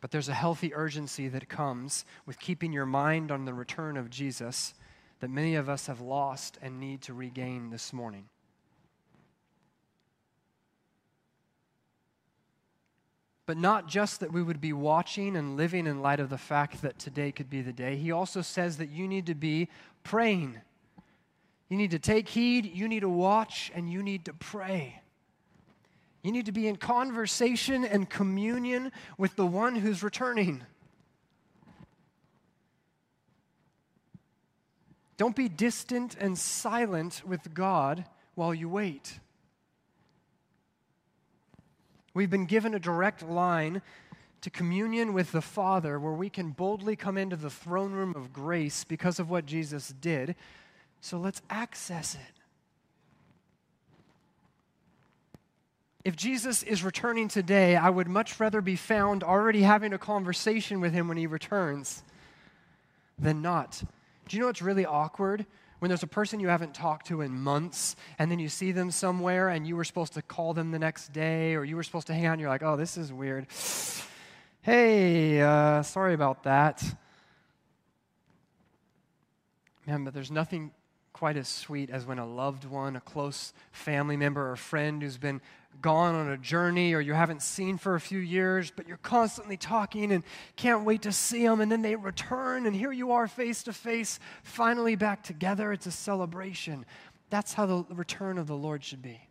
But 0.00 0.10
there's 0.10 0.28
a 0.28 0.34
healthy 0.34 0.74
urgency 0.74 1.28
that 1.28 1.48
comes 1.48 2.04
with 2.26 2.40
keeping 2.40 2.72
your 2.72 2.86
mind 2.86 3.30
on 3.30 3.44
the 3.44 3.54
return 3.54 3.96
of 3.96 4.10
Jesus 4.10 4.74
that 5.20 5.30
many 5.30 5.54
of 5.54 5.68
us 5.68 5.86
have 5.86 6.00
lost 6.00 6.58
and 6.62 6.80
need 6.80 7.02
to 7.02 7.14
regain 7.14 7.70
this 7.70 7.92
morning. 7.92 8.24
But 13.44 13.58
not 13.58 13.88
just 13.88 14.20
that 14.20 14.32
we 14.32 14.42
would 14.42 14.60
be 14.60 14.72
watching 14.72 15.36
and 15.36 15.56
living 15.56 15.86
in 15.86 16.00
light 16.00 16.20
of 16.20 16.30
the 16.30 16.38
fact 16.38 16.82
that 16.82 16.98
today 16.98 17.32
could 17.32 17.50
be 17.50 17.62
the 17.62 17.72
day. 17.72 17.96
He 17.96 18.12
also 18.12 18.42
says 18.42 18.76
that 18.78 18.90
you 18.90 19.08
need 19.08 19.26
to 19.26 19.34
be 19.34 19.68
praying. 20.04 20.56
You 21.68 21.76
need 21.76 21.90
to 21.90 21.98
take 21.98 22.28
heed, 22.28 22.64
you 22.64 22.88
need 22.88 23.00
to 23.00 23.08
watch, 23.08 23.70
and 23.74 23.90
you 23.90 24.02
need 24.02 24.24
to 24.26 24.32
pray. 24.32 25.02
You 26.22 26.32
need 26.32 26.46
to 26.46 26.52
be 26.52 26.68
in 26.68 26.76
conversation 26.76 27.84
and 27.84 28.08
communion 28.08 28.92
with 29.16 29.36
the 29.36 29.46
one 29.46 29.76
who's 29.76 30.02
returning. 30.02 30.62
Don't 35.16 35.36
be 35.36 35.48
distant 35.48 36.16
and 36.18 36.38
silent 36.38 37.22
with 37.26 37.52
God 37.54 38.04
while 38.34 38.54
you 38.54 38.68
wait. 38.68 39.20
We've 42.14 42.30
been 42.30 42.46
given 42.46 42.74
a 42.74 42.78
direct 42.78 43.22
line 43.22 43.82
to 44.40 44.50
communion 44.50 45.12
with 45.12 45.32
the 45.32 45.42
Father 45.42 46.00
where 46.00 46.12
we 46.12 46.30
can 46.30 46.50
boldly 46.50 46.96
come 46.96 47.18
into 47.18 47.36
the 47.36 47.50
throne 47.50 47.92
room 47.92 48.14
of 48.16 48.32
grace 48.32 48.84
because 48.84 49.18
of 49.18 49.30
what 49.30 49.46
Jesus 49.46 49.94
did. 50.00 50.34
So 51.00 51.18
let's 51.18 51.42
access 51.50 52.14
it. 52.14 52.39
If 56.02 56.16
Jesus 56.16 56.62
is 56.62 56.82
returning 56.82 57.28
today, 57.28 57.76
I 57.76 57.90
would 57.90 58.08
much 58.08 58.40
rather 58.40 58.62
be 58.62 58.76
found 58.76 59.22
already 59.22 59.62
having 59.62 59.92
a 59.92 59.98
conversation 59.98 60.80
with 60.80 60.94
him 60.94 61.08
when 61.08 61.18
he 61.18 61.26
returns 61.26 62.02
than 63.18 63.42
not. 63.42 63.82
Do 64.26 64.36
you 64.36 64.40
know 64.40 64.46
what's 64.46 64.62
really 64.62 64.86
awkward? 64.86 65.44
When 65.78 65.90
there's 65.90 66.02
a 66.02 66.06
person 66.06 66.40
you 66.40 66.48
haven't 66.48 66.74
talked 66.74 67.06
to 67.08 67.20
in 67.20 67.32
months, 67.32 67.96
and 68.18 68.30
then 68.30 68.38
you 68.38 68.48
see 68.48 68.72
them 68.72 68.90
somewhere, 68.90 69.50
and 69.50 69.66
you 69.66 69.76
were 69.76 69.84
supposed 69.84 70.14
to 70.14 70.22
call 70.22 70.54
them 70.54 70.70
the 70.70 70.78
next 70.78 71.12
day, 71.12 71.54
or 71.54 71.64
you 71.64 71.76
were 71.76 71.82
supposed 71.82 72.06
to 72.06 72.14
hang 72.14 72.26
out, 72.26 72.32
and 72.32 72.40
you're 72.40 72.50
like, 72.50 72.62
oh, 72.62 72.76
this 72.76 72.96
is 72.96 73.12
weird. 73.12 73.46
hey, 74.62 75.40
uh, 75.40 75.82
sorry 75.82 76.14
about 76.14 76.44
that. 76.44 76.82
Man, 79.86 80.04
but 80.04 80.14
there's 80.14 80.30
nothing 80.30 80.70
quite 81.12 81.36
as 81.36 81.48
sweet 81.48 81.90
as 81.90 82.06
when 82.06 82.18
a 82.18 82.26
loved 82.26 82.64
one, 82.64 82.96
a 82.96 83.00
close 83.00 83.52
family 83.72 84.16
member 84.16 84.50
or 84.50 84.56
friend 84.56 85.02
who's 85.02 85.18
been 85.18 85.40
gone 85.80 86.14
on 86.14 86.28
a 86.28 86.36
journey 86.36 86.94
or 86.94 87.00
you 87.00 87.12
haven't 87.14 87.42
seen 87.42 87.78
for 87.78 87.94
a 87.94 88.00
few 88.00 88.18
years, 88.18 88.72
but 88.74 88.88
you're 88.88 88.96
constantly 88.98 89.56
talking 89.56 90.12
and 90.12 90.24
can't 90.56 90.84
wait 90.84 91.02
to 91.02 91.12
see 91.12 91.46
them, 91.46 91.60
and 91.60 91.70
then 91.70 91.82
they 91.82 91.96
return, 91.96 92.66
and 92.66 92.74
here 92.74 92.92
you 92.92 93.12
are 93.12 93.28
face 93.28 93.62
to 93.62 93.72
face, 93.72 94.18
finally 94.42 94.96
back 94.96 95.22
together. 95.22 95.72
It's 95.72 95.86
a 95.86 95.92
celebration. 95.92 96.84
That's 97.30 97.54
how 97.54 97.66
the 97.66 97.84
return 97.94 98.38
of 98.38 98.46
the 98.46 98.56
Lord 98.56 98.84
should 98.84 99.02
be. 99.02 99.29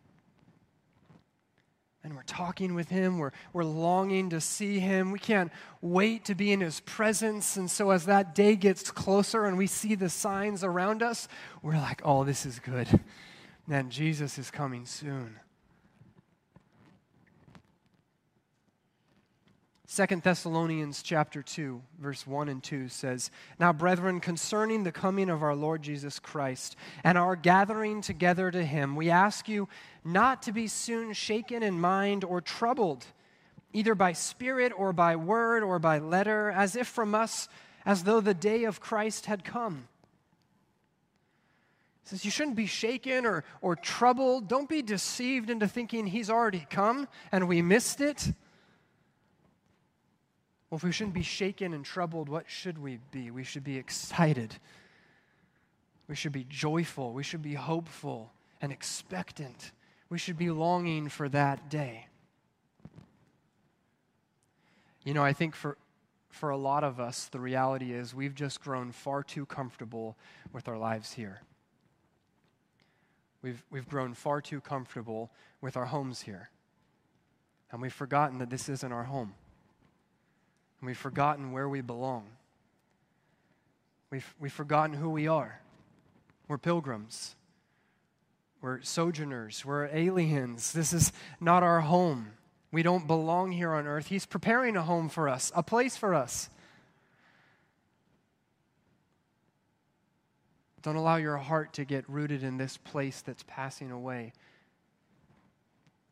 And 2.02 2.16
we're 2.16 2.22
talking 2.22 2.74
with 2.74 2.88
him. 2.88 3.18
We're, 3.18 3.32
we're 3.52 3.64
longing 3.64 4.30
to 4.30 4.40
see 4.40 4.78
him. 4.78 5.12
We 5.12 5.18
can't 5.18 5.52
wait 5.82 6.24
to 6.26 6.34
be 6.34 6.50
in 6.50 6.60
his 6.60 6.80
presence. 6.80 7.56
And 7.56 7.70
so, 7.70 7.90
as 7.90 8.06
that 8.06 8.34
day 8.34 8.56
gets 8.56 8.90
closer 8.90 9.44
and 9.44 9.58
we 9.58 9.66
see 9.66 9.94
the 9.94 10.08
signs 10.08 10.64
around 10.64 11.02
us, 11.02 11.28
we're 11.62 11.74
like, 11.74 12.00
oh, 12.04 12.24
this 12.24 12.46
is 12.46 12.58
good. 12.58 13.00
Man, 13.66 13.90
Jesus 13.90 14.38
is 14.38 14.50
coming 14.50 14.86
soon. 14.86 15.38
Second 19.92 20.22
Thessalonians 20.22 21.02
chapter 21.02 21.42
2 21.42 21.82
verse 21.98 22.24
1 22.24 22.48
and 22.48 22.62
2 22.62 22.88
says, 22.88 23.32
"Now 23.58 23.72
brethren, 23.72 24.20
concerning 24.20 24.84
the 24.84 24.92
coming 24.92 25.28
of 25.28 25.42
our 25.42 25.56
Lord 25.56 25.82
Jesus 25.82 26.20
Christ 26.20 26.76
and 27.02 27.18
our 27.18 27.34
gathering 27.34 28.00
together 28.00 28.52
to 28.52 28.64
him, 28.64 28.94
we 28.94 29.10
ask 29.10 29.48
you 29.48 29.68
not 30.04 30.42
to 30.44 30.52
be 30.52 30.68
soon 30.68 31.12
shaken 31.12 31.64
in 31.64 31.80
mind 31.80 32.22
or 32.22 32.40
troubled, 32.40 33.04
either 33.72 33.96
by 33.96 34.12
spirit 34.12 34.72
or 34.76 34.92
by 34.92 35.16
word 35.16 35.64
or 35.64 35.80
by 35.80 35.98
letter, 35.98 36.52
as 36.52 36.76
if 36.76 36.86
from 36.86 37.12
us 37.12 37.48
as 37.84 38.04
though 38.04 38.20
the 38.20 38.32
day 38.32 38.62
of 38.62 38.78
Christ 38.78 39.26
had 39.26 39.42
come." 39.42 39.88
He 42.04 42.10
says 42.10 42.24
you 42.24 42.30
shouldn't 42.30 42.54
be 42.54 42.66
shaken 42.66 43.26
or, 43.26 43.42
or 43.60 43.74
troubled. 43.74 44.46
Don't 44.46 44.68
be 44.68 44.82
deceived 44.82 45.50
into 45.50 45.66
thinking 45.66 46.06
he's 46.06 46.30
already 46.30 46.64
come 46.70 47.08
and 47.32 47.48
we 47.48 47.60
missed 47.60 48.00
it. 48.00 48.32
Well, 50.70 50.76
if 50.76 50.84
we 50.84 50.92
shouldn't 50.92 51.14
be 51.14 51.22
shaken 51.22 51.74
and 51.74 51.84
troubled, 51.84 52.28
what 52.28 52.48
should 52.48 52.78
we 52.78 53.00
be? 53.10 53.32
We 53.32 53.42
should 53.42 53.64
be 53.64 53.76
excited. 53.76 54.54
We 56.06 56.14
should 56.14 56.32
be 56.32 56.46
joyful. 56.48 57.12
We 57.12 57.24
should 57.24 57.42
be 57.42 57.54
hopeful 57.54 58.32
and 58.60 58.70
expectant. 58.70 59.72
We 60.08 60.18
should 60.18 60.38
be 60.38 60.50
longing 60.50 61.08
for 61.08 61.28
that 61.28 61.68
day. 61.68 62.06
You 65.02 65.12
know, 65.12 65.24
I 65.24 65.32
think 65.32 65.56
for, 65.56 65.76
for 66.28 66.50
a 66.50 66.56
lot 66.56 66.84
of 66.84 67.00
us, 67.00 67.26
the 67.26 67.40
reality 67.40 67.92
is 67.92 68.14
we've 68.14 68.34
just 68.34 68.60
grown 68.60 68.92
far 68.92 69.24
too 69.24 69.46
comfortable 69.46 70.16
with 70.52 70.68
our 70.68 70.78
lives 70.78 71.12
here. 71.12 71.40
We've, 73.42 73.64
we've 73.70 73.88
grown 73.88 74.14
far 74.14 74.40
too 74.40 74.60
comfortable 74.60 75.30
with 75.60 75.76
our 75.76 75.86
homes 75.86 76.20
here. 76.22 76.50
And 77.72 77.82
we've 77.82 77.92
forgotten 77.92 78.38
that 78.38 78.50
this 78.50 78.68
isn't 78.68 78.92
our 78.92 79.04
home 79.04 79.34
and 80.80 80.86
we've 80.86 80.96
forgotten 80.96 81.52
where 81.52 81.68
we 81.68 81.80
belong. 81.80 82.26
We've, 84.10 84.34
we've 84.40 84.52
forgotten 84.52 84.96
who 84.96 85.10
we 85.10 85.28
are. 85.28 85.60
We're 86.48 86.58
pilgrims, 86.58 87.36
we're 88.60 88.82
sojourners, 88.82 89.64
we're 89.64 89.86
aliens. 89.86 90.72
This 90.72 90.92
is 90.92 91.12
not 91.40 91.62
our 91.62 91.80
home. 91.80 92.32
We 92.72 92.82
don't 92.82 93.06
belong 93.06 93.52
here 93.52 93.72
on 93.72 93.86
earth. 93.86 94.08
He's 94.08 94.26
preparing 94.26 94.76
a 94.76 94.82
home 94.82 95.08
for 95.08 95.28
us, 95.28 95.52
a 95.54 95.62
place 95.62 95.96
for 95.96 96.14
us. 96.14 96.50
Don't 100.82 100.96
allow 100.96 101.16
your 101.16 101.36
heart 101.36 101.72
to 101.74 101.84
get 101.84 102.08
rooted 102.08 102.42
in 102.42 102.56
this 102.56 102.76
place 102.76 103.20
that's 103.20 103.44
passing 103.46 103.90
away. 103.90 104.32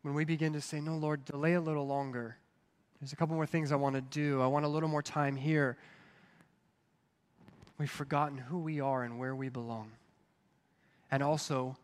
When 0.02 0.14
we 0.14 0.24
begin 0.24 0.52
to 0.52 0.61
say, 0.61 0.81
No, 0.81 0.96
Lord, 0.96 1.24
delay 1.24 1.54
a 1.54 1.61
little 1.61 1.87
longer, 1.87 2.37
there's 3.00 3.12
a 3.12 3.16
couple 3.16 3.37
more 3.37 3.46
things 3.46 3.70
I 3.70 3.76
want 3.76 3.94
to 3.94 4.00
do. 4.00 4.42
I 4.42 4.46
want 4.46 4.64
a 4.64 4.68
little 4.68 4.88
more 4.88 5.02
time 5.02 5.37
here. 5.37 5.76
We've 7.78 7.90
forgotten 7.90 8.38
who 8.38 8.58
we 8.58 8.80
are 8.80 9.04
and 9.04 9.18
where 9.18 9.37
we 9.37 9.48
belong. 9.48 9.92
And 11.11 11.22
also, 11.22 11.76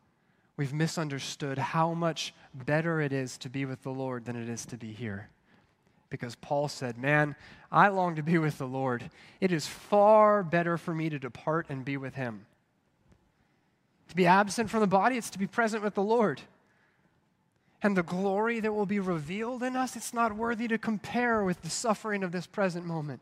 we've 0.57 0.74
misunderstood 0.74 1.57
how 1.57 1.94
much 1.94 2.35
better 2.53 3.00
it 3.00 3.12
is 3.12 3.38
to 3.38 3.48
be 3.48 3.64
with 3.64 3.83
the 3.85 3.90
Lord 3.90 4.24
than 4.24 4.35
it 4.35 4.48
is 4.48 4.66
to 4.66 4.77
be 4.77 4.92
here. 4.92 5.29
Because 6.11 6.35
Paul 6.35 6.68
said, 6.68 6.98
Man, 6.98 7.37
I 7.70 7.88
long 7.88 8.16
to 8.16 8.22
be 8.22 8.38
with 8.38 8.59
the 8.59 8.66
Lord. 8.66 9.09
It 9.40 9.53
is 9.53 9.66
far 9.66 10.42
better 10.42 10.77
for 10.77 10.94
me 10.94 11.09
to 11.11 11.18
depart 11.18 11.66
and 11.68 11.85
be 11.85 11.96
with 11.96 12.14
Him. 12.14 12.46
To 14.09 14.16
be 14.16 14.27
absent 14.27 14.68
from 14.68 14.81
the 14.81 14.87
body, 14.87 15.16
it's 15.16 15.31
to 15.31 15.38
be 15.38 15.46
present 15.46 15.83
with 15.83 15.94
the 15.94 16.03
Lord 16.03 16.40
and 17.85 17.94
the 17.94 18.03
glory 18.03 18.61
that 18.61 18.73
will 18.73 18.87
be 18.87 18.99
revealed 18.99 19.62
in 19.62 19.77
us, 19.77 19.94
it's 19.94 20.14
not 20.14 20.35
worthy 20.35 20.66
to 20.66 20.79
compare 20.79 21.44
with 21.44 21.61
the 21.61 21.68
suffering 21.68 22.25
of 22.25 22.33
this 22.33 22.47
present 22.47 22.87
moment. 22.87 23.20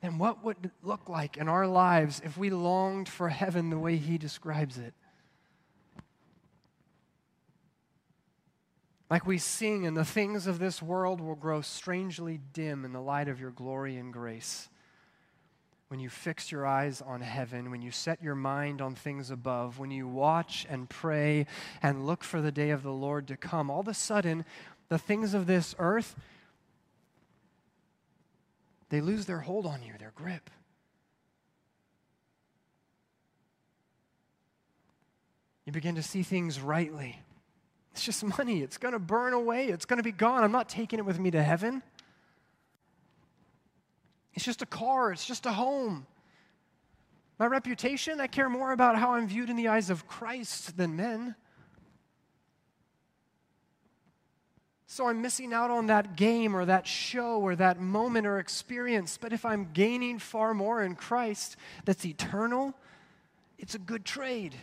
Then 0.00 0.16
what 0.16 0.44
would 0.44 0.56
it 0.62 0.70
look 0.84 1.08
like 1.08 1.36
in 1.36 1.48
our 1.48 1.66
lives 1.66 2.22
if 2.24 2.38
we 2.38 2.48
longed 2.48 3.08
for 3.08 3.28
heaven 3.28 3.70
the 3.70 3.78
way 3.78 3.96
he 3.96 4.18
describes 4.18 4.78
it? 4.78 4.94
Like 9.10 9.26
we 9.26 9.38
sing, 9.38 9.84
and 9.84 9.96
the 9.96 10.04
things 10.04 10.46
of 10.46 10.60
this 10.60 10.80
world 10.80 11.20
will 11.20 11.34
grow 11.34 11.60
strangely 11.60 12.38
dim 12.52 12.84
in 12.84 12.92
the 12.92 13.00
light 13.00 13.26
of 13.26 13.40
your 13.40 13.50
glory 13.50 13.96
and 13.96 14.12
grace 14.12 14.68
when 15.90 15.98
you 15.98 16.08
fix 16.08 16.52
your 16.52 16.64
eyes 16.64 17.02
on 17.02 17.20
heaven, 17.20 17.68
when 17.68 17.82
you 17.82 17.90
set 17.90 18.22
your 18.22 18.36
mind 18.36 18.80
on 18.80 18.94
things 18.94 19.32
above, 19.32 19.80
when 19.80 19.90
you 19.90 20.06
watch 20.06 20.64
and 20.70 20.88
pray 20.88 21.46
and 21.82 22.06
look 22.06 22.22
for 22.22 22.40
the 22.40 22.52
day 22.52 22.70
of 22.70 22.84
the 22.84 22.92
Lord 22.92 23.26
to 23.26 23.36
come, 23.36 23.68
all 23.68 23.80
of 23.80 23.88
a 23.88 23.94
sudden, 23.94 24.44
the 24.88 24.98
things 24.98 25.34
of 25.34 25.48
this 25.48 25.74
earth, 25.80 26.14
they 28.88 29.00
lose 29.00 29.26
their 29.26 29.40
hold 29.40 29.66
on 29.66 29.82
you, 29.82 29.94
their 29.98 30.12
grip. 30.14 30.48
You 35.66 35.72
begin 35.72 35.96
to 35.96 36.04
see 36.04 36.22
things 36.22 36.60
rightly. 36.60 37.18
It's 37.90 38.04
just 38.04 38.22
money. 38.22 38.62
It's 38.62 38.78
going 38.78 38.92
to 38.92 39.00
burn 39.00 39.32
away. 39.32 39.66
It's 39.66 39.86
going 39.86 39.96
to 39.96 40.04
be 40.04 40.12
gone. 40.12 40.44
I'm 40.44 40.52
not 40.52 40.68
taking 40.68 41.00
it 41.00 41.04
with 41.04 41.18
me 41.18 41.32
to 41.32 41.42
heaven. 41.42 41.82
It's 44.34 44.44
just 44.44 44.62
a 44.62 44.66
car. 44.66 45.12
It's 45.12 45.26
just 45.26 45.46
a 45.46 45.52
home. 45.52 46.06
My 47.38 47.46
reputation, 47.46 48.20
I 48.20 48.26
care 48.26 48.48
more 48.48 48.72
about 48.72 48.96
how 48.96 49.14
I'm 49.14 49.26
viewed 49.26 49.48
in 49.50 49.56
the 49.56 49.68
eyes 49.68 49.88
of 49.90 50.06
Christ 50.06 50.76
than 50.76 50.96
men. 50.96 51.34
So 54.86 55.08
I'm 55.08 55.22
missing 55.22 55.52
out 55.52 55.70
on 55.70 55.86
that 55.86 56.16
game 56.16 56.54
or 56.54 56.64
that 56.64 56.86
show 56.86 57.40
or 57.40 57.54
that 57.56 57.80
moment 57.80 58.26
or 58.26 58.38
experience. 58.38 59.18
But 59.20 59.32
if 59.32 59.44
I'm 59.44 59.70
gaining 59.72 60.18
far 60.18 60.52
more 60.52 60.82
in 60.82 60.96
Christ 60.96 61.56
that's 61.84 62.04
eternal, 62.04 62.74
it's 63.56 63.74
a 63.74 63.78
good 63.78 64.04
trade. 64.04 64.56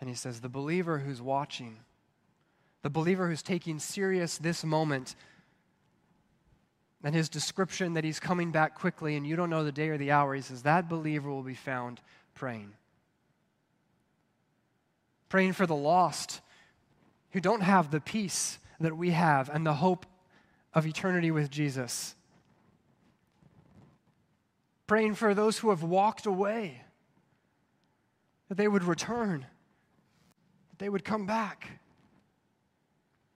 And 0.00 0.08
he 0.08 0.14
says, 0.14 0.40
the 0.40 0.48
believer 0.48 0.98
who's 0.98 1.22
watching, 1.22 1.78
the 2.88 2.92
believer 2.92 3.28
who's 3.28 3.42
taking 3.42 3.78
serious 3.78 4.38
this 4.38 4.64
moment, 4.64 5.14
and 7.04 7.14
his 7.14 7.28
description 7.28 7.92
that 7.92 8.02
he's 8.02 8.18
coming 8.18 8.50
back 8.50 8.78
quickly 8.78 9.14
and 9.14 9.26
you 9.26 9.36
don't 9.36 9.50
know 9.50 9.62
the 9.62 9.70
day 9.70 9.90
or 9.90 9.98
the 9.98 10.10
hour, 10.10 10.34
he 10.34 10.40
says, 10.40 10.62
that 10.62 10.88
believer 10.88 11.28
will 11.28 11.42
be 11.42 11.52
found 11.52 12.00
praying. 12.34 12.72
Praying 15.28 15.52
for 15.52 15.66
the 15.66 15.76
lost 15.76 16.40
who 17.32 17.40
don't 17.40 17.60
have 17.60 17.90
the 17.90 18.00
peace 18.00 18.58
that 18.80 18.96
we 18.96 19.10
have 19.10 19.50
and 19.50 19.66
the 19.66 19.74
hope 19.74 20.06
of 20.72 20.86
eternity 20.86 21.30
with 21.30 21.50
Jesus. 21.50 22.14
Praying 24.86 25.14
for 25.14 25.34
those 25.34 25.58
who 25.58 25.68
have 25.68 25.82
walked 25.82 26.24
away, 26.24 26.80
that 28.48 28.56
they 28.56 28.66
would 28.66 28.84
return 28.84 29.44
that 30.70 30.78
they 30.78 30.88
would 30.88 31.04
come 31.04 31.26
back 31.26 31.80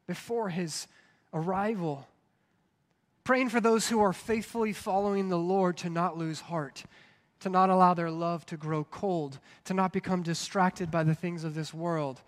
before 0.06 0.48
his 0.48 0.86
arrival. 1.32 2.06
Praying 3.24 3.50
for 3.50 3.60
those 3.60 3.88
who 3.88 4.00
are 4.00 4.12
faithfully 4.12 4.72
following 4.72 5.28
the 5.28 5.38
Lord 5.38 5.76
to 5.78 5.90
not 5.90 6.18
lose 6.18 6.40
heart, 6.40 6.84
to 7.40 7.48
not 7.48 7.70
allow 7.70 7.94
their 7.94 8.10
love 8.10 8.44
to 8.46 8.56
grow 8.56 8.84
cold, 8.84 9.38
to 9.64 9.74
not 9.74 9.92
become 9.92 10.22
distracted 10.22 10.90
by 10.90 11.04
the 11.04 11.14
things 11.14 11.44
of 11.44 11.54
this 11.54 11.72
world. 11.72 12.20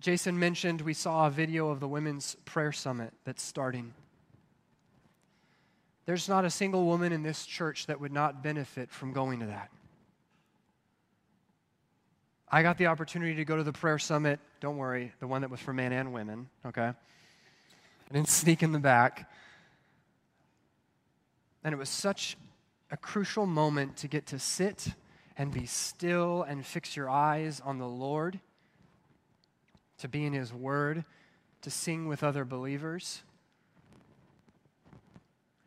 Jason 0.00 0.36
mentioned 0.36 0.80
we 0.80 0.94
saw 0.94 1.28
a 1.28 1.30
video 1.30 1.68
of 1.68 1.78
the 1.78 1.86
Women's 1.86 2.36
Prayer 2.44 2.72
Summit 2.72 3.12
that's 3.24 3.40
starting. 3.40 3.94
There's 6.06 6.28
not 6.28 6.44
a 6.44 6.50
single 6.50 6.84
woman 6.84 7.12
in 7.12 7.22
this 7.22 7.46
church 7.46 7.86
that 7.86 8.00
would 8.00 8.12
not 8.12 8.42
benefit 8.42 8.90
from 8.90 9.12
going 9.12 9.38
to 9.38 9.46
that. 9.46 9.70
I 12.52 12.62
got 12.62 12.76
the 12.76 12.86
opportunity 12.86 13.34
to 13.36 13.44
go 13.44 13.56
to 13.56 13.64
the 13.64 13.72
prayer 13.72 13.98
summit. 13.98 14.38
Don't 14.60 14.76
worry, 14.76 15.12
the 15.18 15.26
one 15.26 15.40
that 15.40 15.50
was 15.50 15.58
for 15.58 15.72
men 15.72 15.92
and 15.92 16.12
women, 16.12 16.50
okay? 16.66 16.92
I 16.92 18.12
didn't 18.12 18.28
sneak 18.28 18.62
in 18.62 18.72
the 18.72 18.78
back. 18.78 19.28
And 21.64 21.72
it 21.72 21.78
was 21.78 21.88
such 21.88 22.36
a 22.90 22.96
crucial 22.96 23.46
moment 23.46 23.96
to 23.98 24.08
get 24.08 24.26
to 24.26 24.38
sit 24.38 24.88
and 25.38 25.50
be 25.50 25.64
still 25.64 26.42
and 26.42 26.64
fix 26.64 26.94
your 26.94 27.08
eyes 27.08 27.62
on 27.64 27.78
the 27.78 27.88
Lord, 27.88 28.38
to 29.98 30.08
be 30.08 30.26
in 30.26 30.34
His 30.34 30.52
Word, 30.52 31.04
to 31.62 31.70
sing 31.70 32.06
with 32.06 32.22
other 32.22 32.44
believers 32.44 33.22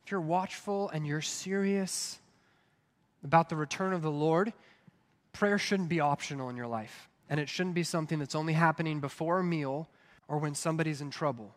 if 0.05 0.11
you're 0.11 0.21
watchful 0.21 0.89
and 0.89 1.07
you're 1.07 1.19
serious 1.19 2.19
about 3.23 3.49
the 3.49 3.55
return 3.55 3.91
of 3.91 4.03
the 4.03 4.11
Lord, 4.11 4.53
prayer 5.35 5.57
shouldn't 5.57 5.89
be 5.89 5.99
optional 5.99 6.49
in 6.49 6.55
your 6.55 6.67
life. 6.67 7.09
And 7.29 7.39
it 7.39 7.49
shouldn't 7.49 7.75
be 7.75 7.83
something 7.83 8.19
that's 8.19 8.35
only 8.35 8.53
happening 8.53 8.99
before 8.99 9.39
a 9.39 9.43
meal 9.43 9.89
or 10.27 10.37
when 10.37 10.55
somebody's 10.55 11.01
in 11.01 11.09
trouble. 11.09 11.53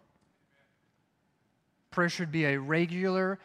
Prayer 1.90 2.08
should 2.08 2.32
be 2.32 2.44
a 2.44 2.58
regular, 2.58 3.38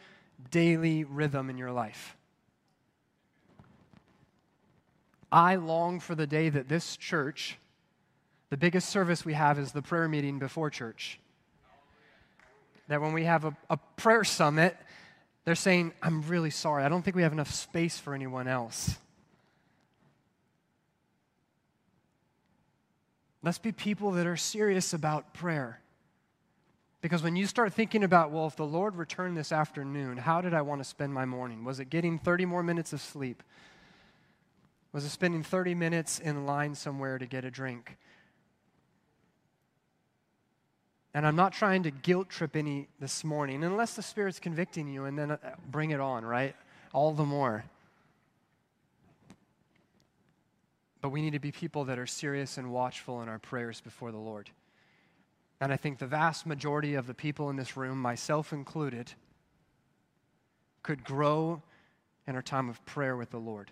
daily 0.50 1.04
rhythm 1.04 1.50
in 1.50 1.56
your 1.56 1.70
life. 1.70 2.16
I 5.30 5.56
long 5.56 6.00
for 6.00 6.14
the 6.14 6.26
day 6.26 6.48
that 6.48 6.68
this 6.68 6.96
church, 6.96 7.58
the 8.50 8.56
biggest 8.56 8.88
service 8.88 9.24
we 9.24 9.34
have 9.34 9.58
is 9.58 9.72
the 9.72 9.82
prayer 9.82 10.08
meeting 10.08 10.38
before 10.38 10.70
church. 10.70 11.18
That 12.88 13.00
when 13.00 13.12
we 13.12 13.24
have 13.24 13.44
a, 13.44 13.56
a 13.70 13.76
prayer 13.96 14.24
summit, 14.24 14.76
they're 15.44 15.54
saying, 15.54 15.92
I'm 16.02 16.22
really 16.22 16.50
sorry. 16.50 16.84
I 16.84 16.88
don't 16.88 17.02
think 17.02 17.16
we 17.16 17.22
have 17.22 17.32
enough 17.32 17.52
space 17.52 17.98
for 17.98 18.14
anyone 18.14 18.48
else. 18.48 18.96
Let's 23.44 23.58
be 23.58 23.72
people 23.72 24.12
that 24.12 24.26
are 24.26 24.38
serious 24.38 24.94
about 24.94 25.34
prayer. 25.34 25.78
Because 27.02 27.22
when 27.22 27.36
you 27.36 27.46
start 27.46 27.74
thinking 27.74 28.02
about, 28.02 28.30
well, 28.30 28.46
if 28.46 28.56
the 28.56 28.64
Lord 28.64 28.96
returned 28.96 29.36
this 29.36 29.52
afternoon, 29.52 30.16
how 30.16 30.40
did 30.40 30.54
I 30.54 30.62
want 30.62 30.80
to 30.80 30.84
spend 30.84 31.12
my 31.12 31.26
morning? 31.26 31.62
Was 31.62 31.78
it 31.78 31.90
getting 31.90 32.18
30 32.18 32.46
more 32.46 32.62
minutes 32.62 32.94
of 32.94 33.02
sleep? 33.02 33.42
Was 34.94 35.04
it 35.04 35.10
spending 35.10 35.42
30 35.42 35.74
minutes 35.74 36.20
in 36.20 36.46
line 36.46 36.74
somewhere 36.74 37.18
to 37.18 37.26
get 37.26 37.44
a 37.44 37.50
drink? 37.50 37.98
And 41.12 41.26
I'm 41.26 41.36
not 41.36 41.52
trying 41.52 41.82
to 41.82 41.90
guilt 41.90 42.30
trip 42.30 42.56
any 42.56 42.88
this 42.98 43.24
morning, 43.24 43.62
unless 43.62 43.94
the 43.94 44.02
Spirit's 44.02 44.40
convicting 44.40 44.88
you, 44.88 45.04
and 45.04 45.18
then 45.18 45.32
uh, 45.32 45.38
bring 45.70 45.90
it 45.90 46.00
on, 46.00 46.24
right? 46.24 46.56
All 46.94 47.12
the 47.12 47.26
more. 47.26 47.64
But 51.04 51.10
we 51.10 51.20
need 51.20 51.34
to 51.34 51.38
be 51.38 51.52
people 51.52 51.84
that 51.84 51.98
are 51.98 52.06
serious 52.06 52.56
and 52.56 52.72
watchful 52.72 53.20
in 53.20 53.28
our 53.28 53.38
prayers 53.38 53.78
before 53.78 54.10
the 54.10 54.16
Lord. 54.16 54.48
And 55.60 55.70
I 55.70 55.76
think 55.76 55.98
the 55.98 56.06
vast 56.06 56.46
majority 56.46 56.94
of 56.94 57.06
the 57.06 57.12
people 57.12 57.50
in 57.50 57.56
this 57.56 57.76
room, 57.76 58.00
myself 58.00 58.54
included, 58.54 59.12
could 60.82 61.04
grow 61.04 61.60
in 62.26 62.34
our 62.34 62.40
time 62.40 62.70
of 62.70 62.82
prayer 62.86 63.18
with 63.18 63.32
the 63.32 63.38
Lord. 63.38 63.70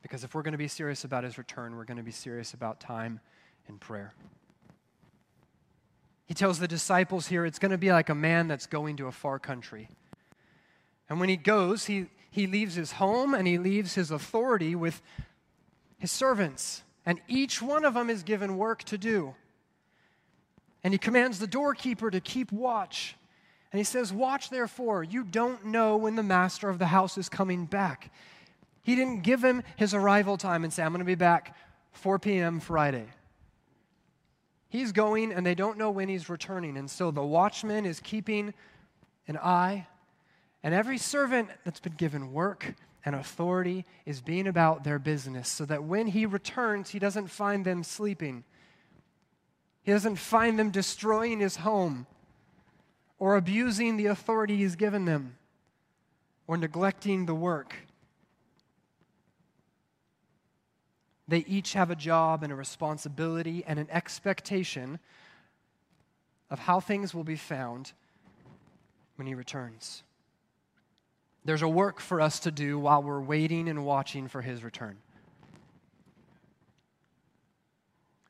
Because 0.00 0.24
if 0.24 0.34
we're 0.34 0.40
going 0.40 0.52
to 0.52 0.56
be 0.56 0.66
serious 0.66 1.04
about 1.04 1.24
his 1.24 1.36
return, 1.36 1.76
we're 1.76 1.84
going 1.84 1.98
to 1.98 2.02
be 2.02 2.10
serious 2.10 2.54
about 2.54 2.80
time 2.80 3.20
and 3.68 3.78
prayer. 3.78 4.14
He 6.24 6.32
tells 6.32 6.58
the 6.58 6.66
disciples 6.66 7.26
here 7.26 7.44
it's 7.44 7.58
going 7.58 7.72
to 7.72 7.76
be 7.76 7.92
like 7.92 8.08
a 8.08 8.14
man 8.14 8.48
that's 8.48 8.66
going 8.66 8.96
to 8.96 9.08
a 9.08 9.12
far 9.12 9.38
country. 9.38 9.90
And 11.10 11.20
when 11.20 11.28
he 11.28 11.36
goes, 11.36 11.84
he, 11.84 12.06
he 12.36 12.46
leaves 12.46 12.74
his 12.74 12.92
home 12.92 13.32
and 13.32 13.48
he 13.48 13.56
leaves 13.56 13.94
his 13.94 14.10
authority 14.10 14.74
with 14.74 15.00
his 15.96 16.12
servants. 16.12 16.82
And 17.06 17.18
each 17.28 17.62
one 17.62 17.86
of 17.86 17.94
them 17.94 18.10
is 18.10 18.22
given 18.22 18.58
work 18.58 18.82
to 18.84 18.98
do. 18.98 19.34
And 20.84 20.92
he 20.92 20.98
commands 20.98 21.38
the 21.38 21.46
doorkeeper 21.46 22.10
to 22.10 22.20
keep 22.20 22.52
watch. 22.52 23.16
And 23.72 23.78
he 23.78 23.84
says, 23.84 24.12
Watch 24.12 24.50
therefore, 24.50 25.02
you 25.02 25.24
don't 25.24 25.64
know 25.64 25.96
when 25.96 26.14
the 26.14 26.22
master 26.22 26.68
of 26.68 26.78
the 26.78 26.88
house 26.88 27.16
is 27.16 27.30
coming 27.30 27.64
back. 27.64 28.12
He 28.82 28.94
didn't 28.96 29.22
give 29.22 29.42
him 29.42 29.62
his 29.76 29.94
arrival 29.94 30.36
time 30.36 30.62
and 30.62 30.70
say, 30.70 30.82
I'm 30.82 30.92
going 30.92 30.98
to 30.98 31.06
be 31.06 31.14
back 31.14 31.56
4 31.92 32.18
p.m. 32.18 32.60
Friday. 32.60 33.06
He's 34.68 34.92
going 34.92 35.32
and 35.32 35.46
they 35.46 35.54
don't 35.54 35.78
know 35.78 35.90
when 35.90 36.10
he's 36.10 36.28
returning. 36.28 36.76
And 36.76 36.90
so 36.90 37.10
the 37.10 37.24
watchman 37.24 37.86
is 37.86 37.98
keeping 37.98 38.52
an 39.26 39.38
eye. 39.38 39.86
And 40.66 40.74
every 40.74 40.98
servant 40.98 41.48
that's 41.62 41.78
been 41.78 41.92
given 41.92 42.32
work 42.32 42.74
and 43.04 43.14
authority 43.14 43.84
is 44.04 44.20
being 44.20 44.48
about 44.48 44.82
their 44.82 44.98
business 44.98 45.48
so 45.48 45.64
that 45.64 45.84
when 45.84 46.08
he 46.08 46.26
returns, 46.26 46.90
he 46.90 46.98
doesn't 46.98 47.28
find 47.28 47.64
them 47.64 47.84
sleeping. 47.84 48.42
He 49.84 49.92
doesn't 49.92 50.16
find 50.16 50.58
them 50.58 50.72
destroying 50.72 51.38
his 51.38 51.54
home 51.58 52.08
or 53.20 53.36
abusing 53.36 53.96
the 53.96 54.06
authority 54.06 54.56
he's 54.56 54.74
given 54.74 55.04
them 55.04 55.36
or 56.48 56.56
neglecting 56.56 57.26
the 57.26 57.34
work. 57.36 57.72
They 61.28 61.44
each 61.46 61.74
have 61.74 61.92
a 61.92 61.96
job 61.96 62.42
and 62.42 62.52
a 62.52 62.56
responsibility 62.56 63.62
and 63.64 63.78
an 63.78 63.86
expectation 63.88 64.98
of 66.50 66.58
how 66.58 66.80
things 66.80 67.14
will 67.14 67.22
be 67.22 67.36
found 67.36 67.92
when 69.14 69.28
he 69.28 69.34
returns. 69.36 70.02
There's 71.46 71.62
a 71.62 71.68
work 71.68 72.00
for 72.00 72.20
us 72.20 72.40
to 72.40 72.50
do 72.50 72.78
while 72.78 73.02
we're 73.02 73.20
waiting 73.20 73.68
and 73.68 73.84
watching 73.84 74.28
for 74.28 74.42
his 74.42 74.62
return. 74.62 74.98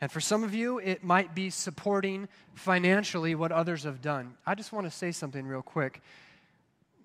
And 0.01 0.13
for 0.13 0.21
some 0.21 0.45
of 0.45 0.55
you, 0.55 0.79
it 0.79 1.03
might 1.03 1.35
be 1.35 1.49
supporting 1.49 2.29
financially 2.55 3.35
what 3.35 3.51
others 3.51 3.85
have 3.85 4.03
done. 4.03 4.35
I 4.47 4.55
just 4.55 4.73
want 4.73 4.87
to 4.87 4.91
say 4.91 5.11
something 5.11 5.47
real 5.47 5.63
quick. 5.63 6.03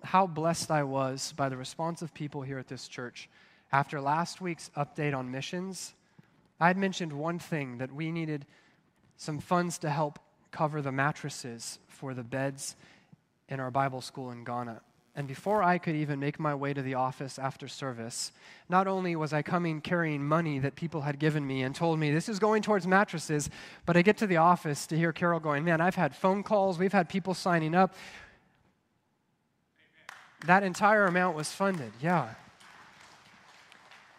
How 0.04 0.26
blessed 0.26 0.70
I 0.70 0.82
was 0.82 1.32
by 1.36 1.48
the 1.48 1.56
response 1.56 2.02
of 2.02 2.12
people 2.12 2.42
here 2.42 2.58
at 2.58 2.68
this 2.68 2.86
church 2.86 3.30
after 3.72 4.00
last 4.00 4.40
week's 4.40 4.70
update 4.76 5.16
on 5.16 5.30
missions, 5.30 5.94
I 6.60 6.66
had 6.66 6.76
mentioned 6.76 7.12
one 7.12 7.38
thing 7.38 7.78
that 7.78 7.90
we 7.90 8.12
needed 8.12 8.44
some 9.16 9.40
funds 9.40 9.78
to 9.78 9.90
help 9.90 10.18
cover 10.50 10.82
the 10.82 10.92
mattresses 10.92 11.78
for 11.88 12.12
the 12.12 12.22
beds 12.22 12.76
in 13.48 13.60
our 13.60 13.70
Bible 13.70 14.02
school 14.02 14.30
in 14.30 14.44
Ghana. 14.44 14.82
And 15.14 15.28
before 15.28 15.62
I 15.62 15.76
could 15.76 15.94
even 15.94 16.20
make 16.20 16.40
my 16.40 16.54
way 16.54 16.72
to 16.72 16.80
the 16.80 16.94
office 16.94 17.38
after 17.38 17.68
service, 17.68 18.32
not 18.70 18.86
only 18.86 19.14
was 19.14 19.34
I 19.34 19.42
coming 19.42 19.82
carrying 19.82 20.26
money 20.26 20.58
that 20.60 20.74
people 20.74 21.02
had 21.02 21.18
given 21.18 21.46
me 21.46 21.62
and 21.62 21.74
told 21.74 21.98
me 21.98 22.10
this 22.10 22.30
is 22.30 22.38
going 22.38 22.62
towards 22.62 22.86
mattresses, 22.86 23.50
but 23.84 23.94
I 23.94 24.00
get 24.00 24.16
to 24.18 24.26
the 24.26 24.38
office 24.38 24.86
to 24.86 24.96
hear 24.96 25.12
Carol 25.12 25.38
going, 25.38 25.64
Man, 25.64 25.82
I've 25.82 25.96
had 25.96 26.16
phone 26.16 26.42
calls, 26.42 26.78
we've 26.78 26.94
had 26.94 27.10
people 27.10 27.34
signing 27.34 27.74
up. 27.74 27.94
That 30.46 30.62
entire 30.62 31.04
amount 31.04 31.36
was 31.36 31.52
funded, 31.52 31.92
yeah. 32.00 32.34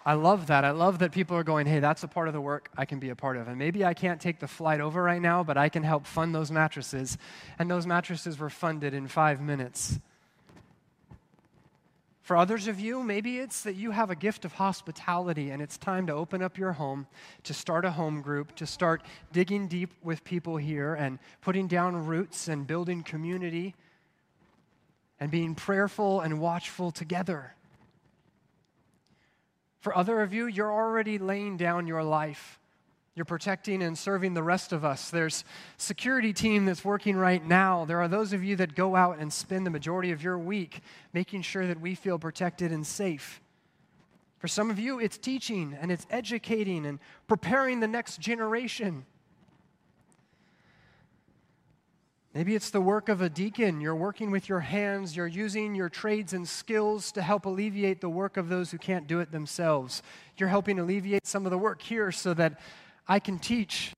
I 0.06 0.14
love 0.14 0.48
that. 0.48 0.66
I 0.66 0.72
love 0.72 1.00
that 1.00 1.14
people 1.14 1.38
are 1.38 1.44
going, 1.44 1.66
hey, 1.66 1.80
that's 1.80 2.04
a 2.04 2.10
part 2.10 2.28
of 2.28 2.34
the 2.34 2.41
work 2.41 2.70
I 2.78 2.84
can 2.84 3.00
be 3.00 3.10
a 3.10 3.16
part 3.16 3.38
of. 3.38 3.48
And 3.48 3.58
maybe 3.58 3.86
I 3.86 3.94
can't 3.94 4.20
take 4.20 4.39
the 4.39 4.50
flight 4.50 4.82
over 4.82 5.02
right 5.02 5.22
now, 5.22 5.44
but 5.44 5.58
I 5.58 5.70
can 5.70 5.82
help 5.82 6.06
fund 6.06 6.36
those 6.36 6.52
mattresses. 6.52 7.18
And 7.58 7.72
those 7.72 7.88
mattresses 7.88 8.38
were 8.38 8.50
funded 8.50 8.94
in 8.94 9.08
five 9.08 9.39
minutes. 9.39 10.00
For 12.24 12.38
others 12.38 12.69
of 12.69 12.80
you, 12.80 13.03
maybe 13.03 13.39
it's 13.39 13.63
that 13.63 13.76
you 13.76 13.91
have 13.91 14.09
a 14.09 14.15
gift 14.15 14.45
of 14.45 14.53
hospitality 14.53 15.51
and 15.51 15.61
it's 15.61 15.78
time 15.78 16.07
to 16.07 16.13
open 16.13 16.41
up 16.41 16.57
your 16.57 16.71
home, 16.71 17.05
to 17.43 17.53
start 17.53 17.84
a 17.84 17.91
home 17.91 18.21
group, 18.21 18.55
to 18.55 18.65
start 18.65 19.01
digging 19.34 19.67
deep 19.67 19.91
with 20.01 20.24
people 20.24 20.55
here 20.55 20.95
and 20.95 21.19
putting 21.41 21.67
down 21.67 22.05
roots 22.05 22.47
and 22.47 22.65
building 22.65 23.03
community 23.03 23.76
and 25.19 25.32
being 25.32 25.53
prayerful 25.53 26.21
and 26.21 26.39
watchful 26.39 26.91
together. 26.91 27.55
For 29.82 29.95
other 29.95 30.21
of 30.21 30.34
you, 30.34 30.47
you're 30.47 30.71
already 30.71 31.17
laying 31.17 31.57
down 31.57 31.88
your 31.88 32.03
life. 32.03 32.57
You're 33.16 33.26
protecting 33.26 33.84
and 33.84 33.95
serving 33.95 34.34
the 34.34 34.41
rest 34.41 34.74
of 34.74 34.84
us. 34.84 35.11
There's 35.11 35.43
security 35.78 36.34
team 36.34 36.66
that's 36.66 36.84
working 36.84 37.16
right 37.16 37.45
now. 37.45 37.86
There 37.86 38.01
are 38.01 38.07
those 38.07 38.34
of 38.34 38.43
you 38.43 38.55
that 38.55 38.74
go 38.74 38.95
out 38.95 39.20
and 39.20 39.32
spend 39.32 39.68
the 39.68 39.70
majority 39.70 40.11
of 40.11 40.24
your 40.24 40.38
week 40.39 40.82
making 41.14 41.43
sure 41.43 41.68
that 41.68 41.80
we 41.80 41.93
feel 41.93 42.18
protected 42.18 42.72
and 42.72 42.86
safe. 42.86 43.39
For 44.39 44.47
some 44.47 44.72
of 44.72 44.80
you, 44.80 44.99
it's 44.99 45.18
teaching 45.18 45.78
and 45.80 45.91
it's 45.91 46.07
educating 46.09 46.88
and 46.88 46.99
preparing 47.28 47.80
the 47.82 47.88
next 47.88 48.20
generation. 48.20 49.05
Maybe 52.34 52.55
it's 52.55 52.72
the 52.72 52.82
work 52.82 53.09
of 53.09 53.22
a 53.22 53.30
deacon. 53.30 53.80
You're 53.80 53.95
working 53.95 54.32
with 54.32 54.49
your 54.49 54.61
hands, 54.61 55.16
you're 55.16 55.28
using 55.28 55.76
your 55.76 55.88
trades 55.88 56.34
and 56.34 56.49
skills 56.49 57.11
to 57.11 57.22
help 57.22 57.45
alleviate 57.45 58.01
the 58.01 58.09
work 58.09 58.38
of 58.38 58.49
those 58.49 58.72
who 58.72 58.80
can't 58.80 59.05
do 59.05 59.20
it 59.20 59.32
themselves. 59.32 60.01
You're 60.38 60.49
helping 60.49 60.80
alleviate 60.80 61.28
some 61.28 61.45
of 61.45 61.51
the 61.51 61.59
work 61.59 61.84
here 61.84 62.11
so 62.11 62.34
that 62.34 62.59
I 63.08 63.20
can 63.20 63.39
teach. 63.39 63.93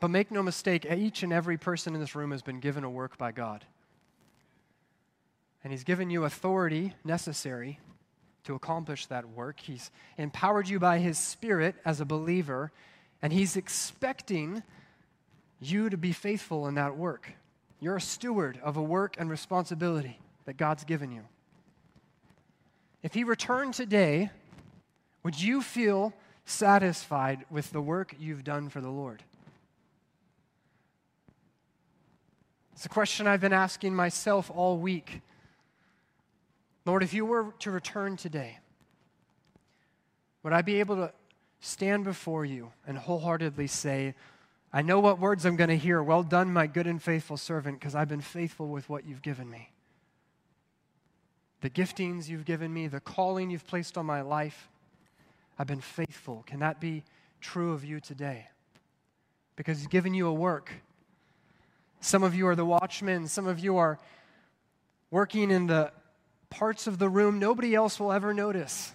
But 0.00 0.08
make 0.08 0.30
no 0.30 0.42
mistake, 0.42 0.86
each 0.86 1.22
and 1.22 1.32
every 1.32 1.58
person 1.58 1.94
in 1.94 2.00
this 2.00 2.14
room 2.14 2.30
has 2.30 2.42
been 2.42 2.60
given 2.60 2.84
a 2.84 2.90
work 2.90 3.18
by 3.18 3.32
God. 3.32 3.64
And 5.62 5.72
He's 5.72 5.84
given 5.84 6.08
you 6.10 6.24
authority 6.24 6.94
necessary 7.04 7.78
to 8.44 8.54
accomplish 8.54 9.06
that 9.06 9.28
work. 9.28 9.60
He's 9.60 9.90
empowered 10.16 10.68
you 10.68 10.78
by 10.78 10.98
His 10.98 11.18
Spirit 11.18 11.74
as 11.84 12.00
a 12.00 12.06
believer, 12.06 12.72
and 13.20 13.32
He's 13.32 13.56
expecting 13.56 14.62
you 15.60 15.90
to 15.90 15.98
be 15.98 16.12
faithful 16.12 16.66
in 16.66 16.74
that 16.76 16.96
work. 16.96 17.32
You're 17.78 17.96
a 17.96 18.00
steward 18.00 18.58
of 18.62 18.78
a 18.78 18.82
work 18.82 19.16
and 19.18 19.28
responsibility 19.28 20.18
that 20.46 20.56
God's 20.56 20.84
given 20.84 21.12
you. 21.12 21.22
If 23.02 23.12
He 23.12 23.24
returned 23.24 23.74
today, 23.74 24.30
would 25.22 25.40
you 25.40 25.62
feel 25.62 26.12
satisfied 26.44 27.44
with 27.50 27.70
the 27.70 27.80
work 27.80 28.14
you've 28.18 28.44
done 28.44 28.68
for 28.68 28.80
the 28.80 28.90
Lord? 28.90 29.22
It's 32.72 32.86
a 32.86 32.88
question 32.88 33.26
I've 33.26 33.42
been 33.42 33.52
asking 33.52 33.94
myself 33.94 34.50
all 34.50 34.78
week. 34.78 35.20
Lord, 36.86 37.02
if 37.02 37.12
you 37.12 37.26
were 37.26 37.52
to 37.58 37.70
return 37.70 38.16
today, 38.16 38.58
would 40.42 40.54
I 40.54 40.62
be 40.62 40.80
able 40.80 40.96
to 40.96 41.12
stand 41.60 42.04
before 42.04 42.46
you 42.46 42.72
and 42.86 42.96
wholeheartedly 42.96 43.66
say, 43.66 44.14
I 44.72 44.80
know 44.80 44.98
what 44.98 45.18
words 45.18 45.44
I'm 45.44 45.56
going 45.56 45.68
to 45.68 45.76
hear. 45.76 46.02
Well 46.02 46.22
done, 46.22 46.52
my 46.52 46.66
good 46.66 46.86
and 46.86 47.02
faithful 47.02 47.36
servant, 47.36 47.78
because 47.78 47.94
I've 47.94 48.08
been 48.08 48.22
faithful 48.22 48.68
with 48.68 48.88
what 48.88 49.04
you've 49.04 49.20
given 49.20 49.50
me. 49.50 49.72
The 51.60 51.68
giftings 51.68 52.28
you've 52.28 52.46
given 52.46 52.72
me, 52.72 52.86
the 52.86 53.00
calling 53.00 53.50
you've 53.50 53.66
placed 53.66 53.98
on 53.98 54.06
my 54.06 54.22
life, 54.22 54.69
I've 55.60 55.66
been 55.66 55.82
faithful. 55.82 56.42
Can 56.46 56.60
that 56.60 56.80
be 56.80 57.04
true 57.42 57.74
of 57.74 57.84
you 57.84 58.00
today? 58.00 58.48
Because 59.56 59.76
He's 59.76 59.88
given 59.88 60.14
you 60.14 60.26
a 60.26 60.32
work. 60.32 60.72
Some 62.00 62.22
of 62.22 62.34
you 62.34 62.46
are 62.48 62.56
the 62.56 62.64
watchmen, 62.64 63.28
some 63.28 63.46
of 63.46 63.58
you 63.58 63.76
are 63.76 63.98
working 65.10 65.50
in 65.50 65.66
the 65.66 65.92
parts 66.48 66.86
of 66.86 66.98
the 66.98 67.10
room 67.10 67.38
nobody 67.38 67.74
else 67.74 68.00
will 68.00 68.10
ever 68.10 68.32
notice. 68.32 68.94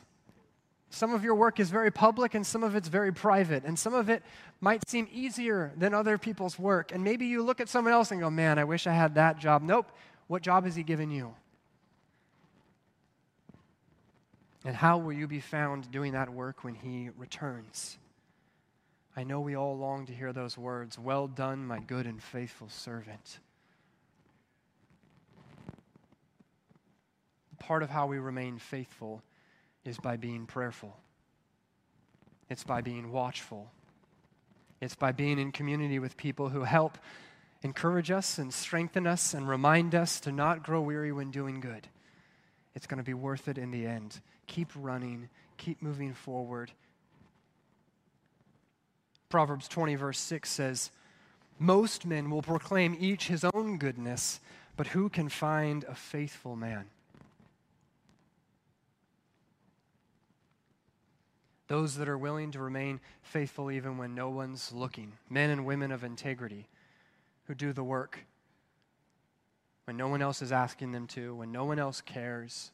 Some 0.90 1.14
of 1.14 1.24
your 1.24 1.36
work 1.36 1.60
is 1.60 1.70
very 1.70 1.92
public 1.92 2.34
and 2.34 2.44
some 2.44 2.64
of 2.64 2.76
it's 2.76 2.88
very 2.88 3.14
private. 3.14 3.64
And 3.64 3.78
some 3.78 3.94
of 3.94 4.10
it 4.10 4.24
might 4.60 4.90
seem 4.90 5.08
easier 5.12 5.72
than 5.78 5.94
other 5.94 6.18
people's 6.18 6.58
work. 6.58 6.92
And 6.92 7.04
maybe 7.04 7.28
you 7.28 7.44
look 7.44 7.62
at 7.62 7.70
someone 7.70 7.94
else 7.94 8.10
and 8.10 8.20
go, 8.20 8.32
man, 8.32 8.58
I 8.58 8.64
wish 8.64 8.88
I 8.88 8.94
had 8.94 9.14
that 9.16 9.38
job. 9.38 9.62
Nope. 9.62 9.92
What 10.26 10.42
job 10.42 10.66
has 10.66 10.76
he 10.76 10.82
given 10.82 11.12
you? 11.12 11.36
And 14.66 14.76
how 14.76 14.98
will 14.98 15.14
you 15.14 15.28
be 15.28 15.40
found 15.40 15.92
doing 15.92 16.14
that 16.14 16.30
work 16.30 16.64
when 16.64 16.74
he 16.74 17.12
returns? 17.16 18.00
I 19.16 19.24
know 19.24 19.40
we 19.40 19.56
all 19.56 19.78
long 19.78 20.08
to 20.08 20.14
hear 20.14 20.34
those 20.34 20.58
words 20.58 20.98
Well 20.98 21.28
done, 21.28 21.68
my 21.68 21.80
good 21.80 22.08
and 22.08 22.22
faithful 22.22 22.68
servant. 22.70 23.40
Part 27.60 27.84
of 27.84 27.92
how 27.92 28.08
we 28.08 28.18
remain 28.18 28.58
faithful 28.58 29.22
is 29.86 29.98
by 29.98 30.18
being 30.18 30.48
prayerful, 30.48 30.98
it's 32.50 32.64
by 32.64 32.82
being 32.82 33.12
watchful, 33.12 33.72
it's 34.82 34.96
by 34.96 35.12
being 35.12 35.38
in 35.38 35.52
community 35.52 36.00
with 36.00 36.18
people 36.18 36.50
who 36.50 36.64
help 36.64 36.98
encourage 37.62 38.10
us 38.10 38.40
and 38.40 38.54
strengthen 38.54 39.06
us 39.06 39.34
and 39.34 39.48
remind 39.48 39.94
us 39.96 40.20
to 40.22 40.32
not 40.32 40.64
grow 40.64 40.82
weary 40.82 41.12
when 41.12 41.32
doing 41.32 41.60
good. 41.60 41.88
It's 42.76 42.88
going 42.88 42.98
to 42.98 43.04
be 43.04 43.14
worth 43.14 43.48
it 43.48 43.58
in 43.58 43.72
the 43.72 43.86
end. 43.86 44.20
Keep 44.48 44.70
running, 44.76 45.30
keep 45.58 45.82
moving 45.82 46.14
forward. 46.14 46.72
Proverbs 49.30 49.68
20, 49.68 49.96
verse 49.96 50.20
6 50.20 50.50
says, 50.50 50.92
Most 51.60 52.06
men 52.06 52.30
will 52.30 52.42
proclaim 52.42 52.96
each 53.00 53.28
his 53.28 53.44
own 53.54 53.78
goodness, 53.78 54.40
but 54.78 54.88
who 54.88 55.10
can 55.10 55.30
find 55.30 55.84
a 55.86 55.96
faithful 55.96 56.56
man? 56.56 56.86
those 61.68 61.96
that 61.96 62.08
are 62.08 62.18
willing 62.18 62.52
to 62.52 62.60
remain 62.60 63.00
faithful 63.24 63.72
even 63.72 63.98
when 63.98 64.14
no 64.14 64.30
one's 64.30 64.72
looking, 64.72 65.14
men 65.30 65.50
and 65.50 65.66
women 65.66 65.92
of 65.92 66.04
integrity 66.04 66.68
who 67.48 67.56
do 67.56 67.74
the 67.74 67.84
work 67.84 68.20
when 69.86 69.98
no 69.98 70.08
one 70.08 70.22
else 70.22 70.42
is 70.42 70.52
asking 70.52 70.92
them 70.92 71.06
to, 71.08 71.36
when 71.36 71.52
no 71.52 71.64
one 71.64 71.78
else 71.78 72.02
cares, 72.02 72.72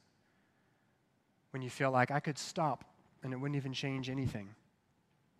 when 1.51 1.61
you 1.61 1.69
feel 1.69 1.91
like 1.91 2.11
I 2.11 2.19
could 2.19 2.37
stop 2.37 2.83
and 3.23 3.33
it 3.33 3.37
wouldn't 3.37 3.55
even 3.55 3.73
change 3.73 4.09
anything. 4.09 4.49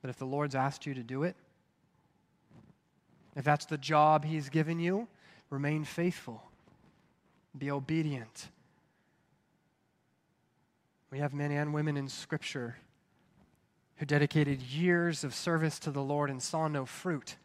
But 0.02 0.10
if 0.10 0.18
the 0.18 0.26
Lord's 0.26 0.56
asked 0.56 0.86
you 0.86 0.94
to 0.94 1.04
do 1.04 1.24
it, 1.24 1.36
if 3.36 3.44
that's 3.44 3.66
the 3.66 3.78
job 3.78 4.26
He's 4.26 4.50
given 4.50 4.80
you, 4.80 5.08
remain 5.50 5.84
faithful, 5.84 6.44
be 7.58 7.72
obedient. 7.72 8.50
We 11.12 11.20
have 11.20 11.34
men 11.34 11.52
and 11.52 11.74
women 11.74 11.98
in 11.98 12.08
Scripture 12.08 12.78
who 13.98 14.06
dedicated 14.06 14.62
years 14.62 15.24
of 15.24 15.36
service 15.36 15.78
to 15.80 15.92
the 15.92 16.02
Lord 16.02 16.30
and 16.30 16.42
saw 16.42 16.68
no 16.68 16.86
fruit. 16.86 17.36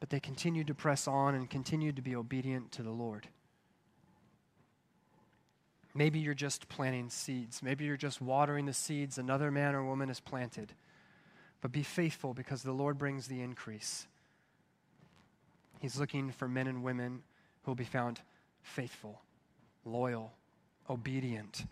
But 0.00 0.10
they 0.10 0.20
continued 0.20 0.66
to 0.66 0.74
press 0.74 1.08
on 1.08 1.34
and 1.34 1.48
continued 1.48 1.96
to 1.96 2.02
be 2.02 2.14
obedient 2.14 2.72
to 2.72 2.82
the 2.82 2.90
Lord. 2.90 3.28
Maybe 5.96 6.18
you're 6.18 6.34
just 6.34 6.68
planting 6.68 7.08
seeds. 7.08 7.62
Maybe 7.62 7.86
you're 7.86 7.96
just 7.96 8.20
watering 8.20 8.66
the 8.66 8.74
seeds 8.74 9.16
another 9.16 9.50
man 9.50 9.74
or 9.74 9.82
woman 9.82 10.08
has 10.08 10.20
planted. 10.20 10.74
But 11.62 11.72
be 11.72 11.82
faithful 11.82 12.34
because 12.34 12.62
the 12.62 12.72
Lord 12.72 12.98
brings 12.98 13.28
the 13.28 13.40
increase. 13.40 14.06
He's 15.80 15.98
looking 15.98 16.32
for 16.32 16.48
men 16.48 16.66
and 16.66 16.82
women 16.82 17.22
who 17.62 17.70
will 17.70 17.76
be 17.76 17.84
found 17.84 18.20
faithful, 18.62 19.22
loyal, 19.86 20.34
obedient, 20.90 21.64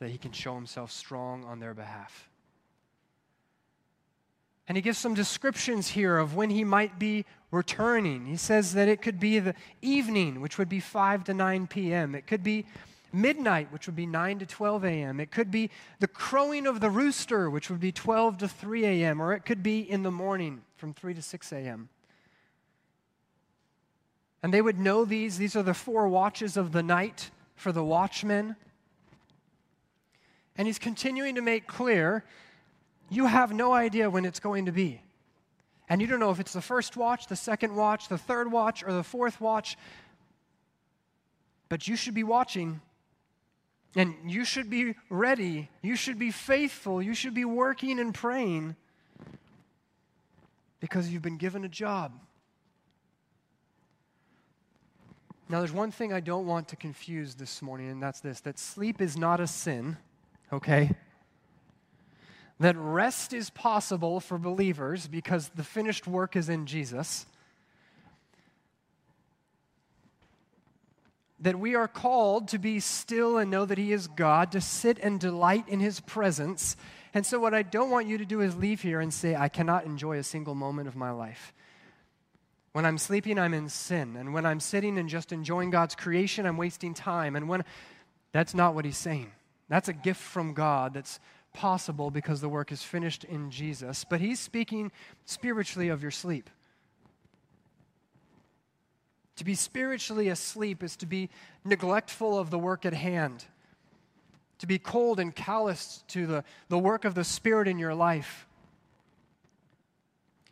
that 0.00 0.10
he 0.10 0.18
can 0.18 0.32
show 0.32 0.56
himself 0.56 0.90
strong 0.90 1.44
on 1.44 1.60
their 1.60 1.74
behalf. 1.74 2.28
And 4.66 4.76
he 4.76 4.82
gives 4.82 4.98
some 4.98 5.14
descriptions 5.14 5.88
here 5.88 6.16
of 6.16 6.34
when 6.34 6.50
he 6.50 6.64
might 6.64 6.98
be 6.98 7.26
returning. 7.50 8.26
He 8.26 8.36
says 8.36 8.72
that 8.74 8.88
it 8.88 9.02
could 9.02 9.20
be 9.20 9.38
the 9.38 9.54
evening, 9.82 10.40
which 10.40 10.56
would 10.56 10.68
be 10.68 10.80
5 10.80 11.24
to 11.24 11.34
9 11.34 11.66
p.m., 11.66 12.14
it 12.14 12.26
could 12.26 12.42
be 12.42 12.66
midnight, 13.12 13.72
which 13.72 13.86
would 13.86 13.94
be 13.94 14.06
9 14.06 14.40
to 14.40 14.46
12 14.46 14.84
a.m. 14.84 15.20
It 15.20 15.30
could 15.30 15.50
be 15.50 15.70
the 16.00 16.08
crowing 16.08 16.66
of 16.66 16.80
the 16.80 16.90
rooster, 16.90 17.48
which 17.48 17.70
would 17.70 17.80
be 17.80 17.92
12 17.92 18.38
to 18.38 18.48
3 18.48 18.84
a.m., 18.86 19.20
or 19.20 19.32
it 19.32 19.44
could 19.44 19.62
be 19.62 19.80
in 19.80 20.02
the 20.02 20.10
morning 20.10 20.62
from 20.76 20.92
3 20.92 21.14
to 21.14 21.22
6 21.22 21.52
a.m. 21.52 21.88
And 24.42 24.52
they 24.52 24.60
would 24.60 24.78
know 24.78 25.04
these. 25.04 25.38
These 25.38 25.56
are 25.56 25.62
the 25.62 25.74
four 25.74 26.08
watches 26.08 26.56
of 26.56 26.72
the 26.72 26.82
night 26.82 27.30
for 27.54 27.72
the 27.72 27.84
watchmen. 27.84 28.56
And 30.56 30.66
he's 30.66 30.78
continuing 30.78 31.34
to 31.36 31.40
make 31.40 31.66
clear 31.66 32.24
you 33.14 33.26
have 33.26 33.52
no 33.52 33.72
idea 33.72 34.08
when 34.10 34.24
it's 34.24 34.40
going 34.40 34.66
to 34.66 34.72
be. 34.72 35.00
And 35.88 36.00
you 36.00 36.06
don't 36.06 36.20
know 36.20 36.30
if 36.30 36.40
it's 36.40 36.52
the 36.52 36.62
first 36.62 36.96
watch, 36.96 37.26
the 37.26 37.36
second 37.36 37.74
watch, 37.74 38.08
the 38.08 38.18
third 38.18 38.50
watch, 38.50 38.82
or 38.82 38.92
the 38.92 39.02
fourth 39.02 39.40
watch. 39.40 39.76
But 41.68 41.86
you 41.86 41.96
should 41.96 42.14
be 42.14 42.24
watching. 42.24 42.80
And 43.96 44.14
you 44.26 44.44
should 44.44 44.70
be 44.70 44.94
ready. 45.10 45.68
You 45.82 45.94
should 45.96 46.18
be 46.18 46.30
faithful. 46.30 47.02
You 47.02 47.14
should 47.14 47.34
be 47.34 47.44
working 47.44 48.00
and 48.00 48.14
praying 48.14 48.76
because 50.80 51.10
you've 51.10 51.22
been 51.22 51.38
given 51.38 51.64
a 51.64 51.68
job. 51.68 52.12
Now, 55.48 55.58
there's 55.58 55.72
one 55.72 55.90
thing 55.90 56.12
I 56.12 56.20
don't 56.20 56.46
want 56.46 56.68
to 56.68 56.76
confuse 56.76 57.34
this 57.34 57.60
morning, 57.60 57.90
and 57.90 58.02
that's 58.02 58.20
this 58.20 58.40
that 58.40 58.58
sleep 58.58 59.02
is 59.02 59.16
not 59.16 59.40
a 59.40 59.46
sin, 59.46 59.98
okay? 60.52 60.90
That 62.60 62.76
rest 62.76 63.32
is 63.32 63.50
possible 63.50 64.20
for 64.20 64.38
believers 64.38 65.08
because 65.08 65.48
the 65.50 65.64
finished 65.64 66.06
work 66.06 66.36
is 66.36 66.48
in 66.48 66.66
Jesus. 66.66 67.26
That 71.40 71.58
we 71.58 71.74
are 71.74 71.88
called 71.88 72.48
to 72.48 72.58
be 72.58 72.80
still 72.80 73.38
and 73.38 73.50
know 73.50 73.64
that 73.64 73.76
He 73.76 73.92
is 73.92 74.06
God, 74.06 74.52
to 74.52 74.60
sit 74.60 74.98
and 75.00 75.18
delight 75.18 75.68
in 75.68 75.80
His 75.80 76.00
presence. 76.00 76.76
And 77.12 77.26
so, 77.26 77.38
what 77.38 77.54
I 77.54 77.62
don't 77.62 77.90
want 77.90 78.06
you 78.06 78.18
to 78.18 78.24
do 78.24 78.40
is 78.40 78.56
leave 78.56 78.82
here 78.82 79.00
and 79.00 79.12
say, 79.12 79.34
I 79.34 79.48
cannot 79.48 79.84
enjoy 79.84 80.18
a 80.18 80.22
single 80.22 80.54
moment 80.54 80.88
of 80.88 80.96
my 80.96 81.10
life. 81.10 81.52
When 82.72 82.86
I'm 82.86 82.98
sleeping, 82.98 83.38
I'm 83.38 83.54
in 83.54 83.68
sin. 83.68 84.16
And 84.16 84.32
when 84.32 84.46
I'm 84.46 84.58
sitting 84.58 84.98
and 84.98 85.08
just 85.08 85.32
enjoying 85.32 85.70
God's 85.70 85.94
creation, 85.94 86.46
I'm 86.46 86.56
wasting 86.56 86.94
time. 86.94 87.36
And 87.36 87.48
when 87.48 87.64
that's 88.34 88.52
not 88.52 88.74
what 88.74 88.84
he's 88.84 88.98
saying. 88.98 89.30
That's 89.68 89.88
a 89.88 89.92
gift 89.92 90.20
from 90.20 90.54
God 90.54 90.94
that's 90.94 91.20
possible 91.54 92.10
because 92.10 92.42
the 92.42 92.48
work 92.48 92.70
is 92.70 92.82
finished 92.82 93.24
in 93.24 93.50
Jesus. 93.50 94.04
But 94.04 94.20
he's 94.20 94.38
speaking 94.38 94.92
spiritually 95.24 95.88
of 95.88 96.02
your 96.02 96.10
sleep. 96.10 96.50
To 99.36 99.44
be 99.44 99.54
spiritually 99.54 100.28
asleep 100.28 100.82
is 100.82 100.96
to 100.96 101.06
be 101.06 101.30
neglectful 101.64 102.38
of 102.38 102.50
the 102.50 102.58
work 102.58 102.84
at 102.84 102.92
hand, 102.92 103.44
to 104.58 104.66
be 104.66 104.78
cold 104.78 105.18
and 105.18 105.34
calloused 105.34 106.06
to 106.08 106.26
the, 106.26 106.44
the 106.68 106.78
work 106.78 107.04
of 107.04 107.14
the 107.14 107.24
Spirit 107.24 107.66
in 107.66 107.78
your 107.78 107.94
life, 107.94 108.46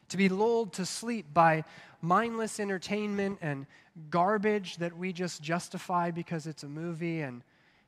to 0.09 0.17
be 0.17 0.29
lulled 0.29 0.73
to 0.75 0.87
sleep 0.87 1.27
by 1.33 1.65
mindless 2.01 2.59
entertainment 2.59 3.39
and 3.41 3.67
garbage 4.11 4.79
that 4.79 4.97
we 4.97 5.13
just 5.13 5.43
justify 5.43 6.11
because 6.11 6.47
it's 6.47 6.65
a 6.65 6.69
movie 6.69 7.21
and 7.21 7.43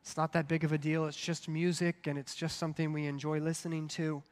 it's 0.05 0.19
not 0.19 0.35
that 0.35 0.49
big 0.49 0.65
of 0.65 0.73
a 0.73 0.77
deal. 0.77 1.07
It's 1.07 1.17
just 1.17 1.49
music 1.49 2.07
and 2.07 2.19
it's 2.19 2.35
just 2.35 2.59
something 2.59 2.93
we 2.93 3.07
enjoy 3.07 3.41
listening 3.41 3.89
to. 3.89 4.23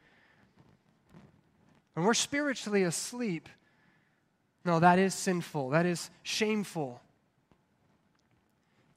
When 1.94 2.04
we're 2.04 2.12
spiritually 2.12 2.82
asleep, 2.82 3.48
no, 4.66 4.80
that 4.80 4.98
is 4.98 5.14
sinful. 5.14 5.70
That 5.70 5.86
is 5.86 6.10
shameful. 6.22 7.00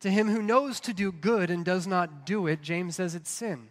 To 0.01 0.11
him 0.11 0.28
who 0.28 0.41
knows 0.41 0.82
to 0.82 0.93
do 0.93 1.13
good 1.13 1.49
and 1.49 1.63
does 1.63 1.88
not 1.88 2.26
do 2.26 2.45
it, 2.45 2.61
James 2.61 2.97
says 2.97 3.15
it's 3.15 3.32
sin. 3.32 3.69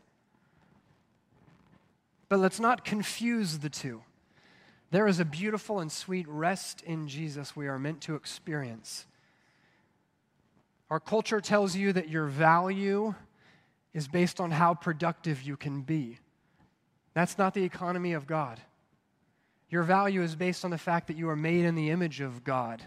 But 2.31 2.39
let's 2.39 2.59
not 2.59 2.87
confuse 2.87 3.59
the 3.59 3.69
two. 3.69 4.03
There 4.91 5.07
is 5.07 5.21
a 5.21 5.27
beautiful 5.27 5.79
and 5.79 5.93
sweet 5.93 6.27
rest 6.27 6.81
in 6.81 7.07
Jesus 7.07 7.55
we 7.55 7.69
are 7.69 7.79
meant 7.79 8.01
to 8.03 8.15
experience. 8.15 9.05
Our 10.91 11.01
culture 11.01 11.41
tells 11.41 11.74
you 11.74 11.93
that 11.93 12.09
your 12.09 12.26
value 12.26 13.14
is 13.93 14.09
based 14.09 14.41
on 14.41 14.51
how 14.51 14.74
productive 14.74 15.43
you 15.43 15.57
can 15.57 15.82
be. 15.82 16.18
That's 17.14 17.39
not 17.39 17.55
the 17.55 17.64
economy 17.64 18.12
of 18.12 18.26
God. 18.26 18.61
Your 19.70 19.82
value 19.82 20.22
is 20.22 20.37
based 20.37 20.64
on 20.64 20.70
the 20.70 20.78
fact 20.78 21.07
that 21.07 21.16
you 21.16 21.28
are 21.28 21.37
made 21.37 21.64
in 21.64 21.74
the 21.74 21.91
image 21.91 22.20
of 22.20 22.45
God 22.45 22.82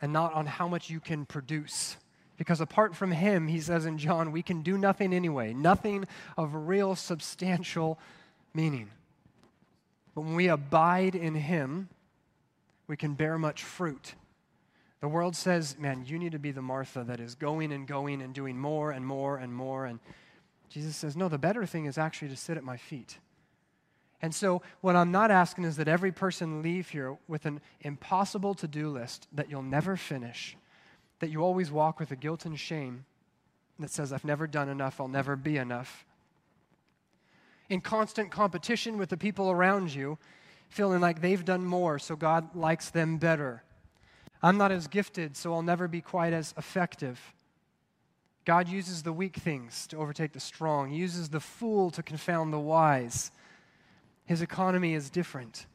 and 0.00 0.12
not 0.12 0.34
on 0.34 0.46
how 0.46 0.68
much 0.68 0.90
you 0.90 1.00
can 1.00 1.24
produce. 1.24 1.96
Because 2.36 2.60
apart 2.60 2.94
from 2.94 3.10
Him, 3.10 3.48
he 3.48 3.60
says 3.60 3.86
in 3.86 3.98
John, 3.98 4.30
we 4.30 4.42
can 4.42 4.62
do 4.62 4.76
nothing 4.76 5.14
anyway, 5.14 5.54
nothing 5.54 6.04
of 6.36 6.54
real 6.54 6.94
substantial 6.94 7.98
meaning. 8.54 8.90
But 10.14 10.22
when 10.22 10.34
we 10.34 10.48
abide 10.48 11.14
in 11.14 11.34
Him, 11.34 11.88
we 12.86 12.96
can 12.96 13.14
bear 13.14 13.38
much 13.38 13.62
fruit. 13.62 14.14
The 15.00 15.08
world 15.08 15.36
says, 15.36 15.78
man, 15.78 16.04
you 16.06 16.18
need 16.18 16.32
to 16.32 16.38
be 16.38 16.52
the 16.52 16.62
Martha 16.62 17.04
that 17.04 17.20
is 17.20 17.34
going 17.34 17.72
and 17.72 17.86
going 17.86 18.22
and 18.22 18.34
doing 18.34 18.58
more 18.58 18.90
and 18.90 19.06
more 19.06 19.36
and 19.36 19.54
more. 19.54 19.84
And 19.84 20.00
Jesus 20.70 20.96
says, 20.96 21.16
no, 21.16 21.28
the 21.28 21.38
better 21.38 21.66
thing 21.66 21.84
is 21.84 21.98
actually 21.98 22.28
to 22.28 22.36
sit 22.36 22.56
at 22.56 22.64
my 22.64 22.76
feet. 22.76 23.18
And 24.22 24.34
so, 24.34 24.62
what 24.80 24.96
I'm 24.96 25.12
not 25.12 25.30
asking 25.30 25.64
is 25.64 25.76
that 25.76 25.88
every 25.88 26.10
person 26.10 26.62
leave 26.62 26.88
here 26.88 27.18
with 27.28 27.44
an 27.44 27.60
impossible 27.82 28.54
to 28.54 28.66
do 28.66 28.88
list 28.88 29.28
that 29.32 29.50
you'll 29.50 29.62
never 29.62 29.94
finish, 29.94 30.56
that 31.20 31.28
you 31.28 31.42
always 31.42 31.70
walk 31.70 32.00
with 32.00 32.10
a 32.10 32.16
guilt 32.16 32.46
and 32.46 32.58
shame 32.58 33.04
that 33.78 33.90
says, 33.90 34.14
I've 34.14 34.24
never 34.24 34.46
done 34.46 34.70
enough, 34.70 35.00
I'll 35.02 35.08
never 35.08 35.36
be 35.36 35.58
enough 35.58 36.06
in 37.68 37.80
constant 37.80 38.30
competition 38.30 38.98
with 38.98 39.08
the 39.08 39.16
people 39.16 39.50
around 39.50 39.94
you, 39.94 40.18
feeling 40.68 41.00
like 41.00 41.20
they've 41.20 41.44
done 41.44 41.64
more, 41.64 41.98
so 41.98 42.16
God 42.16 42.54
likes 42.54 42.90
them 42.90 43.18
better. 43.18 43.62
I'm 44.42 44.58
not 44.58 44.70
as 44.70 44.86
gifted, 44.86 45.36
so 45.36 45.52
I'll 45.54 45.62
never 45.62 45.88
be 45.88 46.00
quite 46.00 46.32
as 46.32 46.54
effective. 46.56 47.20
God 48.44 48.68
uses 48.68 49.02
the 49.02 49.12
weak 49.12 49.36
things 49.36 49.86
to 49.88 49.96
overtake 49.96 50.32
the 50.32 50.40
strong, 50.40 50.90
he 50.90 50.98
uses 50.98 51.28
the 51.28 51.40
fool 51.40 51.90
to 51.92 52.02
confound 52.02 52.52
the 52.52 52.60
wise. 52.60 53.30
His 54.24 54.42
economy 54.42 54.94
is 54.94 55.08
different. 55.08 55.66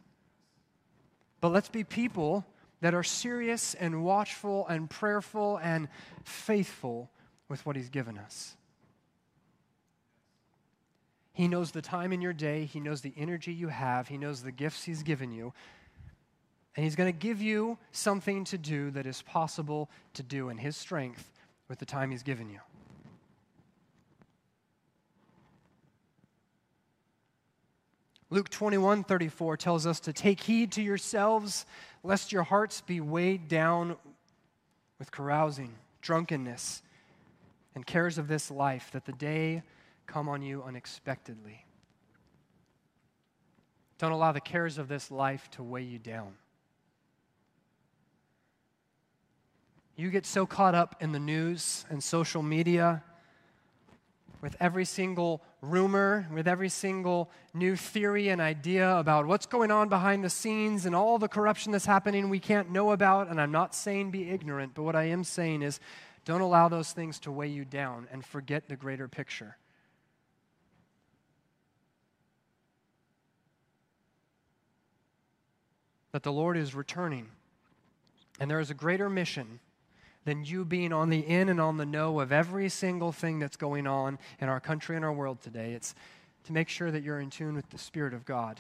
But 1.40 1.50
let's 1.50 1.70
be 1.70 1.84
people 1.84 2.46
that 2.82 2.94
are 2.94 3.04
serious 3.04 3.74
and 3.76 4.04
watchful 4.04 4.68
and 4.68 4.90
prayerful 4.90 5.58
and 5.64 5.88
faithful 6.24 7.10
with 7.48 7.66
what 7.66 7.76
He's 7.76 7.90
given 7.90 8.18
us. 8.18 8.56
He 11.34 11.48
knows 11.48 11.72
the 11.72 11.82
time 11.82 12.12
in 12.12 12.22
your 12.22 12.34
day, 12.34 12.66
He 12.66 12.80
knows 12.80 13.02
the 13.02 13.14
energy 13.16 13.54
you 13.54 13.70
have, 13.70 14.10
He 14.10 14.18
knows 14.18 14.44
the 14.44 14.52
gifts 14.52 14.84
He's 14.84 15.04
given 15.04 15.32
you. 15.32 15.54
And 16.76 16.84
He's 16.84 16.96
going 16.96 17.12
to 17.12 17.18
give 17.18 17.42
you 17.42 17.78
something 17.92 18.46
to 18.46 18.58
do 18.58 18.92
that 18.92 19.06
is 19.06 19.22
possible 19.22 19.90
to 20.14 20.24
do 20.24 20.50
in 20.50 20.58
His 20.58 20.78
strength 20.78 21.32
with 21.68 21.80
the 21.80 21.86
time 21.86 22.12
He's 22.12 22.24
given 22.24 22.50
you. 22.50 22.60
Luke 28.30 28.48
21 28.48 29.04
34 29.04 29.58
tells 29.58 29.86
us 29.86 30.00
to 30.00 30.14
take 30.14 30.40
heed 30.40 30.72
to 30.72 30.82
yourselves, 30.82 31.66
lest 32.02 32.32
your 32.32 32.44
hearts 32.44 32.80
be 32.80 33.02
weighed 33.02 33.50
down 33.50 33.98
with 34.98 35.12
carousing, 35.12 35.74
drunkenness, 36.02 36.82
and 37.76 37.86
cares 37.86 38.18
of 38.18 38.30
this 38.30 38.50
life, 38.50 38.90
that 38.94 39.06
the 39.06 39.12
day 39.12 39.64
come 40.08 40.30
on 40.30 40.42
you 40.42 40.64
unexpectedly. 40.64 41.66
Don't 43.98 44.14
allow 44.14 44.32
the 44.32 44.40
cares 44.42 44.78
of 44.78 44.88
this 44.88 45.12
life 45.12 45.50
to 45.52 45.64
weigh 45.64 45.84
you 45.84 46.00
down. 46.00 46.34
You 50.02 50.10
get 50.10 50.26
so 50.26 50.48
caught 50.48 50.74
up 50.74 50.96
in 51.00 51.12
the 51.12 51.20
news 51.20 51.86
and 51.92 52.04
social 52.04 52.42
media 52.42 53.04
with 54.42 54.56
every 54.60 54.84
single 54.84 55.44
rumor, 55.62 56.28
with 56.34 56.48
every 56.48 56.70
single 56.70 57.30
new 57.54 57.76
theory 57.76 58.30
and 58.30 58.42
idea 58.42 58.98
about 58.98 59.28
what's 59.28 59.46
going 59.46 59.70
on 59.70 59.90
behind 59.90 60.24
the 60.24 60.30
scenes 60.32 60.88
and 60.88 60.96
all 60.96 61.20
the 61.20 61.28
corruption 61.28 61.72
that's 61.72 61.86
happening 61.86 62.30
we 62.30 62.40
can't 62.40 62.72
know 62.72 62.94
about. 62.94 63.28
And 63.28 63.40
I'm 63.40 63.52
not 63.52 63.76
saying 63.76 64.10
be 64.10 64.28
ignorant, 64.32 64.74
but 64.74 64.82
what 64.82 64.96
I 64.96 65.04
am 65.04 65.24
saying 65.24 65.62
is 65.62 65.80
don't 66.26 66.42
allow 66.42 66.68
those 66.68 66.92
things 66.94 67.20
to 67.20 67.32
weigh 67.32 67.50
you 67.50 67.64
down 67.64 68.08
and 68.12 68.26
forget 68.26 68.68
the 68.68 68.76
greater 68.76 69.08
picture. 69.08 69.56
that 76.12 76.24
the 76.24 76.32
Lord 76.32 76.58
is 76.58 76.74
returning. 76.74 77.28
And 78.40 78.50
there 78.52 78.60
is 78.60 78.70
a 78.72 78.74
greater 78.74 79.10
mission 79.10 79.62
than 80.26 80.44
you 80.44 80.66
being 80.66 80.94
on 80.94 81.10
the 81.10 81.20
in 81.20 81.50
and 81.50 81.60
on 81.60 81.78
the 81.78 81.86
know 81.86 82.20
of 82.20 82.32
every 82.32 82.70
single 82.70 83.12
thing 83.12 83.40
that's 83.40 83.58
going 83.58 83.88
on 83.88 84.20
in 84.40 84.50
our 84.50 84.60
country 84.60 84.96
and 84.96 85.04
our 85.04 85.14
world 85.14 85.42
today. 85.42 85.74
It's 85.74 85.96
to 86.46 86.54
make 86.54 86.70
sure 86.70 86.92
that 86.92 87.04
you're 87.04 87.20
in 87.20 87.30
tune 87.30 87.56
with 87.56 87.70
the 87.70 87.78
Spirit 87.78 88.14
of 88.14 88.26
God, 88.26 88.60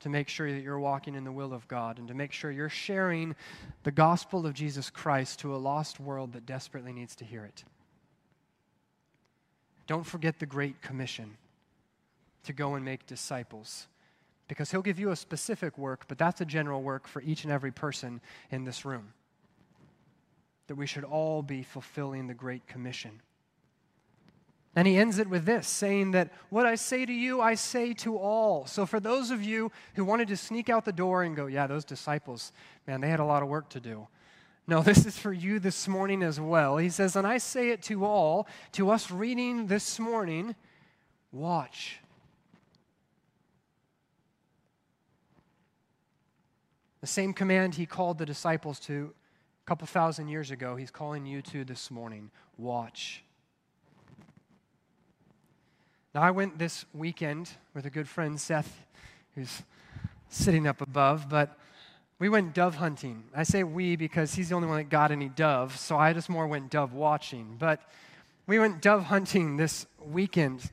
to 0.00 0.08
make 0.08 0.28
sure 0.28 0.52
that 0.52 0.62
you're 0.62 0.78
walking 0.78 1.14
in 1.14 1.24
the 1.24 1.32
will 1.32 1.52
of 1.52 1.66
God, 1.68 1.98
and 1.98 2.08
to 2.08 2.14
make 2.14 2.32
sure 2.32 2.50
you're 2.50 2.68
sharing 2.68 3.34
the 3.84 3.90
gospel 3.90 4.46
of 4.46 4.54
Jesus 4.54 4.90
Christ 4.90 5.40
to 5.40 5.54
a 5.54 5.58
lost 5.58 6.00
world 6.00 6.32
that 6.32 6.46
desperately 6.46 6.92
needs 6.92 7.16
to 7.16 7.24
hear 7.24 7.44
it. 7.44 7.64
don't 9.86 10.04
forget 10.04 10.38
the 10.40 10.46
Great 10.46 10.82
Commission 10.82 11.36
to 12.44 12.52
go 12.52 12.74
and 12.74 12.84
make 12.84 13.06
disciples. 13.06 13.86
Because 14.48 14.70
he'll 14.70 14.82
give 14.82 14.98
you 15.00 15.10
a 15.10 15.16
specific 15.16 15.76
work, 15.76 16.04
but 16.08 16.18
that's 16.18 16.40
a 16.40 16.44
general 16.44 16.82
work 16.82 17.08
for 17.08 17.20
each 17.22 17.44
and 17.44 17.52
every 17.52 17.72
person 17.72 18.20
in 18.50 18.64
this 18.64 18.84
room. 18.84 19.12
That 20.66 20.76
we 20.76 20.86
should 20.86 21.04
all 21.04 21.42
be 21.42 21.62
fulfilling 21.62 22.26
the 22.26 22.34
Great 22.34 22.66
Commission. 22.66 23.22
And 24.76 24.86
he 24.86 24.98
ends 24.98 25.18
it 25.18 25.28
with 25.28 25.46
this, 25.46 25.66
saying 25.66 26.10
that 26.10 26.30
what 26.50 26.66
I 26.66 26.74
say 26.74 27.06
to 27.06 27.12
you, 27.12 27.40
I 27.40 27.54
say 27.54 27.94
to 27.94 28.18
all. 28.18 28.66
So 28.66 28.84
for 28.84 29.00
those 29.00 29.30
of 29.30 29.42
you 29.42 29.72
who 29.94 30.04
wanted 30.04 30.28
to 30.28 30.36
sneak 30.36 30.68
out 30.68 30.84
the 30.84 30.92
door 30.92 31.22
and 31.22 31.34
go, 31.34 31.46
yeah, 31.46 31.66
those 31.66 31.86
disciples, 31.86 32.52
man, 32.86 33.00
they 33.00 33.08
had 33.08 33.18
a 33.18 33.24
lot 33.24 33.42
of 33.42 33.48
work 33.48 33.70
to 33.70 33.80
do. 33.80 34.06
No, 34.66 34.82
this 34.82 35.06
is 35.06 35.18
for 35.18 35.32
you 35.32 35.58
this 35.58 35.88
morning 35.88 36.22
as 36.22 36.38
well. 36.38 36.76
He 36.76 36.90
says, 36.90 37.16
and 37.16 37.26
I 37.26 37.38
say 37.38 37.70
it 37.70 37.80
to 37.84 38.04
all, 38.04 38.46
to 38.72 38.90
us 38.90 39.10
reading 39.10 39.66
this 39.66 39.98
morning, 39.98 40.54
watch. 41.32 42.00
The 47.00 47.06
same 47.06 47.32
command 47.32 47.76
he 47.76 47.86
called 47.86 48.18
the 48.18 48.26
disciples 48.26 48.78
to 48.80 49.14
couple 49.66 49.84
thousand 49.88 50.28
years 50.28 50.52
ago, 50.52 50.76
he's 50.76 50.92
calling 50.92 51.26
you 51.26 51.42
to 51.42 51.64
this 51.64 51.90
morning 51.90 52.30
watch. 52.56 53.24
Now, 56.14 56.22
I 56.22 56.30
went 56.30 56.56
this 56.56 56.84
weekend 56.94 57.50
with 57.74 57.84
a 57.84 57.90
good 57.90 58.08
friend, 58.08 58.40
Seth, 58.40 58.86
who's 59.34 59.62
sitting 60.28 60.68
up 60.68 60.80
above, 60.80 61.28
but 61.28 61.58
we 62.20 62.28
went 62.28 62.54
dove 62.54 62.76
hunting. 62.76 63.24
I 63.34 63.42
say 63.42 63.64
we 63.64 63.96
because 63.96 64.34
he's 64.34 64.50
the 64.50 64.54
only 64.54 64.68
one 64.68 64.76
that 64.76 64.88
got 64.88 65.10
any 65.10 65.28
dove, 65.28 65.76
so 65.76 65.96
I 65.96 66.12
just 66.12 66.28
more 66.28 66.46
went 66.46 66.70
dove 66.70 66.92
watching. 66.92 67.56
But 67.58 67.82
we 68.46 68.60
went 68.60 68.80
dove 68.80 69.02
hunting 69.02 69.56
this 69.56 69.84
weekend. 70.00 70.70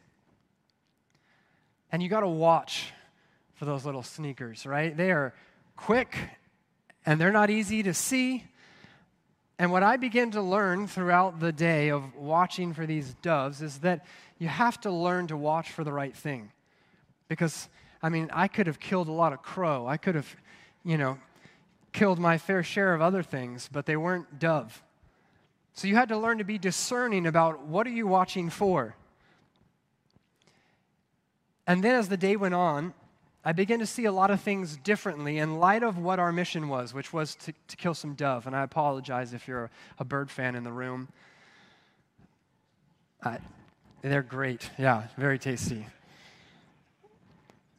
And 1.92 2.04
you 2.04 2.10
got 2.10 2.22
to 2.22 2.28
watch 2.28 2.94
for 3.56 3.66
those 3.66 3.86
little 3.86 4.04
sneakers, 4.04 4.68
right? 4.68 4.96
They 4.96 5.12
are 5.12 5.34
quick 5.76 6.16
and 7.08 7.20
they're 7.20 7.32
not 7.32 7.50
easy 7.50 7.82
to 7.82 7.94
see. 7.96 8.46
And 9.60 9.72
what 9.72 9.84
I 9.84 9.98
began 9.98 10.32
to 10.32 10.42
learn 10.42 10.88
throughout 10.88 11.40
the 11.40 11.52
day 11.52 11.90
of 11.90 12.16
watching 12.16 12.74
for 12.74 12.86
these 12.86 13.14
doves 13.22 13.62
is 13.62 13.80
that 13.80 14.06
you 14.40 14.48
have 14.48 14.82
to 14.82 14.92
learn 14.92 15.28
to 15.28 15.38
watch 15.38 15.72
for 15.72 15.84
the 15.84 15.94
right 15.94 16.16
thing. 16.16 16.52
Because, 17.28 17.70
I 18.02 18.10
mean, 18.10 18.30
I 18.34 18.48
could 18.48 18.68
have 18.68 18.80
killed 18.80 19.08
a 19.08 19.12
lot 19.12 19.32
of 19.32 19.44
crow. 19.44 19.88
I 19.88 19.98
could 19.98 20.16
have, 20.16 20.36
you 20.84 20.98
know, 20.98 21.20
killed 21.92 22.20
my 22.20 22.38
fair 22.38 22.64
share 22.64 22.94
of 22.94 23.02
other 23.02 23.22
things, 23.22 23.70
but 23.72 23.86
they 23.86 23.96
weren't 23.96 24.40
dove. 24.40 24.82
So 25.74 25.88
you 25.88 25.96
had 25.96 26.10
to 26.10 26.18
learn 26.18 26.40
to 26.40 26.44
be 26.44 26.58
discerning 26.58 27.26
about 27.26 27.66
what 27.66 27.88
are 27.88 27.92
you 27.92 28.08
watching 28.08 28.50
for. 28.50 28.96
And 31.66 31.84
then 31.84 31.96
as 31.96 32.10
the 32.10 32.18
day 32.18 32.36
went 32.36 32.54
on, 32.54 32.94
I 33.46 33.52
began 33.52 33.80
to 33.80 33.86
see 33.86 34.06
a 34.06 34.12
lot 34.12 34.32
of 34.32 34.40
things 34.42 34.78
differently 34.78 35.38
in 35.38 35.60
light 35.60 35.84
of 35.84 35.98
what 35.98 36.18
our 36.18 36.32
mission 36.32 36.70
was, 36.70 36.94
which 36.94 37.12
was 37.12 37.36
to, 37.36 37.54
to 37.68 37.76
kill 37.76 37.94
some 37.94 38.14
dove. 38.14 38.48
And 38.48 38.56
I 38.56 38.64
apologize 38.64 39.34
if 39.34 39.48
you're 39.48 39.70
a, 40.00 40.06
bird 40.06 40.32
fan 40.32 40.56
in 40.56 40.64
the 40.64 40.72
room. 40.72 41.10
They're 44.02 44.22
great. 44.22 44.70
Yeah, 44.78 45.04
very 45.18 45.40
tasty. 45.40 45.86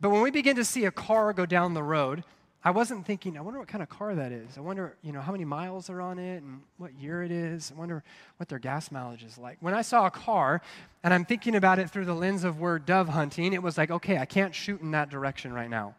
But 0.00 0.10
when 0.10 0.20
we 0.20 0.30
begin 0.30 0.56
to 0.56 0.64
see 0.64 0.84
a 0.84 0.90
car 0.90 1.32
go 1.32 1.46
down 1.46 1.72
the 1.72 1.82
road, 1.82 2.24
I 2.66 2.70
wasn't 2.70 3.04
thinking, 3.04 3.36
I 3.36 3.42
wonder 3.42 3.58
what 3.58 3.68
kind 3.68 3.82
of 3.82 3.90
car 3.90 4.14
that 4.14 4.32
is. 4.32 4.56
I 4.56 4.62
wonder, 4.62 4.96
you 5.02 5.12
know, 5.12 5.20
how 5.20 5.32
many 5.32 5.44
miles 5.44 5.90
are 5.90 6.00
on 6.00 6.18
it 6.18 6.42
and 6.42 6.62
what 6.78 6.94
year 6.94 7.22
it 7.22 7.30
is. 7.30 7.70
I 7.70 7.78
wonder 7.78 8.02
what 8.38 8.48
their 8.48 8.58
gas 8.58 8.90
mileage 8.90 9.22
is 9.22 9.36
like. 9.36 9.58
When 9.60 9.74
I 9.74 9.82
saw 9.82 10.06
a 10.06 10.10
car 10.10 10.62
and 11.02 11.12
I'm 11.12 11.26
thinking 11.26 11.56
about 11.56 11.78
it 11.78 11.90
through 11.90 12.06
the 12.06 12.14
lens 12.14 12.42
of 12.42 12.58
we're 12.60 12.78
dove 12.78 13.10
hunting, 13.10 13.52
it 13.52 13.62
was 13.62 13.76
like, 13.76 13.90
okay, 13.90 14.16
I 14.16 14.24
can't 14.24 14.54
shoot 14.54 14.80
in 14.80 14.92
that 14.92 15.10
direction 15.10 15.52
right 15.52 15.68
now. 15.68 15.94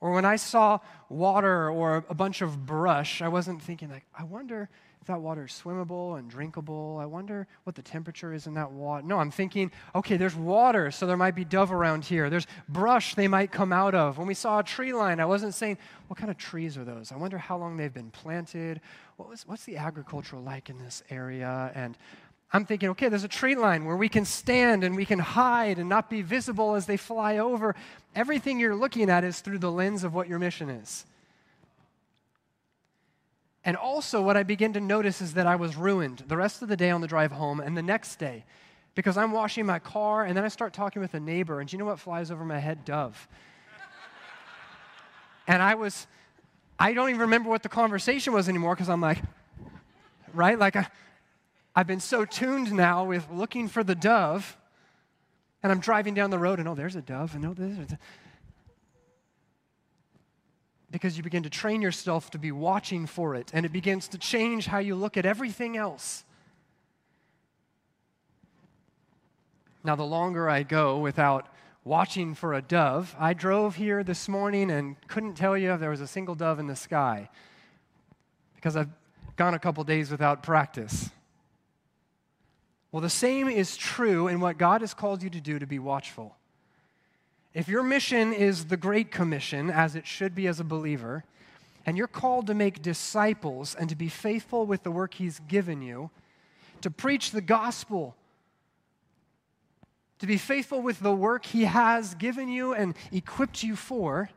Or 0.00 0.12
when 0.12 0.26
I 0.26 0.36
saw 0.36 0.80
water 1.08 1.70
or 1.70 2.04
a 2.10 2.14
bunch 2.14 2.42
of 2.42 2.66
brush, 2.66 3.22
I 3.22 3.28
wasn't 3.28 3.62
thinking 3.62 3.88
like, 3.90 4.04
I 4.14 4.24
wonder 4.24 4.68
if 5.04 5.08
that 5.08 5.20
water 5.20 5.44
is 5.44 5.50
swimmable 5.50 6.18
and 6.18 6.30
drinkable. 6.30 6.96
I 6.98 7.04
wonder 7.04 7.46
what 7.64 7.76
the 7.76 7.82
temperature 7.82 8.32
is 8.32 8.46
in 8.46 8.54
that 8.54 8.72
water. 8.72 9.06
No, 9.06 9.18
I'm 9.18 9.30
thinking, 9.30 9.70
okay, 9.94 10.16
there's 10.16 10.34
water, 10.34 10.90
so 10.90 11.06
there 11.06 11.18
might 11.18 11.34
be 11.34 11.44
dove 11.44 11.72
around 11.72 12.06
here. 12.06 12.30
There's 12.30 12.46
brush 12.70 13.14
they 13.14 13.28
might 13.28 13.52
come 13.52 13.70
out 13.70 13.94
of. 13.94 14.16
When 14.16 14.26
we 14.26 14.32
saw 14.32 14.60
a 14.60 14.62
tree 14.62 14.94
line, 14.94 15.20
I 15.20 15.26
wasn't 15.26 15.52
saying, 15.52 15.76
what 16.08 16.18
kind 16.18 16.30
of 16.30 16.38
trees 16.38 16.78
are 16.78 16.84
those? 16.84 17.12
I 17.12 17.16
wonder 17.16 17.36
how 17.36 17.58
long 17.58 17.76
they've 17.76 17.92
been 17.92 18.12
planted. 18.12 18.80
What 19.18 19.28
was, 19.28 19.46
what's 19.46 19.66
the 19.66 19.76
agriculture 19.76 20.38
like 20.38 20.70
in 20.70 20.78
this 20.78 21.02
area? 21.10 21.70
And 21.74 21.98
I'm 22.54 22.64
thinking, 22.64 22.88
okay, 22.88 23.10
there's 23.10 23.24
a 23.24 23.28
tree 23.28 23.56
line 23.56 23.84
where 23.84 23.98
we 23.98 24.08
can 24.08 24.24
stand 24.24 24.84
and 24.84 24.96
we 24.96 25.04
can 25.04 25.18
hide 25.18 25.78
and 25.78 25.86
not 25.86 26.08
be 26.08 26.22
visible 26.22 26.76
as 26.76 26.86
they 26.86 26.96
fly 26.96 27.36
over. 27.36 27.76
Everything 28.14 28.58
you're 28.58 28.74
looking 28.74 29.10
at 29.10 29.22
is 29.22 29.40
through 29.40 29.58
the 29.58 29.70
lens 29.70 30.02
of 30.02 30.14
what 30.14 30.28
your 30.28 30.38
mission 30.38 30.70
is. 30.70 31.04
And 33.64 33.76
also, 33.76 34.20
what 34.20 34.36
I 34.36 34.42
begin 34.42 34.74
to 34.74 34.80
notice 34.80 35.22
is 35.22 35.34
that 35.34 35.46
I 35.46 35.56
was 35.56 35.74
ruined 35.74 36.24
the 36.28 36.36
rest 36.36 36.60
of 36.60 36.68
the 36.68 36.76
day 36.76 36.90
on 36.90 37.00
the 37.00 37.06
drive 37.06 37.32
home 37.32 37.60
and 37.60 37.76
the 37.76 37.82
next 37.82 38.16
day 38.16 38.44
because 38.94 39.16
I'm 39.16 39.32
washing 39.32 39.64
my 39.64 39.78
car 39.78 40.24
and 40.24 40.36
then 40.36 40.44
I 40.44 40.48
start 40.48 40.74
talking 40.74 41.00
with 41.00 41.14
a 41.14 41.20
neighbor. 41.20 41.60
And 41.60 41.72
you 41.72 41.78
know 41.78 41.86
what 41.86 41.98
flies 41.98 42.30
over 42.30 42.44
my 42.44 42.58
head? 42.58 42.84
Dove. 42.84 43.26
and 45.46 45.62
I 45.62 45.74
was, 45.76 46.06
I 46.78 46.92
don't 46.92 47.08
even 47.08 47.22
remember 47.22 47.48
what 47.48 47.62
the 47.62 47.70
conversation 47.70 48.34
was 48.34 48.48
anymore 48.48 48.74
because 48.74 48.90
I'm 48.90 49.00
like, 49.00 49.18
right? 50.34 50.58
Like, 50.58 50.76
I, 50.76 50.86
I've 51.74 51.86
been 51.86 52.00
so 52.00 52.24
tuned 52.24 52.72
now 52.72 53.04
with 53.04 53.26
looking 53.30 53.68
for 53.68 53.82
the 53.82 53.94
dove. 53.94 54.56
And 55.62 55.72
I'm 55.72 55.80
driving 55.80 56.12
down 56.12 56.28
the 56.28 56.38
road 56.38 56.58
and 56.58 56.68
oh, 56.68 56.74
there's 56.74 56.96
a 56.96 57.02
dove. 57.02 57.34
And 57.34 57.46
oh, 57.46 57.54
there's 57.54 57.78
a 57.78 57.98
because 60.94 61.16
you 61.16 61.24
begin 61.24 61.42
to 61.42 61.50
train 61.50 61.82
yourself 61.82 62.30
to 62.30 62.38
be 62.38 62.52
watching 62.52 63.04
for 63.04 63.34
it, 63.34 63.50
and 63.52 63.66
it 63.66 63.72
begins 63.72 64.06
to 64.06 64.16
change 64.16 64.66
how 64.66 64.78
you 64.78 64.94
look 64.94 65.16
at 65.16 65.26
everything 65.26 65.76
else. 65.76 66.22
Now, 69.82 69.96
the 69.96 70.04
longer 70.04 70.48
I 70.48 70.62
go 70.62 71.00
without 71.00 71.48
watching 71.82 72.32
for 72.32 72.54
a 72.54 72.62
dove, 72.62 73.16
I 73.18 73.34
drove 73.34 73.74
here 73.74 74.04
this 74.04 74.28
morning 74.28 74.70
and 74.70 74.94
couldn't 75.08 75.34
tell 75.34 75.58
you 75.58 75.72
if 75.72 75.80
there 75.80 75.90
was 75.90 76.00
a 76.00 76.06
single 76.06 76.36
dove 76.36 76.60
in 76.60 76.68
the 76.68 76.76
sky 76.76 77.28
because 78.54 78.76
I've 78.76 78.90
gone 79.34 79.54
a 79.54 79.58
couple 79.58 79.82
days 79.82 80.12
without 80.12 80.44
practice. 80.44 81.10
Well, 82.92 83.02
the 83.02 83.10
same 83.10 83.48
is 83.48 83.76
true 83.76 84.28
in 84.28 84.38
what 84.38 84.58
God 84.58 84.80
has 84.82 84.94
called 84.94 85.24
you 85.24 85.30
to 85.30 85.40
do 85.40 85.58
to 85.58 85.66
be 85.66 85.80
watchful. 85.80 86.36
If 87.54 87.68
your 87.68 87.84
mission 87.84 88.32
is 88.32 88.64
the 88.64 88.76
Great 88.76 89.12
Commission, 89.12 89.70
as 89.70 89.94
it 89.94 90.08
should 90.08 90.34
be 90.34 90.48
as 90.48 90.58
a 90.58 90.64
believer, 90.64 91.22
and 91.86 91.96
you're 91.96 92.08
called 92.08 92.48
to 92.48 92.54
make 92.54 92.82
disciples 92.82 93.76
and 93.76 93.88
to 93.88 93.94
be 93.94 94.08
faithful 94.08 94.66
with 94.66 94.82
the 94.82 94.90
work 94.90 95.14
He's 95.14 95.38
given 95.46 95.80
you, 95.80 96.10
to 96.80 96.90
preach 96.90 97.30
the 97.30 97.40
gospel, 97.40 98.16
to 100.18 100.26
be 100.26 100.36
faithful 100.36 100.82
with 100.82 100.98
the 100.98 101.14
work 101.14 101.46
He 101.46 101.64
has 101.64 102.16
given 102.16 102.48
you 102.48 102.74
and 102.74 102.96
equipped 103.12 103.62
you 103.62 103.76
for, 103.76 104.30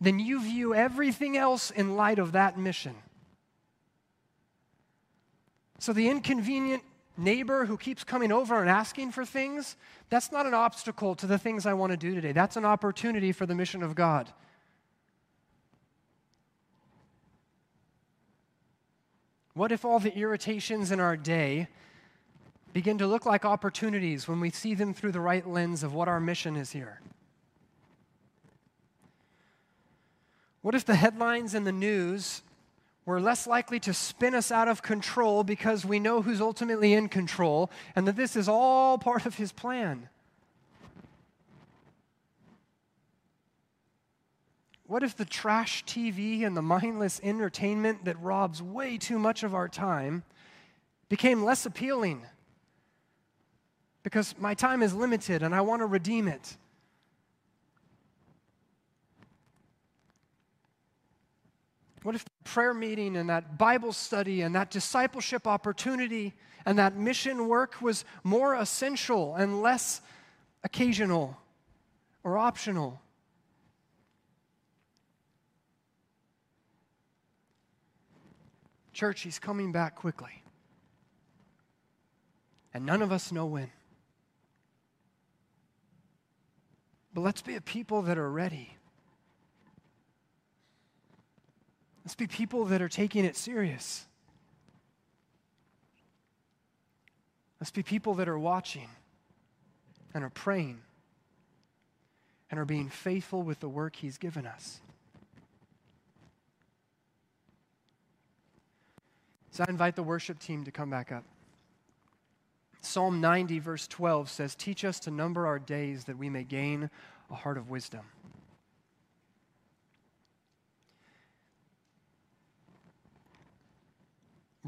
then 0.00 0.18
you 0.18 0.40
view 0.40 0.74
everything 0.74 1.36
else 1.36 1.70
in 1.70 1.96
light 1.96 2.18
of 2.18 2.32
that 2.32 2.56
mission. 2.56 2.94
So 5.80 5.92
the 5.92 6.08
inconvenient 6.08 6.82
neighbor 7.18 7.66
who 7.66 7.76
keeps 7.76 8.04
coming 8.04 8.32
over 8.32 8.60
and 8.60 8.70
asking 8.70 9.12
for 9.12 9.24
things, 9.24 9.76
that's 10.08 10.32
not 10.32 10.46
an 10.46 10.54
obstacle 10.54 11.14
to 11.16 11.26
the 11.26 11.38
things 11.38 11.66
I 11.66 11.74
want 11.74 11.90
to 11.90 11.96
do 11.96 12.14
today. 12.14 12.32
That's 12.32 12.56
an 12.56 12.64
opportunity 12.64 13.32
for 13.32 13.44
the 13.44 13.54
mission 13.54 13.82
of 13.82 13.94
God. 13.94 14.32
What 19.54 19.72
if 19.72 19.84
all 19.84 19.98
the 19.98 20.16
irritations 20.16 20.92
in 20.92 21.00
our 21.00 21.16
day 21.16 21.66
begin 22.72 22.98
to 22.98 23.08
look 23.08 23.26
like 23.26 23.44
opportunities 23.44 24.28
when 24.28 24.38
we 24.38 24.50
see 24.50 24.74
them 24.74 24.94
through 24.94 25.10
the 25.10 25.20
right 25.20 25.46
lens 25.46 25.82
of 25.82 25.92
what 25.92 26.06
our 26.06 26.20
mission 26.20 26.56
is 26.56 26.70
here? 26.70 27.00
What 30.62 30.76
if 30.76 30.84
the 30.84 30.94
headlines 30.94 31.54
in 31.54 31.64
the 31.64 31.72
news 31.72 32.42
we're 33.08 33.20
less 33.20 33.46
likely 33.46 33.80
to 33.80 33.94
spin 33.94 34.34
us 34.34 34.52
out 34.52 34.68
of 34.68 34.82
control 34.82 35.42
because 35.42 35.82
we 35.82 35.98
know 35.98 36.20
who's 36.20 36.42
ultimately 36.42 36.92
in 36.92 37.08
control 37.08 37.70
and 37.96 38.06
that 38.06 38.16
this 38.16 38.36
is 38.36 38.50
all 38.50 38.98
part 38.98 39.24
of 39.24 39.36
his 39.36 39.50
plan. 39.50 40.10
What 44.86 45.02
if 45.02 45.16
the 45.16 45.24
trash 45.24 45.86
TV 45.86 46.44
and 46.44 46.54
the 46.54 46.60
mindless 46.60 47.18
entertainment 47.22 48.04
that 48.04 48.20
robs 48.20 48.62
way 48.62 48.98
too 48.98 49.18
much 49.18 49.42
of 49.42 49.54
our 49.54 49.70
time 49.70 50.22
became 51.08 51.42
less 51.42 51.64
appealing? 51.64 52.26
Because 54.02 54.34
my 54.38 54.52
time 54.52 54.82
is 54.82 54.92
limited 54.92 55.42
and 55.42 55.54
I 55.54 55.62
want 55.62 55.80
to 55.80 55.86
redeem 55.86 56.28
it. 56.28 56.58
What 62.02 62.14
if 62.14 62.24
prayer 62.44 62.74
meeting 62.74 63.16
and 63.16 63.28
that 63.28 63.58
Bible 63.58 63.92
study 63.92 64.42
and 64.42 64.54
that 64.54 64.70
discipleship 64.70 65.46
opportunity 65.46 66.34
and 66.64 66.78
that 66.78 66.96
mission 66.96 67.48
work 67.48 67.80
was 67.82 68.04
more 68.22 68.54
essential 68.54 69.34
and 69.34 69.62
less 69.62 70.00
occasional 70.64 71.36
or 72.22 72.38
optional? 72.38 73.00
Church, 78.92 79.20
he's 79.20 79.38
coming 79.38 79.72
back 79.72 79.96
quickly. 79.96 80.42
And 82.74 82.84
none 82.86 83.02
of 83.02 83.12
us 83.12 83.32
know 83.32 83.46
when. 83.46 83.70
But 87.14 87.22
let's 87.22 87.42
be 87.42 87.56
a 87.56 87.60
people 87.60 88.02
that 88.02 88.18
are 88.18 88.30
ready. 88.30 88.77
Let's 92.08 92.14
be 92.14 92.26
people 92.26 92.64
that 92.64 92.80
are 92.80 92.88
taking 92.88 93.26
it 93.26 93.36
serious. 93.36 94.06
Let's 97.60 97.70
be 97.70 97.82
people 97.82 98.14
that 98.14 98.30
are 98.30 98.38
watching 98.38 98.88
and 100.14 100.24
are 100.24 100.30
praying 100.30 100.80
and 102.50 102.58
are 102.58 102.64
being 102.64 102.88
faithful 102.88 103.42
with 103.42 103.60
the 103.60 103.68
work 103.68 103.94
He's 103.94 104.16
given 104.16 104.46
us. 104.46 104.80
So 109.50 109.66
I 109.68 109.70
invite 109.70 109.94
the 109.94 110.02
worship 110.02 110.38
team 110.38 110.64
to 110.64 110.70
come 110.70 110.88
back 110.88 111.12
up. 111.12 111.24
Psalm 112.80 113.20
90, 113.20 113.58
verse 113.58 113.86
12 113.86 114.30
says, 114.30 114.54
Teach 114.54 114.82
us 114.82 114.98
to 115.00 115.10
number 115.10 115.46
our 115.46 115.58
days 115.58 116.04
that 116.04 116.16
we 116.16 116.30
may 116.30 116.44
gain 116.44 116.88
a 117.30 117.34
heart 117.34 117.58
of 117.58 117.68
wisdom. 117.68 118.06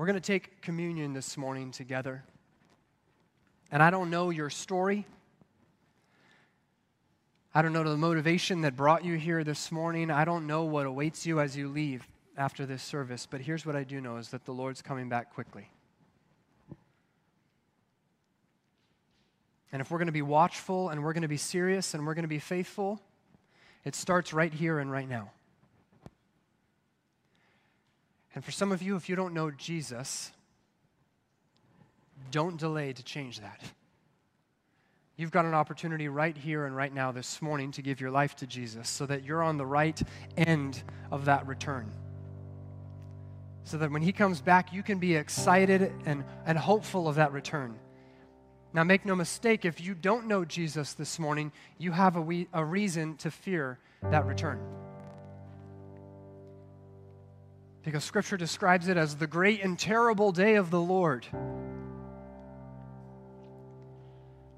We're 0.00 0.06
going 0.06 0.14
to 0.14 0.20
take 0.22 0.62
communion 0.62 1.12
this 1.12 1.36
morning 1.36 1.72
together. 1.72 2.24
And 3.70 3.82
I 3.82 3.90
don't 3.90 4.08
know 4.08 4.30
your 4.30 4.48
story. 4.48 5.04
I 7.54 7.60
don't 7.60 7.74
know 7.74 7.84
the 7.84 7.98
motivation 7.98 8.62
that 8.62 8.76
brought 8.76 9.04
you 9.04 9.18
here 9.18 9.44
this 9.44 9.70
morning. 9.70 10.10
I 10.10 10.24
don't 10.24 10.46
know 10.46 10.64
what 10.64 10.86
awaits 10.86 11.26
you 11.26 11.38
as 11.38 11.54
you 11.54 11.68
leave 11.68 12.08
after 12.38 12.64
this 12.64 12.82
service. 12.82 13.26
But 13.30 13.42
here's 13.42 13.66
what 13.66 13.76
I 13.76 13.84
do 13.84 14.00
know 14.00 14.16
is 14.16 14.30
that 14.30 14.46
the 14.46 14.52
Lord's 14.52 14.80
coming 14.80 15.10
back 15.10 15.34
quickly. 15.34 15.68
And 19.70 19.82
if 19.82 19.90
we're 19.90 19.98
going 19.98 20.06
to 20.06 20.12
be 20.12 20.22
watchful 20.22 20.88
and 20.88 21.04
we're 21.04 21.12
going 21.12 21.20
to 21.20 21.28
be 21.28 21.36
serious 21.36 21.92
and 21.92 22.06
we're 22.06 22.14
going 22.14 22.22
to 22.22 22.26
be 22.26 22.38
faithful, 22.38 23.02
it 23.84 23.94
starts 23.94 24.32
right 24.32 24.54
here 24.54 24.78
and 24.78 24.90
right 24.90 25.06
now. 25.06 25.30
And 28.34 28.44
for 28.44 28.50
some 28.50 28.72
of 28.72 28.82
you, 28.82 28.96
if 28.96 29.08
you 29.08 29.16
don't 29.16 29.34
know 29.34 29.50
Jesus, 29.50 30.30
don't 32.30 32.56
delay 32.56 32.92
to 32.92 33.02
change 33.02 33.40
that. 33.40 33.60
You've 35.16 35.30
got 35.30 35.44
an 35.44 35.52
opportunity 35.52 36.08
right 36.08 36.36
here 36.36 36.64
and 36.64 36.74
right 36.74 36.92
now 36.92 37.12
this 37.12 37.42
morning 37.42 37.72
to 37.72 37.82
give 37.82 38.00
your 38.00 38.10
life 38.10 38.36
to 38.36 38.46
Jesus 38.46 38.88
so 38.88 39.04
that 39.06 39.24
you're 39.24 39.42
on 39.42 39.58
the 39.58 39.66
right 39.66 40.00
end 40.36 40.82
of 41.10 41.26
that 41.26 41.46
return. 41.46 41.92
So 43.64 43.76
that 43.78 43.90
when 43.90 44.00
he 44.00 44.12
comes 44.12 44.40
back, 44.40 44.72
you 44.72 44.82
can 44.82 44.98
be 44.98 45.16
excited 45.16 45.92
and, 46.06 46.24
and 46.46 46.56
hopeful 46.56 47.06
of 47.06 47.16
that 47.16 47.32
return. 47.32 47.78
Now, 48.72 48.84
make 48.84 49.04
no 49.04 49.14
mistake, 49.14 49.64
if 49.64 49.80
you 49.80 49.94
don't 49.94 50.26
know 50.26 50.44
Jesus 50.44 50.94
this 50.94 51.18
morning, 51.18 51.52
you 51.76 51.92
have 51.92 52.16
a, 52.16 52.22
we, 52.22 52.48
a 52.52 52.64
reason 52.64 53.16
to 53.18 53.30
fear 53.30 53.78
that 54.02 54.24
return 54.24 54.60
because 57.82 58.04
Scripture 58.04 58.36
describes 58.36 58.88
it 58.88 58.96
as 58.96 59.16
the 59.16 59.26
great 59.26 59.62
and 59.62 59.78
terrible 59.78 60.32
day 60.32 60.56
of 60.56 60.70
the 60.70 60.80
Lord. 60.80 61.26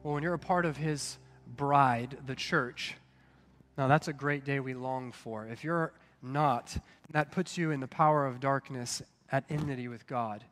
Well, 0.03 0.15
when 0.15 0.23
you're 0.23 0.35
a 0.35 0.39
part 0.39 0.67
of 0.67 0.77
His 0.77 1.19
bride, 1.47 2.19
the 2.27 2.35
church, 2.35 2.97
now 3.79 3.87
that's 3.87 4.09
a 4.09 4.13
great 4.13 4.45
day 4.45 4.61
we 4.61 4.75
long 4.75 5.13
for. 5.13 5.47
If 5.47 5.63
you're 5.63 5.93
not, 6.23 6.77
that 7.11 7.31
puts 7.31 7.57
you 7.57 7.71
in 7.71 7.81
the 7.81 7.89
power 7.89 8.27
of 8.27 8.41
darkness 8.41 9.03
at 9.31 9.45
enmity 9.49 9.89
with 9.89 10.07
God, 10.07 10.45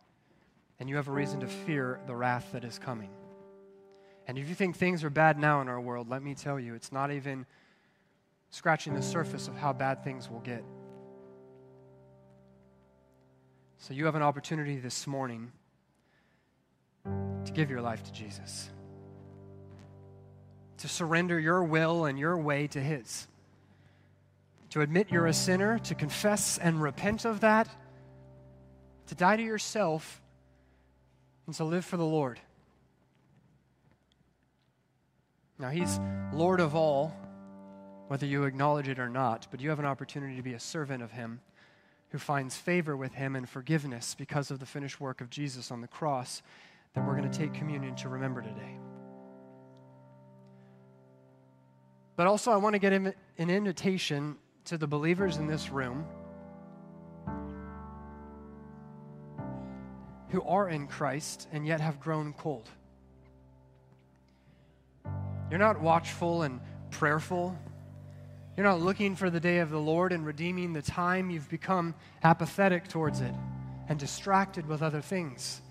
and 0.78 0.88
you 0.88 0.96
have 0.96 1.08
a 1.08 1.12
reason 1.12 1.40
to 1.40 1.46
fear 1.46 2.00
the 2.06 2.14
wrath 2.14 2.50
that 2.52 2.64
is 2.64 2.78
coming. 2.78 3.10
And 4.26 4.38
if 4.38 4.48
you 4.48 4.54
think 4.54 4.76
things 4.76 5.02
are 5.02 5.10
bad 5.10 5.38
now 5.38 5.60
in 5.60 5.68
our 5.68 5.80
world, 5.80 6.08
let 6.08 6.22
me 6.22 6.34
tell 6.34 6.60
you, 6.60 6.74
it's 6.74 6.92
not 6.92 7.10
even 7.10 7.46
scratching 8.50 8.94
the 8.94 9.02
surface 9.02 9.48
of 9.48 9.56
how 9.56 9.72
bad 9.72 10.04
things 10.04 10.30
will 10.30 10.40
get. 10.40 10.64
So 13.82 13.94
you 13.94 14.04
have 14.04 14.14
an 14.14 14.20
opportunity 14.20 14.76
this 14.76 15.06
morning 15.06 15.50
to 17.06 17.52
give 17.52 17.70
your 17.70 17.80
life 17.80 18.02
to 18.04 18.12
Jesus, 18.12 18.68
to 20.76 20.86
surrender 20.86 21.40
your 21.40 21.64
will 21.64 22.04
and 22.04 22.18
your 22.18 22.36
way 22.36 22.66
to 22.66 22.78
His, 22.78 23.26
to 24.68 24.82
admit 24.82 25.10
you're 25.10 25.26
a 25.26 25.32
sinner, 25.32 25.78
to 25.78 25.94
confess 25.94 26.58
and 26.58 26.82
repent 26.82 27.24
of 27.24 27.40
that, 27.40 27.70
to 29.06 29.14
die 29.14 29.36
to 29.36 29.42
yourself, 29.42 30.20
and 31.46 31.54
to 31.54 31.64
live 31.64 31.86
for 31.86 31.96
the 31.96 32.04
Lord. 32.04 32.38
Now, 35.58 35.70
He's 35.70 35.98
Lord 36.34 36.60
of 36.60 36.74
all, 36.74 37.16
whether 38.08 38.26
you 38.26 38.44
acknowledge 38.44 38.88
it 38.88 38.98
or 38.98 39.08
not, 39.08 39.48
but 39.50 39.58
you 39.58 39.70
have 39.70 39.78
an 39.78 39.86
opportunity 39.86 40.36
to 40.36 40.42
be 40.42 40.52
a 40.52 40.60
servant 40.60 41.02
of 41.02 41.12
Him 41.12 41.40
who 42.10 42.18
finds 42.18 42.56
favor 42.56 42.96
with 42.96 43.14
him 43.14 43.36
and 43.36 43.48
forgiveness 43.48 44.14
because 44.14 44.50
of 44.50 44.58
the 44.58 44.66
finished 44.66 45.00
work 45.00 45.20
of 45.20 45.30
Jesus 45.30 45.70
on 45.70 45.80
the 45.80 45.88
cross 45.88 46.42
that 46.94 47.06
we're 47.06 47.16
going 47.16 47.30
to 47.30 47.38
take 47.38 47.54
communion 47.54 47.94
to 47.96 48.08
remember 48.08 48.42
today. 48.42 48.78
But 52.16 52.26
also, 52.26 52.50
I 52.50 52.56
want 52.56 52.74
to 52.74 52.78
get 52.78 52.92
an 52.92 53.14
invitation 53.38 54.36
to 54.66 54.76
the 54.76 54.86
believers 54.86 55.38
in 55.38 55.46
this 55.46 55.70
room 55.70 56.04
who 60.28 60.42
are 60.42 60.68
in 60.68 60.86
Christ 60.86 61.48
and 61.52 61.66
yet 61.66 61.80
have 61.80 61.98
grown 61.98 62.32
cold. 62.34 62.68
You're 65.48 65.58
not 65.58 65.80
watchful 65.80 66.42
and 66.42 66.60
prayerful. 66.90 67.56
You're 68.60 68.68
not 68.68 68.82
looking 68.82 69.16
for 69.16 69.30
the 69.30 69.40
day 69.40 69.60
of 69.60 69.70
the 69.70 69.80
Lord 69.80 70.12
and 70.12 70.26
redeeming 70.26 70.74
the 70.74 70.82
time. 70.82 71.30
You've 71.30 71.48
become 71.48 71.94
apathetic 72.22 72.88
towards 72.88 73.22
it 73.22 73.32
and 73.88 73.98
distracted 73.98 74.68
with 74.68 74.82
other 74.82 75.00
things. 75.00 75.62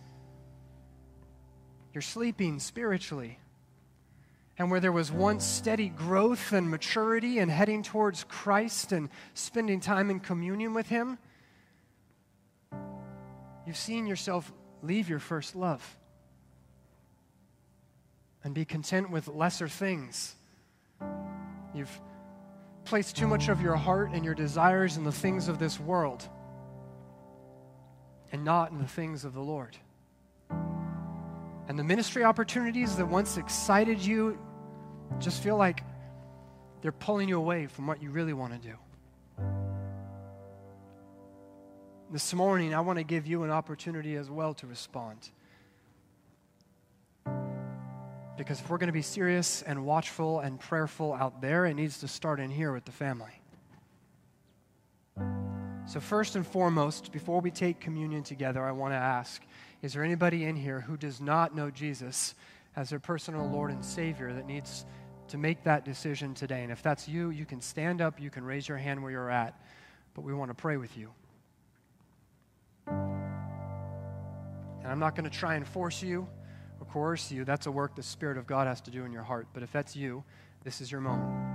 You're 1.94 2.02
sleeping 2.02 2.58
spiritually. 2.58 3.38
And 4.58 4.72
where 4.72 4.80
there 4.80 4.92
was 4.92 5.12
once 5.12 5.46
steady 5.46 5.90
growth 5.90 6.52
and 6.52 6.68
maturity 6.68 7.38
and 7.38 7.52
heading 7.52 7.84
towards 7.84 8.24
Christ 8.24 8.92
and 8.92 9.10
spending 9.36 9.82
time 9.82 10.10
in 10.10 10.20
communion 10.20 10.74
with 10.74 10.90
Him, 10.90 11.20
you've 13.68 13.78
seen 13.78 14.08
yourself 14.08 14.52
leave 14.82 15.10
your 15.10 15.20
first 15.20 15.56
love 15.56 15.96
and 18.44 18.56
be 18.56 18.66
content 18.66 19.12
with 19.12 19.28
lesser 19.28 19.68
things. 19.68 20.34
You've 21.76 22.02
place 22.90 23.14
too 23.14 23.28
much 23.28 23.50
of 23.50 23.62
your 23.62 23.76
heart 23.76 24.10
and 24.14 24.26
your 24.26 24.34
desires 24.34 24.98
in 24.98 25.04
the 25.04 25.12
things 25.12 25.48
of 25.48 25.60
this 25.60 25.80
world 25.80 26.28
and 28.32 28.44
not 28.44 28.72
in 28.72 28.80
the 28.80 28.88
things 28.88 29.26
of 29.26 29.36
the 29.36 29.40
Lord. 29.40 29.78
And 31.68 31.78
the 31.78 31.84
ministry 31.84 32.24
opportunities 32.24 32.96
that 32.96 33.06
once 33.06 33.38
excited 33.38 34.00
you 34.00 34.40
just 35.20 35.44
feel 35.44 35.56
like 35.56 35.84
they're 36.82 36.92
pulling 36.92 37.30
you 37.30 37.38
away 37.38 37.68
from 37.68 37.86
what 37.86 38.02
you 38.02 38.10
really 38.10 38.34
want 38.34 38.60
to 38.60 38.70
do. 38.70 38.76
This 42.12 42.34
morning, 42.34 42.74
I 42.74 42.80
want 42.80 42.98
to 42.98 43.04
give 43.04 43.28
you 43.28 43.44
an 43.44 43.52
opportunity 43.52 44.16
as 44.16 44.32
well 44.32 44.56
to 44.56 44.66
respond. 44.66 45.30
Because 48.40 48.62
if 48.62 48.70
we're 48.70 48.78
going 48.78 48.88
to 48.88 48.94
be 48.94 49.02
serious 49.02 49.64
and 49.64 49.86
watchful 49.86 50.40
and 50.40 50.58
prayerful 50.58 51.12
out 51.14 51.42
there, 51.42 51.66
it 51.66 51.74
needs 51.74 52.00
to 52.00 52.08
start 52.08 52.40
in 52.40 52.50
here 52.50 52.72
with 52.72 52.86
the 52.86 52.92
family. 52.94 53.42
So, 55.86 56.00
first 56.00 56.38
and 56.38 56.48
foremost, 56.48 57.12
before 57.12 57.42
we 57.42 57.52
take 57.52 57.82
communion 57.82 58.24
together, 58.24 58.64
I 58.64 58.72
want 58.72 58.94
to 58.94 58.98
ask 58.98 59.44
is 59.82 59.92
there 59.92 60.06
anybody 60.06 60.46
in 60.46 60.56
here 60.56 60.80
who 60.80 60.96
does 60.96 61.20
not 61.20 61.54
know 61.54 61.70
Jesus 61.70 62.34
as 62.78 62.90
their 62.92 63.00
personal 63.00 63.46
Lord 63.46 63.72
and 63.72 63.84
Savior 63.84 64.32
that 64.32 64.48
needs 64.48 64.86
to 65.28 65.38
make 65.38 65.64
that 65.66 65.84
decision 65.84 66.34
today? 66.34 66.64
And 66.64 66.72
if 66.72 66.82
that's 66.82 67.10
you, 67.10 67.32
you 67.32 67.46
can 67.46 67.60
stand 67.60 68.00
up, 68.00 68.22
you 68.22 68.30
can 68.30 68.46
raise 68.46 68.70
your 68.70 68.78
hand 68.78 69.04
where 69.04 69.12
you're 69.12 69.30
at, 69.30 69.62
but 70.14 70.22
we 70.22 70.34
want 70.34 70.50
to 70.50 70.56
pray 70.56 70.78
with 70.78 70.98
you. 70.98 71.12
And 72.88 73.28
I'm 74.86 75.00
not 75.00 75.18
going 75.18 75.30
to 75.30 75.38
try 75.38 75.56
and 75.56 75.68
force 75.68 76.02
you 76.02 76.26
coerce 76.86 77.32
you, 77.32 77.46
that's 77.46 77.66
a 77.66 77.72
work 77.72 77.96
the 77.96 78.04
Spirit 78.04 78.38
of 78.38 78.48
God 78.48 78.68
has 78.68 78.82
to 78.82 78.92
do 78.92 79.06
in 79.06 79.12
your 79.12 79.24
heart. 79.24 79.48
But 79.54 79.64
if 79.64 79.72
that's 79.72 79.96
you, 79.96 80.24
this 80.64 80.82
is 80.82 80.92
your 80.92 81.02
moment. 81.02 81.49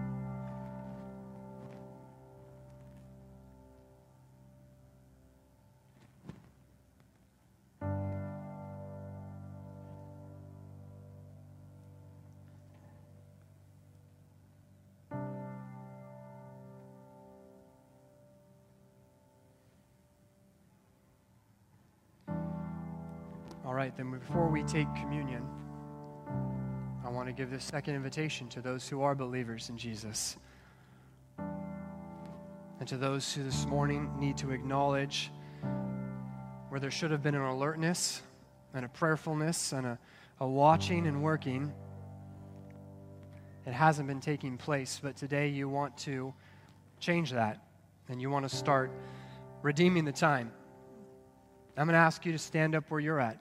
All 23.66 23.72
right, 23.72 23.96
then 23.96 24.10
before 24.10 24.46
we 24.48 24.62
take 24.62 24.94
communion, 24.94 25.42
I 27.02 27.08
want 27.08 27.28
to 27.28 27.32
give 27.32 27.50
this 27.50 27.64
second 27.64 27.94
invitation 27.94 28.46
to 28.48 28.60
those 28.60 28.86
who 28.86 29.00
are 29.00 29.14
believers 29.14 29.70
in 29.70 29.78
Jesus. 29.78 30.36
And 31.38 32.86
to 32.86 32.98
those 32.98 33.32
who 33.32 33.42
this 33.42 33.64
morning 33.64 34.12
need 34.18 34.36
to 34.38 34.50
acknowledge 34.50 35.30
where 36.68 36.78
there 36.78 36.90
should 36.90 37.10
have 37.10 37.22
been 37.22 37.34
an 37.34 37.40
alertness 37.40 38.20
and 38.74 38.84
a 38.84 38.88
prayerfulness 38.88 39.72
and 39.72 39.86
a, 39.86 39.98
a 40.40 40.46
watching 40.46 41.06
and 41.06 41.22
working, 41.22 41.72
it 43.66 43.72
hasn't 43.72 44.06
been 44.06 44.20
taking 44.20 44.58
place. 44.58 45.00
But 45.02 45.16
today 45.16 45.48
you 45.48 45.70
want 45.70 45.96
to 45.98 46.34
change 47.00 47.32
that 47.32 47.64
and 48.10 48.20
you 48.20 48.28
want 48.28 48.46
to 48.46 48.54
start 48.54 48.90
redeeming 49.62 50.04
the 50.04 50.12
time. 50.12 50.52
I'm 51.78 51.86
going 51.86 51.94
to 51.94 51.98
ask 51.98 52.26
you 52.26 52.32
to 52.32 52.38
stand 52.38 52.74
up 52.74 52.90
where 52.90 53.00
you're 53.00 53.20
at. 53.20 53.40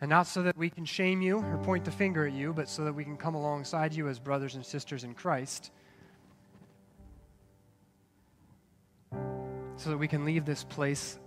And 0.00 0.08
not 0.08 0.26
so 0.26 0.42
that 0.42 0.56
we 0.56 0.70
can 0.70 0.84
shame 0.84 1.20
you 1.20 1.38
or 1.38 1.58
point 1.58 1.84
the 1.84 1.90
finger 1.90 2.26
at 2.26 2.32
you, 2.32 2.54
but 2.54 2.68
so 2.68 2.84
that 2.84 2.92
we 2.92 3.04
can 3.04 3.16
come 3.16 3.34
alongside 3.34 3.94
you 3.94 4.08
as 4.08 4.18
brothers 4.18 4.54
and 4.54 4.64
sisters 4.64 5.04
in 5.04 5.14
Christ. 5.14 5.70
So 9.76 9.90
that 9.90 9.98
we 9.98 10.08
can 10.08 10.24
leave 10.24 10.46
this 10.46 10.64
place 10.64 11.18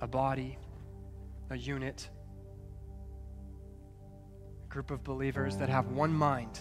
a 0.00 0.06
body, 0.06 0.58
a 1.50 1.56
unit, 1.56 2.08
a 4.64 4.68
group 4.68 4.90
of 4.90 5.04
believers 5.04 5.56
that 5.58 5.68
have 5.68 5.88
one 5.88 6.12
mind 6.12 6.58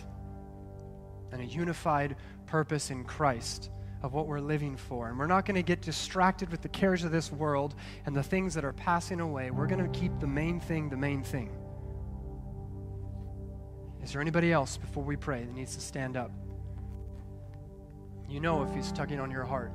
and 1.32 1.41
a 1.41 1.46
unified 1.46 2.16
purpose 2.46 2.89
in 2.89 3.04
Christ 3.04 3.72
of 4.04 4.14
what 4.14 4.28
we're 4.28 4.41
living 4.41 4.76
for. 4.76 5.08
And 5.08 5.18
we're 5.18 5.28
not 5.28 5.45
going 5.45 5.56
to 5.56 5.64
get 5.64 5.82
distracted 5.82 6.51
with 6.51 6.62
the 6.62 6.70
cares 6.70 7.04
of 7.06 7.12
this 7.12 7.32
world 7.32 7.74
and 8.06 8.16
the 8.16 8.22
things 8.22 8.54
that 8.54 8.66
are 8.66 8.74
passing 8.74 9.22
away. 9.22 9.49
We're 9.49 9.66
going 9.66 9.84
to 9.84 9.99
keep 9.99 10.20
the 10.20 10.28
main 10.28 10.60
thing 10.60 10.89
the 10.89 10.97
main 10.97 11.24
thing. 11.24 11.49
Is 14.04 14.12
there 14.12 14.22
anybody 14.22 14.51
else 14.51 14.76
before 14.76 15.04
we 15.04 15.16
pray 15.16 15.45
that 15.45 15.56
needs 15.56 15.76
to 15.76 15.82
stand 15.82 16.18
up? 16.18 16.30
You 18.28 18.41
know 18.41 18.64
if 18.64 18.74
he's 18.76 18.91
tugging 18.91 19.20
on 19.20 19.32
your 19.32 19.45
heart. 19.45 19.72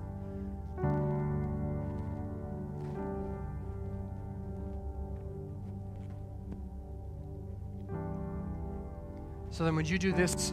So 9.51 9.65
then, 9.65 9.75
would 9.75 9.89
you 9.89 9.99
do 9.99 10.13
this 10.13 10.53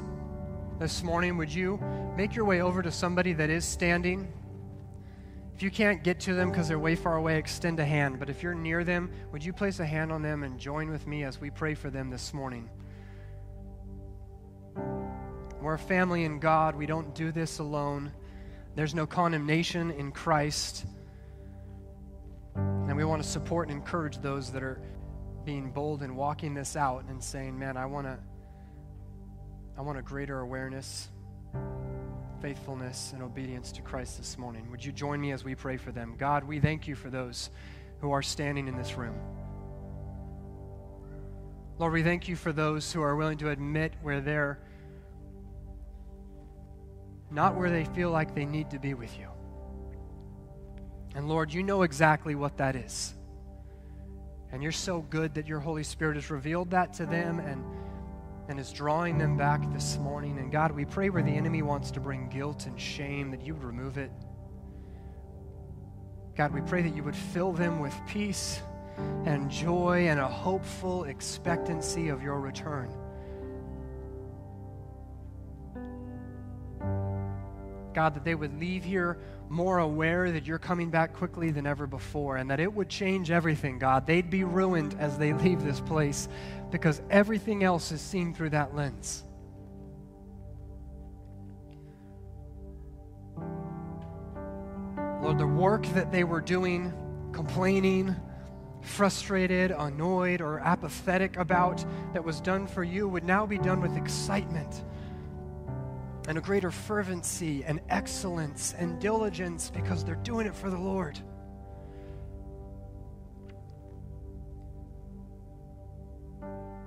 this 0.79 1.03
morning, 1.03 1.37
would 1.37 1.53
you 1.53 1.79
make 2.17 2.35
your 2.35 2.45
way 2.45 2.61
over 2.61 2.81
to 2.81 2.91
somebody 2.91 3.33
that 3.33 3.49
is 3.49 3.63
standing? 3.63 4.31
If 5.55 5.63
you 5.63 5.71
can't 5.71 6.03
get 6.03 6.19
to 6.21 6.33
them 6.33 6.49
because 6.49 6.67
they're 6.67 6.79
way 6.79 6.95
far 6.95 7.15
away, 7.15 7.37
extend 7.37 7.79
a 7.79 7.85
hand. 7.85 8.19
But 8.19 8.29
if 8.29 8.43
you're 8.43 8.53
near 8.53 8.83
them, 8.83 9.09
would 9.31 9.43
you 9.43 9.53
place 9.53 9.79
a 9.79 9.85
hand 9.85 10.11
on 10.11 10.21
them 10.21 10.43
and 10.43 10.59
join 10.59 10.89
with 10.89 11.07
me 11.07 11.23
as 11.23 11.39
we 11.39 11.49
pray 11.49 11.75
for 11.75 11.89
them 11.89 12.09
this 12.09 12.33
morning? 12.33 12.69
We're 15.61 15.75
a 15.75 15.79
family 15.79 16.25
in 16.25 16.39
God. 16.39 16.75
We 16.75 16.85
don't 16.85 17.15
do 17.15 17.31
this 17.31 17.59
alone. 17.59 18.11
There's 18.75 18.93
no 18.93 19.07
condemnation 19.07 19.91
in 19.91 20.11
Christ. 20.11 20.85
And 22.55 22.97
we 22.97 23.05
want 23.05 23.23
to 23.23 23.27
support 23.27 23.69
and 23.69 23.77
encourage 23.77 24.17
those 24.17 24.51
that 24.51 24.61
are 24.61 24.81
being 25.45 25.71
bold 25.71 26.03
and 26.03 26.17
walking 26.17 26.53
this 26.53 26.75
out 26.75 27.05
and 27.07 27.23
saying, 27.23 27.57
man, 27.57 27.77
I 27.77 27.85
want 27.85 28.07
to 28.07 28.19
I 29.77 29.81
want 29.81 29.97
a 29.97 30.01
greater 30.01 30.39
awareness, 30.39 31.09
faithfulness, 32.41 33.11
and 33.13 33.21
obedience 33.21 33.73
to 33.73 33.81
Christ 33.81 34.17
this 34.17 34.37
morning. 34.37 34.71
Would 34.71 34.85
you 34.85 34.93
join 34.93 35.19
me 35.19 35.33
as 35.33 35.43
we 35.43 35.53
pray 35.53 35.75
for 35.75 35.91
them? 35.91 36.15
God, 36.17 36.45
we 36.45 36.61
thank 36.61 36.87
you 36.87 36.95
for 36.95 37.09
those 37.09 37.49
who 37.99 38.11
are 38.11 38.21
standing 38.21 38.69
in 38.69 38.77
this 38.77 38.95
room. 38.95 39.15
Lord, 41.77 41.91
we 41.91 42.03
thank 42.03 42.29
you 42.29 42.37
for 42.37 42.53
those 42.53 42.93
who 42.93 43.01
are 43.01 43.17
willing 43.17 43.37
to 43.39 43.49
admit 43.49 43.93
where 44.01 44.21
they're 44.21 44.59
not 47.29 47.57
where 47.57 47.69
they 47.69 47.83
feel 47.83 48.11
like 48.11 48.33
they 48.33 48.45
need 48.45 48.69
to 48.69 48.79
be 48.79 48.93
with 48.93 49.17
you. 49.19 49.27
And 51.15 51.27
Lord, 51.27 51.51
you 51.51 51.63
know 51.63 51.81
exactly 51.81 52.33
what 52.33 52.55
that 52.57 52.77
is. 52.77 53.13
And 54.53 54.63
you're 54.63 54.71
so 54.71 55.01
good 55.01 55.33
that 55.33 55.47
your 55.47 55.59
Holy 55.59 55.83
Spirit 55.83 56.15
has 56.15 56.29
revealed 56.29 56.71
that 56.71 56.93
to 56.93 57.05
them 57.05 57.39
and 57.39 57.61
and 58.47 58.59
is 58.59 58.71
drawing 58.71 59.17
them 59.17 59.37
back 59.37 59.61
this 59.73 59.97
morning. 59.97 60.37
And 60.37 60.51
God, 60.51 60.71
we 60.71 60.85
pray 60.85 61.09
where 61.09 61.23
the 61.23 61.31
enemy 61.31 61.61
wants 61.61 61.91
to 61.91 61.99
bring 61.99 62.29
guilt 62.29 62.67
and 62.67 62.79
shame, 62.79 63.31
that 63.31 63.41
you 63.41 63.53
would 63.53 63.63
remove 63.63 63.97
it. 63.97 64.11
God, 66.35 66.53
we 66.53 66.61
pray 66.61 66.81
that 66.81 66.95
you 66.95 67.03
would 67.03 67.15
fill 67.15 67.53
them 67.53 67.79
with 67.79 67.95
peace 68.07 68.61
and 69.25 69.49
joy 69.49 70.07
and 70.07 70.19
a 70.19 70.27
hopeful 70.27 71.05
expectancy 71.05 72.09
of 72.09 72.21
your 72.21 72.39
return. 72.39 72.89
God, 77.93 78.13
that 78.13 78.25
they 78.25 78.35
would 78.35 78.59
leave 78.59 78.83
here 78.83 79.17
more 79.49 79.79
aware 79.79 80.31
that 80.31 80.45
you're 80.45 80.59
coming 80.59 80.89
back 80.89 81.13
quickly 81.13 81.51
than 81.51 81.65
ever 81.67 81.87
before 81.87 82.37
and 82.37 82.49
that 82.49 82.59
it 82.59 82.73
would 82.73 82.89
change 82.89 83.31
everything, 83.31 83.79
God. 83.79 84.07
They'd 84.07 84.29
be 84.29 84.43
ruined 84.43 84.95
as 84.99 85.17
they 85.17 85.33
leave 85.33 85.63
this 85.63 85.79
place 85.79 86.27
because 86.71 87.01
everything 87.09 87.63
else 87.63 87.91
is 87.91 88.01
seen 88.01 88.33
through 88.33 88.51
that 88.51 88.75
lens. 88.75 89.23
Lord, 95.21 95.37
the 95.37 95.47
work 95.47 95.85
that 95.93 96.11
they 96.11 96.23
were 96.23 96.41
doing, 96.41 96.93
complaining, 97.31 98.15
frustrated, 98.81 99.71
annoyed, 99.71 100.41
or 100.41 100.59
apathetic 100.59 101.37
about 101.37 101.83
that 102.13 102.23
was 102.23 102.39
done 102.39 102.67
for 102.67 102.83
you 102.83 103.07
would 103.07 103.23
now 103.23 103.45
be 103.45 103.57
done 103.57 103.81
with 103.81 103.97
excitement 103.97 104.83
and 106.27 106.37
a 106.37 106.41
greater 106.41 106.71
fervency 106.71 107.63
and 107.63 107.79
excellence 107.89 108.73
and 108.77 108.99
diligence 108.99 109.69
because 109.69 110.03
they're 110.03 110.15
doing 110.15 110.47
it 110.47 110.55
for 110.55 110.69
the 110.69 110.77
Lord. 110.77 111.19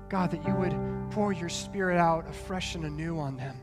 God, 0.09 0.31
that 0.31 0.47
you 0.47 0.55
would 0.55 0.75
pour 1.11 1.33
your 1.33 1.51
spirit 1.51 1.99
out 1.99 2.29
afresh 2.29 2.75
and 2.75 2.85
anew 2.85 3.19
on 3.19 3.37
them. 3.37 3.57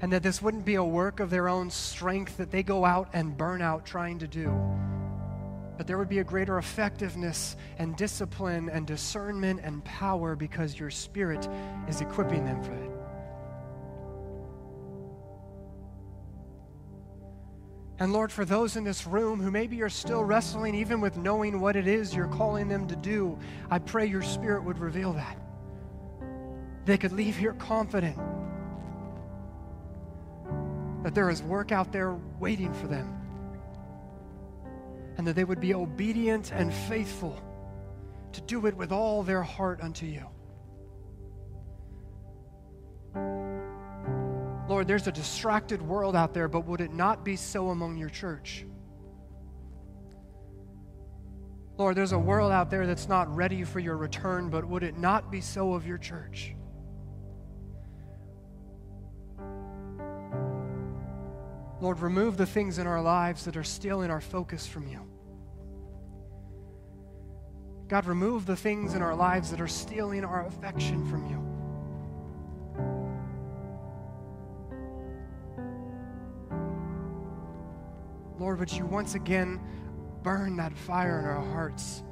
And 0.00 0.12
that 0.12 0.22
this 0.22 0.40
wouldn't 0.40 0.64
be 0.64 0.76
a 0.76 0.84
work 0.84 1.20
of 1.20 1.28
their 1.28 1.48
own 1.48 1.70
strength 1.70 2.38
that 2.38 2.50
they 2.50 2.62
go 2.62 2.86
out 2.86 3.10
and 3.12 3.36
burn 3.36 3.60
out 3.60 3.84
trying 3.84 4.18
to 4.20 4.26
do. 4.26 4.50
But 5.76 5.86
there 5.86 5.98
would 5.98 6.08
be 6.08 6.18
a 6.18 6.24
greater 6.24 6.58
effectiveness 6.58 7.56
and 7.78 7.96
discipline 7.96 8.70
and 8.70 8.86
discernment 8.86 9.60
and 9.62 9.84
power 9.84 10.36
because 10.36 10.78
your 10.78 10.90
spirit 10.90 11.46
is 11.88 12.00
equipping 12.00 12.44
them 12.44 12.62
for 12.62 12.72
it. 12.72 12.99
And 18.00 18.14
Lord, 18.14 18.32
for 18.32 18.46
those 18.46 18.76
in 18.76 18.84
this 18.84 19.06
room 19.06 19.42
who 19.42 19.50
maybe 19.50 19.82
are 19.82 19.90
still 19.90 20.24
wrestling 20.24 20.74
even 20.74 21.02
with 21.02 21.18
knowing 21.18 21.60
what 21.60 21.76
it 21.76 21.86
is 21.86 22.14
you're 22.14 22.28
calling 22.28 22.66
them 22.66 22.88
to 22.88 22.96
do, 22.96 23.38
I 23.70 23.78
pray 23.78 24.06
your 24.06 24.22
Spirit 24.22 24.64
would 24.64 24.78
reveal 24.78 25.12
that. 25.12 25.36
They 26.86 26.96
could 26.96 27.12
leave 27.12 27.36
here 27.36 27.52
confident 27.52 28.16
that 31.02 31.14
there 31.14 31.28
is 31.28 31.42
work 31.42 31.72
out 31.72 31.92
there 31.92 32.16
waiting 32.38 32.72
for 32.72 32.86
them. 32.86 33.16
And 35.18 35.26
that 35.26 35.36
they 35.36 35.44
would 35.44 35.60
be 35.60 35.74
obedient 35.74 36.52
and 36.52 36.72
faithful 36.72 37.38
to 38.32 38.40
do 38.40 38.64
it 38.64 38.74
with 38.74 38.92
all 38.92 39.22
their 39.22 39.42
heart 39.42 39.82
unto 39.82 40.06
you. 40.06 40.26
Lord, 44.70 44.86
there's 44.86 45.08
a 45.08 45.12
distracted 45.12 45.82
world 45.82 46.14
out 46.14 46.32
there, 46.32 46.46
but 46.46 46.64
would 46.64 46.80
it 46.80 46.92
not 46.92 47.24
be 47.24 47.34
so 47.34 47.70
among 47.70 47.96
your 47.96 48.08
church? 48.08 48.64
Lord, 51.76 51.96
there's 51.96 52.12
a 52.12 52.18
world 52.18 52.52
out 52.52 52.70
there 52.70 52.86
that's 52.86 53.08
not 53.08 53.34
ready 53.34 53.64
for 53.64 53.80
your 53.80 53.96
return, 53.96 54.48
but 54.48 54.64
would 54.64 54.84
it 54.84 54.96
not 54.96 55.28
be 55.32 55.40
so 55.40 55.72
of 55.72 55.88
your 55.88 55.98
church? 55.98 56.54
Lord, 61.80 61.98
remove 61.98 62.36
the 62.36 62.46
things 62.46 62.78
in 62.78 62.86
our 62.86 63.02
lives 63.02 63.44
that 63.46 63.56
are 63.56 63.64
stealing 63.64 64.08
our 64.08 64.20
focus 64.20 64.68
from 64.68 64.86
you. 64.86 65.00
God, 67.88 68.06
remove 68.06 68.46
the 68.46 68.54
things 68.54 68.94
in 68.94 69.02
our 69.02 69.16
lives 69.16 69.50
that 69.50 69.60
are 69.60 69.66
stealing 69.66 70.22
our 70.24 70.46
affection 70.46 71.10
from 71.10 71.28
you. 71.28 71.49
Lord, 78.40 78.58
would 78.58 78.72
you 78.72 78.86
once 78.86 79.14
again 79.16 79.60
burn 80.22 80.56
that 80.56 80.72
fire 80.72 81.18
in 81.18 81.26
our 81.26 81.44
hearts 81.52 82.02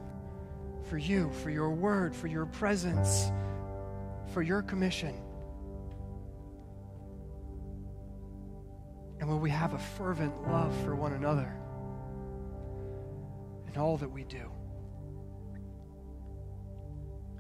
for 0.90 0.98
you, 0.98 1.30
for 1.42 1.48
your 1.48 1.70
word, 1.70 2.14
for 2.14 2.26
your 2.26 2.44
presence, 2.44 3.32
for 4.34 4.42
your 4.42 4.60
commission? 4.60 5.14
And 9.20 9.28
will 9.28 9.38
we 9.38 9.48
have 9.48 9.72
a 9.72 9.78
fervent 9.78 10.34
love 10.52 10.76
for 10.84 10.94
one 10.94 11.14
another 11.14 11.50
in 13.66 13.80
all 13.80 13.96
that 13.96 14.10
we 14.10 14.24
do? 14.24 14.50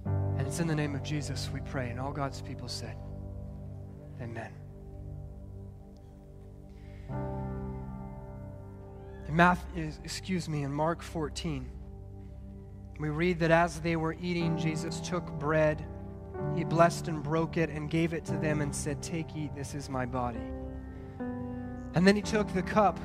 And 0.06 0.46
it's 0.46 0.60
in 0.60 0.66
the 0.66 0.74
name 0.74 0.94
of 0.94 1.02
Jesus 1.02 1.50
we 1.52 1.60
pray. 1.60 1.90
And 1.90 2.00
all 2.00 2.12
God's 2.12 2.40
people 2.40 2.68
said, 2.68 2.96
Amen. 4.22 4.50
In 9.28 9.36
Math, 9.36 9.62
excuse 10.02 10.48
me, 10.48 10.62
in 10.62 10.72
Mark 10.72 11.02
14, 11.02 11.70
we 12.98 13.10
read 13.10 13.38
that 13.40 13.50
as 13.50 13.78
they 13.80 13.94
were 13.94 14.16
eating, 14.22 14.56
Jesus 14.56 15.00
took 15.00 15.30
bread, 15.32 15.84
he 16.56 16.64
blessed 16.64 17.08
and 17.08 17.22
broke 17.22 17.58
it, 17.58 17.68
and 17.68 17.90
gave 17.90 18.14
it 18.14 18.24
to 18.24 18.38
them 18.38 18.62
and 18.62 18.74
said, 18.74 19.02
Take, 19.02 19.36
eat, 19.36 19.54
this 19.54 19.74
is 19.74 19.90
my 19.90 20.06
body. 20.06 20.40
And 21.94 22.06
then 22.06 22.16
he 22.16 22.22
took 22.22 22.52
the 22.54 22.62
cup, 22.62 22.98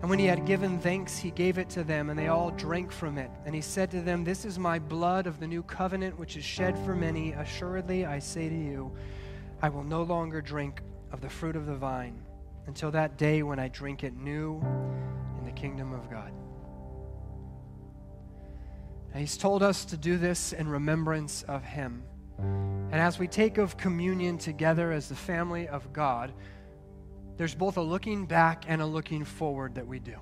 and 0.00 0.08
when 0.08 0.18
he 0.18 0.24
had 0.24 0.46
given 0.46 0.78
thanks, 0.78 1.18
he 1.18 1.30
gave 1.30 1.58
it 1.58 1.68
to 1.70 1.84
them, 1.84 2.08
and 2.08 2.18
they 2.18 2.28
all 2.28 2.50
drank 2.52 2.90
from 2.90 3.18
it. 3.18 3.30
And 3.44 3.54
he 3.54 3.60
said 3.60 3.90
to 3.90 4.00
them, 4.00 4.24
This 4.24 4.46
is 4.46 4.58
my 4.58 4.78
blood 4.78 5.26
of 5.26 5.38
the 5.38 5.46
new 5.46 5.62
covenant, 5.62 6.18
which 6.18 6.38
is 6.38 6.44
shed 6.44 6.78
for 6.78 6.94
many. 6.94 7.32
Assuredly, 7.32 8.06
I 8.06 8.20
say 8.20 8.48
to 8.48 8.54
you, 8.54 8.90
I 9.60 9.68
will 9.68 9.84
no 9.84 10.02
longer 10.02 10.40
drink 10.40 10.80
of 11.12 11.20
the 11.20 11.28
fruit 11.28 11.56
of 11.56 11.66
the 11.66 11.74
vine 11.74 12.23
until 12.66 12.90
that 12.92 13.18
day 13.18 13.42
when 13.42 13.58
I 13.58 13.68
drink 13.68 14.04
it 14.04 14.16
new 14.16 14.60
in 15.38 15.44
the 15.44 15.52
kingdom 15.52 15.92
of 15.92 16.10
God. 16.10 16.32
And 19.12 19.20
he's 19.20 19.36
told 19.36 19.62
us 19.62 19.84
to 19.86 19.96
do 19.96 20.18
this 20.18 20.52
in 20.52 20.66
remembrance 20.66 21.42
of 21.44 21.62
him. 21.62 22.02
And 22.38 22.94
as 22.94 23.18
we 23.18 23.28
take 23.28 23.58
of 23.58 23.76
communion 23.76 24.38
together 24.38 24.90
as 24.90 25.08
the 25.08 25.14
family 25.14 25.68
of 25.68 25.92
God, 25.92 26.32
there's 27.36 27.54
both 27.54 27.76
a 27.76 27.82
looking 27.82 28.26
back 28.26 28.64
and 28.66 28.82
a 28.82 28.86
looking 28.86 29.24
forward 29.24 29.76
that 29.76 29.86
we 29.86 29.98
do. 29.98 30.16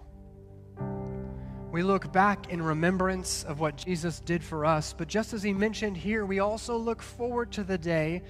We 1.71 1.83
look 1.83 2.13
back 2.13 2.51
in 2.51 2.61
remembrance 2.61 3.45
of 3.45 3.61
what 3.61 3.79
Jesus 3.79 4.21
did 4.21 4.45
for 4.45 4.67
us, 4.67 4.93
but 4.93 5.09
just 5.09 5.33
as 5.33 5.43
he 5.43 5.55
mentioned 5.55 5.97
here, 5.97 6.27
we 6.27 6.41
also 6.41 6.77
look 6.77 7.01
forward 7.01 7.51
to 7.53 7.65
the 7.65 7.79
day 7.79 8.23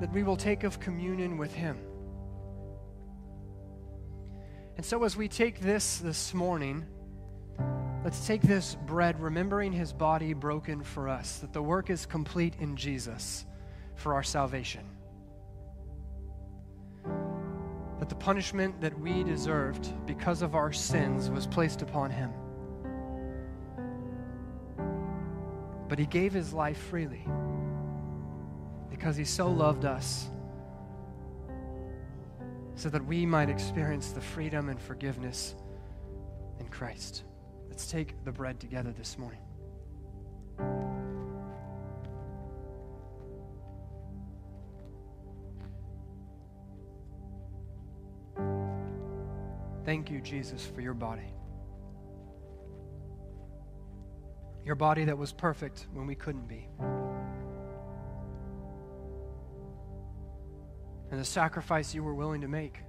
that 0.00 0.10
we 0.12 0.22
will 0.22 0.36
take 0.36 0.64
of 0.64 0.80
communion 0.80 1.36
with 1.36 1.52
him. 1.52 1.78
And 4.78 4.86
so, 4.86 5.02
as 5.02 5.16
we 5.16 5.26
take 5.26 5.58
this 5.58 5.98
this 5.98 6.32
morning, 6.32 6.86
let's 8.04 8.24
take 8.28 8.42
this 8.42 8.76
bread, 8.86 9.20
remembering 9.20 9.72
his 9.72 9.92
body 9.92 10.34
broken 10.34 10.84
for 10.84 11.08
us, 11.08 11.38
that 11.38 11.52
the 11.52 11.60
work 11.60 11.90
is 11.90 12.06
complete 12.06 12.54
in 12.60 12.76
Jesus 12.76 13.44
for 13.96 14.14
our 14.14 14.22
salvation. 14.22 14.84
That 17.98 18.08
the 18.08 18.14
punishment 18.14 18.80
that 18.80 18.96
we 19.00 19.24
deserved 19.24 19.92
because 20.06 20.42
of 20.42 20.54
our 20.54 20.72
sins 20.72 21.28
was 21.28 21.44
placed 21.44 21.82
upon 21.82 22.12
him. 22.12 22.30
But 25.88 25.98
he 25.98 26.06
gave 26.06 26.32
his 26.32 26.52
life 26.52 26.78
freely 26.78 27.26
because 28.90 29.16
he 29.16 29.24
so 29.24 29.50
loved 29.50 29.84
us 29.84 30.30
so 32.78 32.88
that 32.88 33.04
we 33.04 33.26
might 33.26 33.50
experience 33.50 34.10
the 34.12 34.20
freedom 34.20 34.68
and 34.68 34.80
forgiveness 34.80 35.56
in 36.60 36.68
Christ. 36.68 37.24
Let's 37.68 37.90
take 37.90 38.24
the 38.24 38.30
bread 38.30 38.60
together 38.60 38.92
this 38.96 39.18
morning. 39.18 39.40
Thank 49.84 50.08
you, 50.08 50.20
Jesus, 50.20 50.64
for 50.64 50.80
your 50.80 50.94
body. 50.94 51.32
Your 54.64 54.76
body 54.76 55.04
that 55.06 55.18
was 55.18 55.32
perfect 55.32 55.88
when 55.92 56.06
we 56.06 56.14
couldn't 56.14 56.46
be. 56.46 56.68
And 61.10 61.20
the 61.20 61.24
sacrifice 61.24 61.94
you 61.94 62.02
were 62.02 62.14
willing 62.14 62.40
to 62.42 62.48
make 62.48 62.80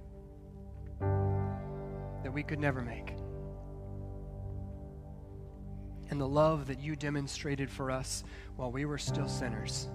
that 2.22 2.32
we 2.32 2.42
could 2.42 2.58
never 2.58 2.82
make. 2.82 3.14
And 6.10 6.20
the 6.20 6.28
love 6.28 6.66
that 6.66 6.80
you 6.80 6.96
demonstrated 6.96 7.70
for 7.70 7.90
us 7.90 8.24
while 8.56 8.70
we 8.70 8.84
were 8.84 8.98
still 8.98 9.28
sinners. 9.28 9.88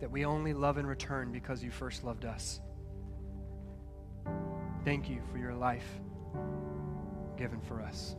That 0.00 0.10
we 0.10 0.24
only 0.24 0.52
love 0.52 0.78
in 0.78 0.86
return 0.86 1.32
because 1.32 1.62
you 1.62 1.70
first 1.70 2.04
loved 2.04 2.24
us. 2.24 2.60
Thank 4.84 5.10
you 5.10 5.20
for 5.30 5.38
your 5.38 5.54
life 5.54 5.86
given 7.36 7.60
for 7.60 7.82
us. 7.82 8.16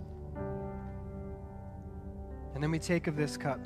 And 2.53 2.63
then 2.63 2.71
we 2.71 2.79
take 2.79 3.07
of 3.07 3.15
this 3.15 3.37
cup. 3.37 3.59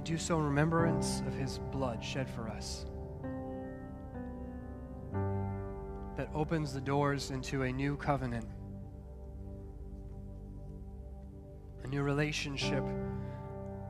Do 0.00 0.16
so 0.16 0.38
in 0.38 0.44
remembrance 0.44 1.22
of 1.26 1.34
his 1.34 1.58
blood 1.70 2.02
shed 2.02 2.28
for 2.30 2.48
us. 2.48 2.86
That 6.16 6.28
opens 6.34 6.72
the 6.72 6.80
doors 6.80 7.30
into 7.30 7.62
a 7.62 7.72
new 7.72 7.96
covenant, 7.96 8.46
a 11.84 11.88
new 11.88 12.02
relationship 12.02 12.84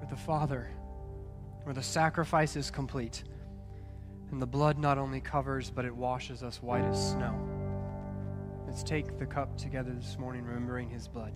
with 0.00 0.11
the 0.11 0.16
Father, 0.16 0.70
where 1.64 1.74
the 1.74 1.82
sacrifice 1.82 2.57
is 2.57 2.70
complete. 2.70 3.24
And 4.30 4.40
the 4.40 4.46
blood 4.46 4.78
not 4.78 4.98
only 4.98 5.20
covers, 5.20 5.70
but 5.70 5.84
it 5.84 5.94
washes 5.94 6.42
us 6.42 6.62
white 6.62 6.84
as 6.84 7.12
snow. 7.12 7.38
Let's 8.66 8.82
take 8.82 9.18
the 9.18 9.26
cup 9.26 9.59
together 9.59 9.92
this 9.92 10.16
morning, 10.18 10.44
remembering 10.44 10.88
his 10.88 11.07
blood. 11.07 11.34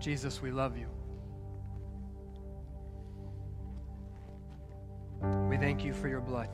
Jesus, 0.00 0.40
we 0.40 0.50
love 0.50 0.76
you. 0.76 0.86
We 5.48 5.56
thank 5.56 5.84
you 5.84 5.92
for 5.92 6.08
your 6.08 6.20
blood 6.20 6.48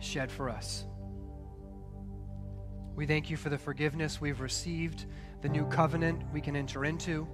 shed 0.00 0.30
for 0.30 0.48
us. 0.48 0.84
We 2.94 3.06
thank 3.06 3.30
you 3.30 3.36
for 3.36 3.48
the 3.48 3.58
forgiveness 3.58 4.20
we've 4.20 4.40
received, 4.40 5.06
the 5.42 5.48
new 5.48 5.66
covenant 5.66 6.22
we 6.32 6.40
can 6.40 6.56
enter 6.56 6.84
into, 6.84 7.28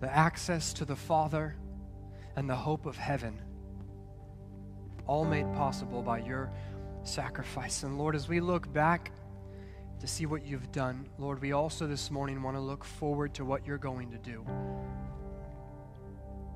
the 0.00 0.14
access 0.14 0.72
to 0.74 0.84
the 0.84 0.96
Father, 0.96 1.56
and 2.36 2.48
the 2.48 2.56
hope 2.56 2.86
of 2.86 2.96
heaven, 2.96 3.40
all 5.06 5.24
made 5.24 5.50
possible 5.54 6.02
by 6.02 6.18
your 6.18 6.50
sacrifice. 7.02 7.82
And 7.82 7.98
Lord, 7.98 8.14
as 8.14 8.28
we 8.28 8.40
look 8.40 8.72
back 8.72 9.12
to 10.02 10.08
see 10.08 10.26
what 10.26 10.44
you've 10.44 10.72
done. 10.72 11.06
Lord, 11.16 11.40
we 11.40 11.52
also 11.52 11.86
this 11.86 12.10
morning 12.10 12.42
want 12.42 12.56
to 12.56 12.60
look 12.60 12.84
forward 12.84 13.34
to 13.34 13.44
what 13.44 13.64
you're 13.64 13.78
going 13.78 14.10
to 14.10 14.18
do. 14.18 14.44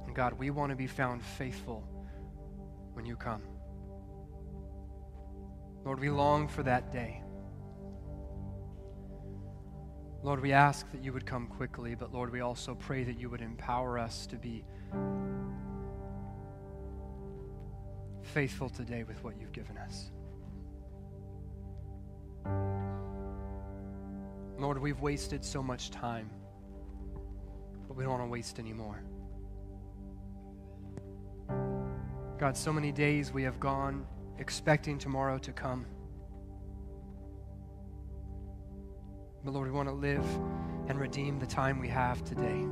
And 0.04 0.16
God, 0.16 0.32
we 0.32 0.50
want 0.50 0.70
to 0.70 0.76
be 0.76 0.88
found 0.88 1.22
faithful 1.22 1.88
when 2.94 3.06
you 3.06 3.14
come. 3.14 3.42
Lord, 5.84 6.00
we 6.00 6.10
long 6.10 6.48
for 6.48 6.64
that 6.64 6.90
day. 6.90 7.22
Lord, 10.24 10.42
we 10.42 10.50
ask 10.50 10.90
that 10.90 11.04
you 11.04 11.12
would 11.12 11.24
come 11.24 11.46
quickly, 11.46 11.94
but 11.94 12.12
Lord, 12.12 12.32
we 12.32 12.40
also 12.40 12.74
pray 12.74 13.04
that 13.04 13.16
you 13.16 13.30
would 13.30 13.42
empower 13.42 13.96
us 13.96 14.26
to 14.26 14.34
be 14.34 14.64
faithful 18.22 18.68
today 18.68 19.04
with 19.04 19.22
what 19.22 19.40
you've 19.40 19.52
given 19.52 19.78
us. 19.78 20.10
Lord, 24.58 24.78
we've 24.80 25.00
wasted 25.00 25.44
so 25.44 25.62
much 25.62 25.90
time, 25.90 26.30
but 27.86 27.96
we 27.96 28.04
don't 28.04 28.12
want 28.12 28.24
to 28.24 28.30
waste 28.30 28.58
any 28.58 28.72
more. 28.72 29.02
God, 32.38 32.56
so 32.56 32.72
many 32.72 32.90
days 32.90 33.32
we 33.32 33.42
have 33.42 33.60
gone 33.60 34.06
expecting 34.38 34.98
tomorrow 34.98 35.38
to 35.38 35.52
come. 35.52 35.86
But 39.44 39.54
Lord, 39.54 39.68
we 39.68 39.72
want 39.72 39.88
to 39.88 39.94
live 39.94 40.26
and 40.88 40.98
redeem 40.98 41.38
the 41.38 41.46
time 41.46 41.78
we 41.78 41.88
have 41.88 42.24
today. 42.24 42.64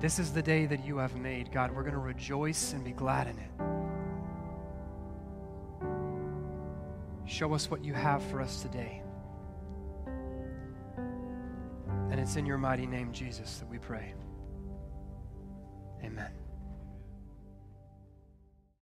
This 0.00 0.18
is 0.18 0.32
the 0.32 0.42
day 0.42 0.66
that 0.66 0.84
you 0.84 0.98
have 0.98 1.16
made. 1.16 1.50
God, 1.52 1.74
we're 1.74 1.82
going 1.82 1.94
to 1.94 1.98
rejoice 1.98 2.72
and 2.72 2.84
be 2.84 2.92
glad 2.92 3.26
in 3.26 3.38
it. 3.38 3.50
Show 7.26 7.54
us 7.54 7.70
what 7.70 7.84
you 7.84 7.94
have 7.94 8.22
for 8.24 8.40
us 8.40 8.62
today. 8.62 9.02
And 12.14 12.22
it's 12.22 12.36
in 12.36 12.46
your 12.46 12.58
mighty 12.58 12.86
name, 12.86 13.10
Jesus, 13.10 13.58
that 13.58 13.68
we 13.68 13.78
pray. 13.78 14.14
Amen. 16.04 16.30